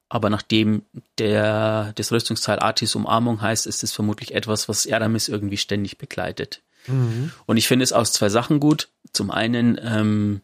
[0.09, 0.83] aber nachdem
[1.17, 6.61] der, das Rüstungsteil Artis Umarmung heißt, ist es vermutlich etwas, was Aramis irgendwie ständig begleitet.
[6.87, 7.31] Mhm.
[7.45, 8.89] Und ich finde es aus zwei Sachen gut.
[9.13, 10.41] Zum einen ähm,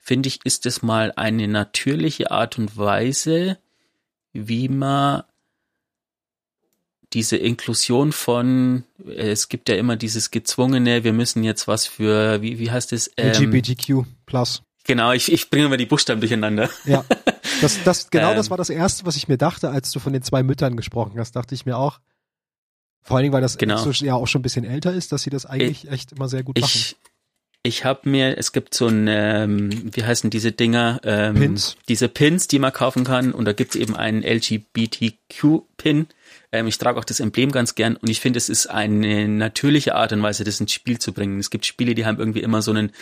[0.00, 3.58] finde ich, ist es mal eine natürliche Art und Weise,
[4.32, 5.22] wie man
[7.16, 8.84] diese Inklusion von,
[9.16, 13.10] es gibt ja immer dieses gezwungene, wir müssen jetzt was für, wie, wie heißt es?
[13.16, 14.62] Ähm, LGBTQ plus.
[14.84, 16.68] Genau, ich, ich bringe immer die Buchstaben durcheinander.
[16.84, 17.06] Ja.
[17.62, 18.36] Das, das, genau Ähm.
[18.36, 21.18] das war das erste, was ich mir dachte, als du von den zwei Müttern gesprochen
[21.18, 22.00] hast, dachte ich mir auch.
[23.00, 23.78] Vor allen Dingen, weil das Genau.
[23.78, 26.42] so, ja auch schon ein bisschen älter ist, dass sie das eigentlich echt immer sehr
[26.42, 26.70] gut machen.
[26.70, 26.96] Ich,
[27.62, 31.00] ich habe mir, es gibt so ein, ähm, wie heißen diese Dinger?
[31.02, 31.78] Ähm, Pins?
[31.88, 33.32] Diese Pins, die man kaufen kann.
[33.32, 36.08] Und da gibt es eben einen LGBTQ-Pin.
[36.56, 37.96] Ähm, ich trage auch das Emblem ganz gern.
[37.96, 41.38] Und ich finde, es ist eine natürliche Art und Weise, das ins Spiel zu bringen.
[41.38, 42.92] Es gibt Spiele, die haben irgendwie immer so einen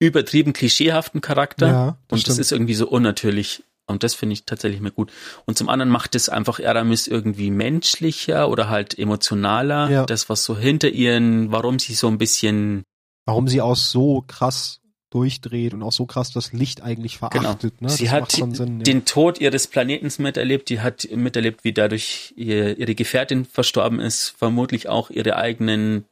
[0.00, 1.66] übertrieben klischeehaften Charakter.
[1.66, 2.28] Ja, das und stimmt.
[2.28, 3.64] das ist irgendwie so unnatürlich.
[3.86, 5.10] Und das finde ich tatsächlich mir gut.
[5.46, 9.90] Und zum anderen macht es einfach Aramis irgendwie menschlicher oder halt emotionaler.
[9.90, 10.06] Ja.
[10.06, 12.84] Das, was so hinter ihren, warum sie so ein bisschen,
[13.24, 14.80] Warum sie auch so krass
[15.10, 17.80] durchdreht und auch so krass das Licht eigentlich verachtet.
[17.80, 17.88] Ne?
[17.88, 18.84] sie das hat Sinn, ja.
[18.84, 20.68] den Tod ihres Planetens miterlebt.
[20.68, 24.34] Die hat miterlebt, wie dadurch ihr, ihre Gefährtin verstorben ist.
[24.36, 26.04] Vermutlich auch ihre eigenen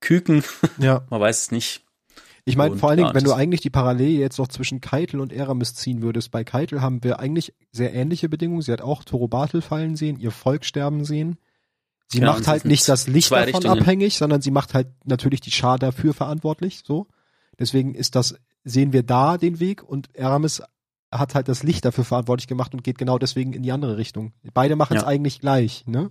[0.00, 0.42] Küken.
[0.78, 1.06] ja.
[1.10, 1.82] Man weiß es nicht.
[2.44, 5.20] Ich meine, vor allen Dingen, ja, wenn du eigentlich die Parallele jetzt noch zwischen Keitel
[5.20, 6.30] und Eramis ziehen würdest.
[6.30, 8.62] Bei Keitel haben wir eigentlich sehr ähnliche Bedingungen.
[8.62, 11.36] Sie hat auch Torobatel fallen sehen, ihr Volk sterben sehen.
[12.08, 13.78] Sie Genau, und macht halt nicht das Licht davon Richtungen.
[13.78, 17.06] abhängig, sondern sie macht halt natürlich die Schar dafür verantwortlich, so.
[17.60, 18.34] Deswegen ist das,
[18.64, 20.62] sehen wir da den Weg und Eramis
[21.12, 24.32] hat halt das Licht dafür verantwortlich gemacht und geht genau deswegen in die andere Richtung.
[24.54, 25.08] Beide machen es Ja.
[25.08, 26.10] eigentlich gleich, ne?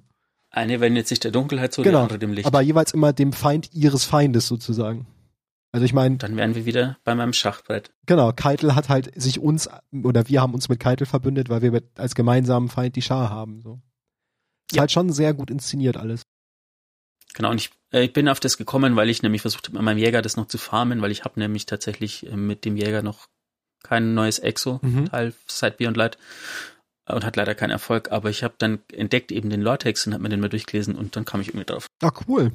[0.51, 2.01] Eine wendet sich der Dunkelheit zu, Genau.
[2.03, 2.47] andere dem Licht.
[2.47, 5.07] Aber jeweils immer dem Feind ihres Feindes sozusagen.
[5.71, 7.91] Also ich meine, Dann wären wir wieder bei meinem Schachbrett.
[8.07, 9.69] Genau, Keitel hat halt sich uns,
[10.03, 13.29] oder wir haben uns mit Keitel verbündet, weil wir mit, als gemeinsamen Feind die Schar
[13.29, 13.61] haben.
[13.61, 13.79] So.
[14.71, 14.81] Ist Ja.
[14.81, 16.23] halt schon sehr gut inszeniert alles.
[17.39, 19.85] Genau, und ich, äh, ich bin auf das gekommen, weil ich nämlich versucht habe, mit
[19.85, 23.01] meinem Jäger das noch zu farmen, weil ich habe nämlich tatsächlich äh, mit dem Jäger
[23.01, 23.27] noch
[23.81, 25.33] kein neues Exo-Teil Mhm.
[25.47, 26.17] seit Beyond Light
[27.05, 30.13] äh, und hat leider keinen Erfolg, aber ich habe dann entdeckt eben den Lore-Text und
[30.13, 31.87] habe mir den mal durchgelesen und dann kam ich irgendwie drauf.
[32.03, 32.51] Ah, cool.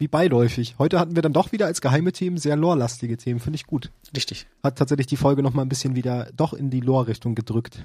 [0.00, 0.74] Wie beiläufig.
[0.80, 3.92] Heute hatten wir dann doch wieder als geheime Themen sehr lore-lastige Themen, finde ich gut.
[4.16, 4.48] Richtig.
[4.64, 7.84] Hat tatsächlich die Folge noch mal ein bisschen wieder doch in die Lore-Richtung gedrückt.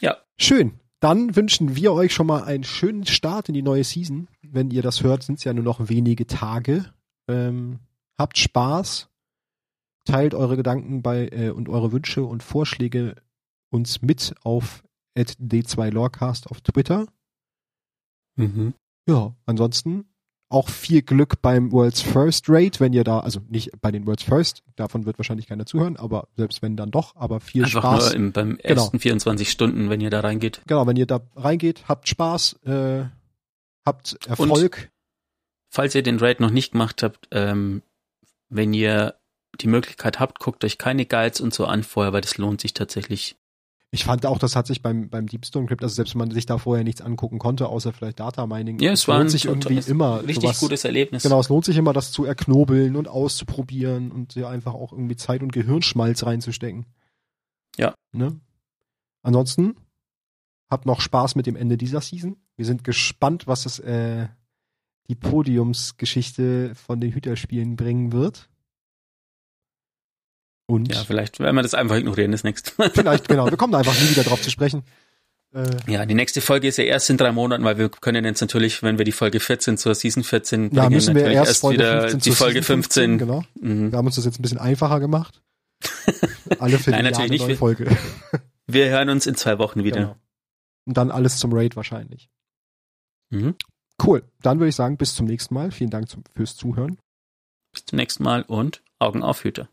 [0.00, 0.16] Ja.
[0.36, 0.80] Schön.
[1.00, 4.28] Dann wünschen wir euch schon mal einen schönen Start in die neue Season.
[4.42, 6.92] Wenn ihr das hört, sind es ja nur noch wenige Tage.
[7.26, 7.80] Ähm,
[8.18, 9.08] habt Spaß.
[10.04, 13.16] Teilt eure Gedanken bei äh, und eure Wünsche und Vorschläge
[13.70, 14.82] uns mit auf
[15.16, 17.06] d2lorecast auf Twitter.
[18.36, 18.74] Mhm.
[19.06, 20.09] Ja, ansonsten
[20.50, 24.24] auch viel Glück beim World's First Raid, wenn ihr da, also nicht bei den World's
[24.24, 28.04] First, davon wird wahrscheinlich keiner zuhören, aber selbst wenn dann doch, aber viel Einfach Spaß.
[28.06, 28.82] nur im, beim Genau.
[28.82, 30.60] ersten 24 Stunden, wenn ihr da reingeht.
[30.66, 33.04] Genau, wenn ihr da reingeht, habt Spaß, äh,
[33.86, 34.90] habt Erfolg.
[35.72, 37.82] Falls ihr den Raid noch nicht gemacht habt, ähm,
[38.48, 39.14] wenn ihr
[39.60, 42.74] die Möglichkeit habt, guckt euch keine Guides und so an vorher, weil das lohnt sich
[42.74, 43.36] tatsächlich.
[43.92, 46.46] Ich fand auch, das hat sich beim, beim Deepstone Crypt, also selbst wenn man sich
[46.46, 50.20] da vorher nichts angucken konnte, außer vielleicht Data Mining, Ja, es lohnt sich irgendwie immer.
[50.22, 51.24] richtig sowas- gutes Erlebnis.
[51.24, 55.16] Genau, es lohnt sich immer, das zu erknobeln und auszuprobieren und ja einfach auch irgendwie
[55.16, 56.86] Zeit und Gehirnschmalz reinzustecken.
[57.76, 57.94] Ja.
[58.12, 58.38] Ne?
[59.22, 59.74] Ansonsten
[60.70, 62.36] habt noch Spaß mit dem Ende dieser Season.
[62.56, 64.28] Wir sind gespannt, was es äh,
[65.08, 68.48] die Podiumsgeschichte von den Hüterspielen bringen wird.
[70.70, 72.90] Und Ja, vielleicht werden wir das einfach ignorieren das nächste Mal.
[72.90, 74.82] vielleicht, genau, wir kommen da einfach nie wieder drauf zu sprechen.
[75.52, 78.40] Äh, Ja, die nächste Folge ist ja erst in drei Monaten, weil wir können jetzt
[78.40, 81.60] natürlich, wenn wir die Folge 14 zur Season 14 ja, bringen, müssen wir natürlich erst
[81.60, 83.18] Folge wieder 15 die Folge Season 15.
[83.18, 83.44] Genau.
[83.60, 83.90] Mhm.
[83.90, 85.42] Wir haben uns das jetzt ein bisschen einfacher gemacht.
[86.58, 87.46] Alle für Nein, die natürlich nicht.
[87.46, 87.96] neue Folge.
[88.66, 90.00] Wir hören uns in zwei Wochen wieder.
[90.00, 90.16] Genau.
[90.86, 92.28] Und dann alles zum Raid wahrscheinlich.
[93.30, 93.56] Mhm.
[94.00, 94.22] Cool.
[94.42, 95.72] Dann würde ich sagen, bis zum nächsten Mal.
[95.72, 96.98] Vielen Dank zum, fürs Zuhören.
[97.72, 99.68] Bis zum nächsten Mal und Augen auf, Hüter.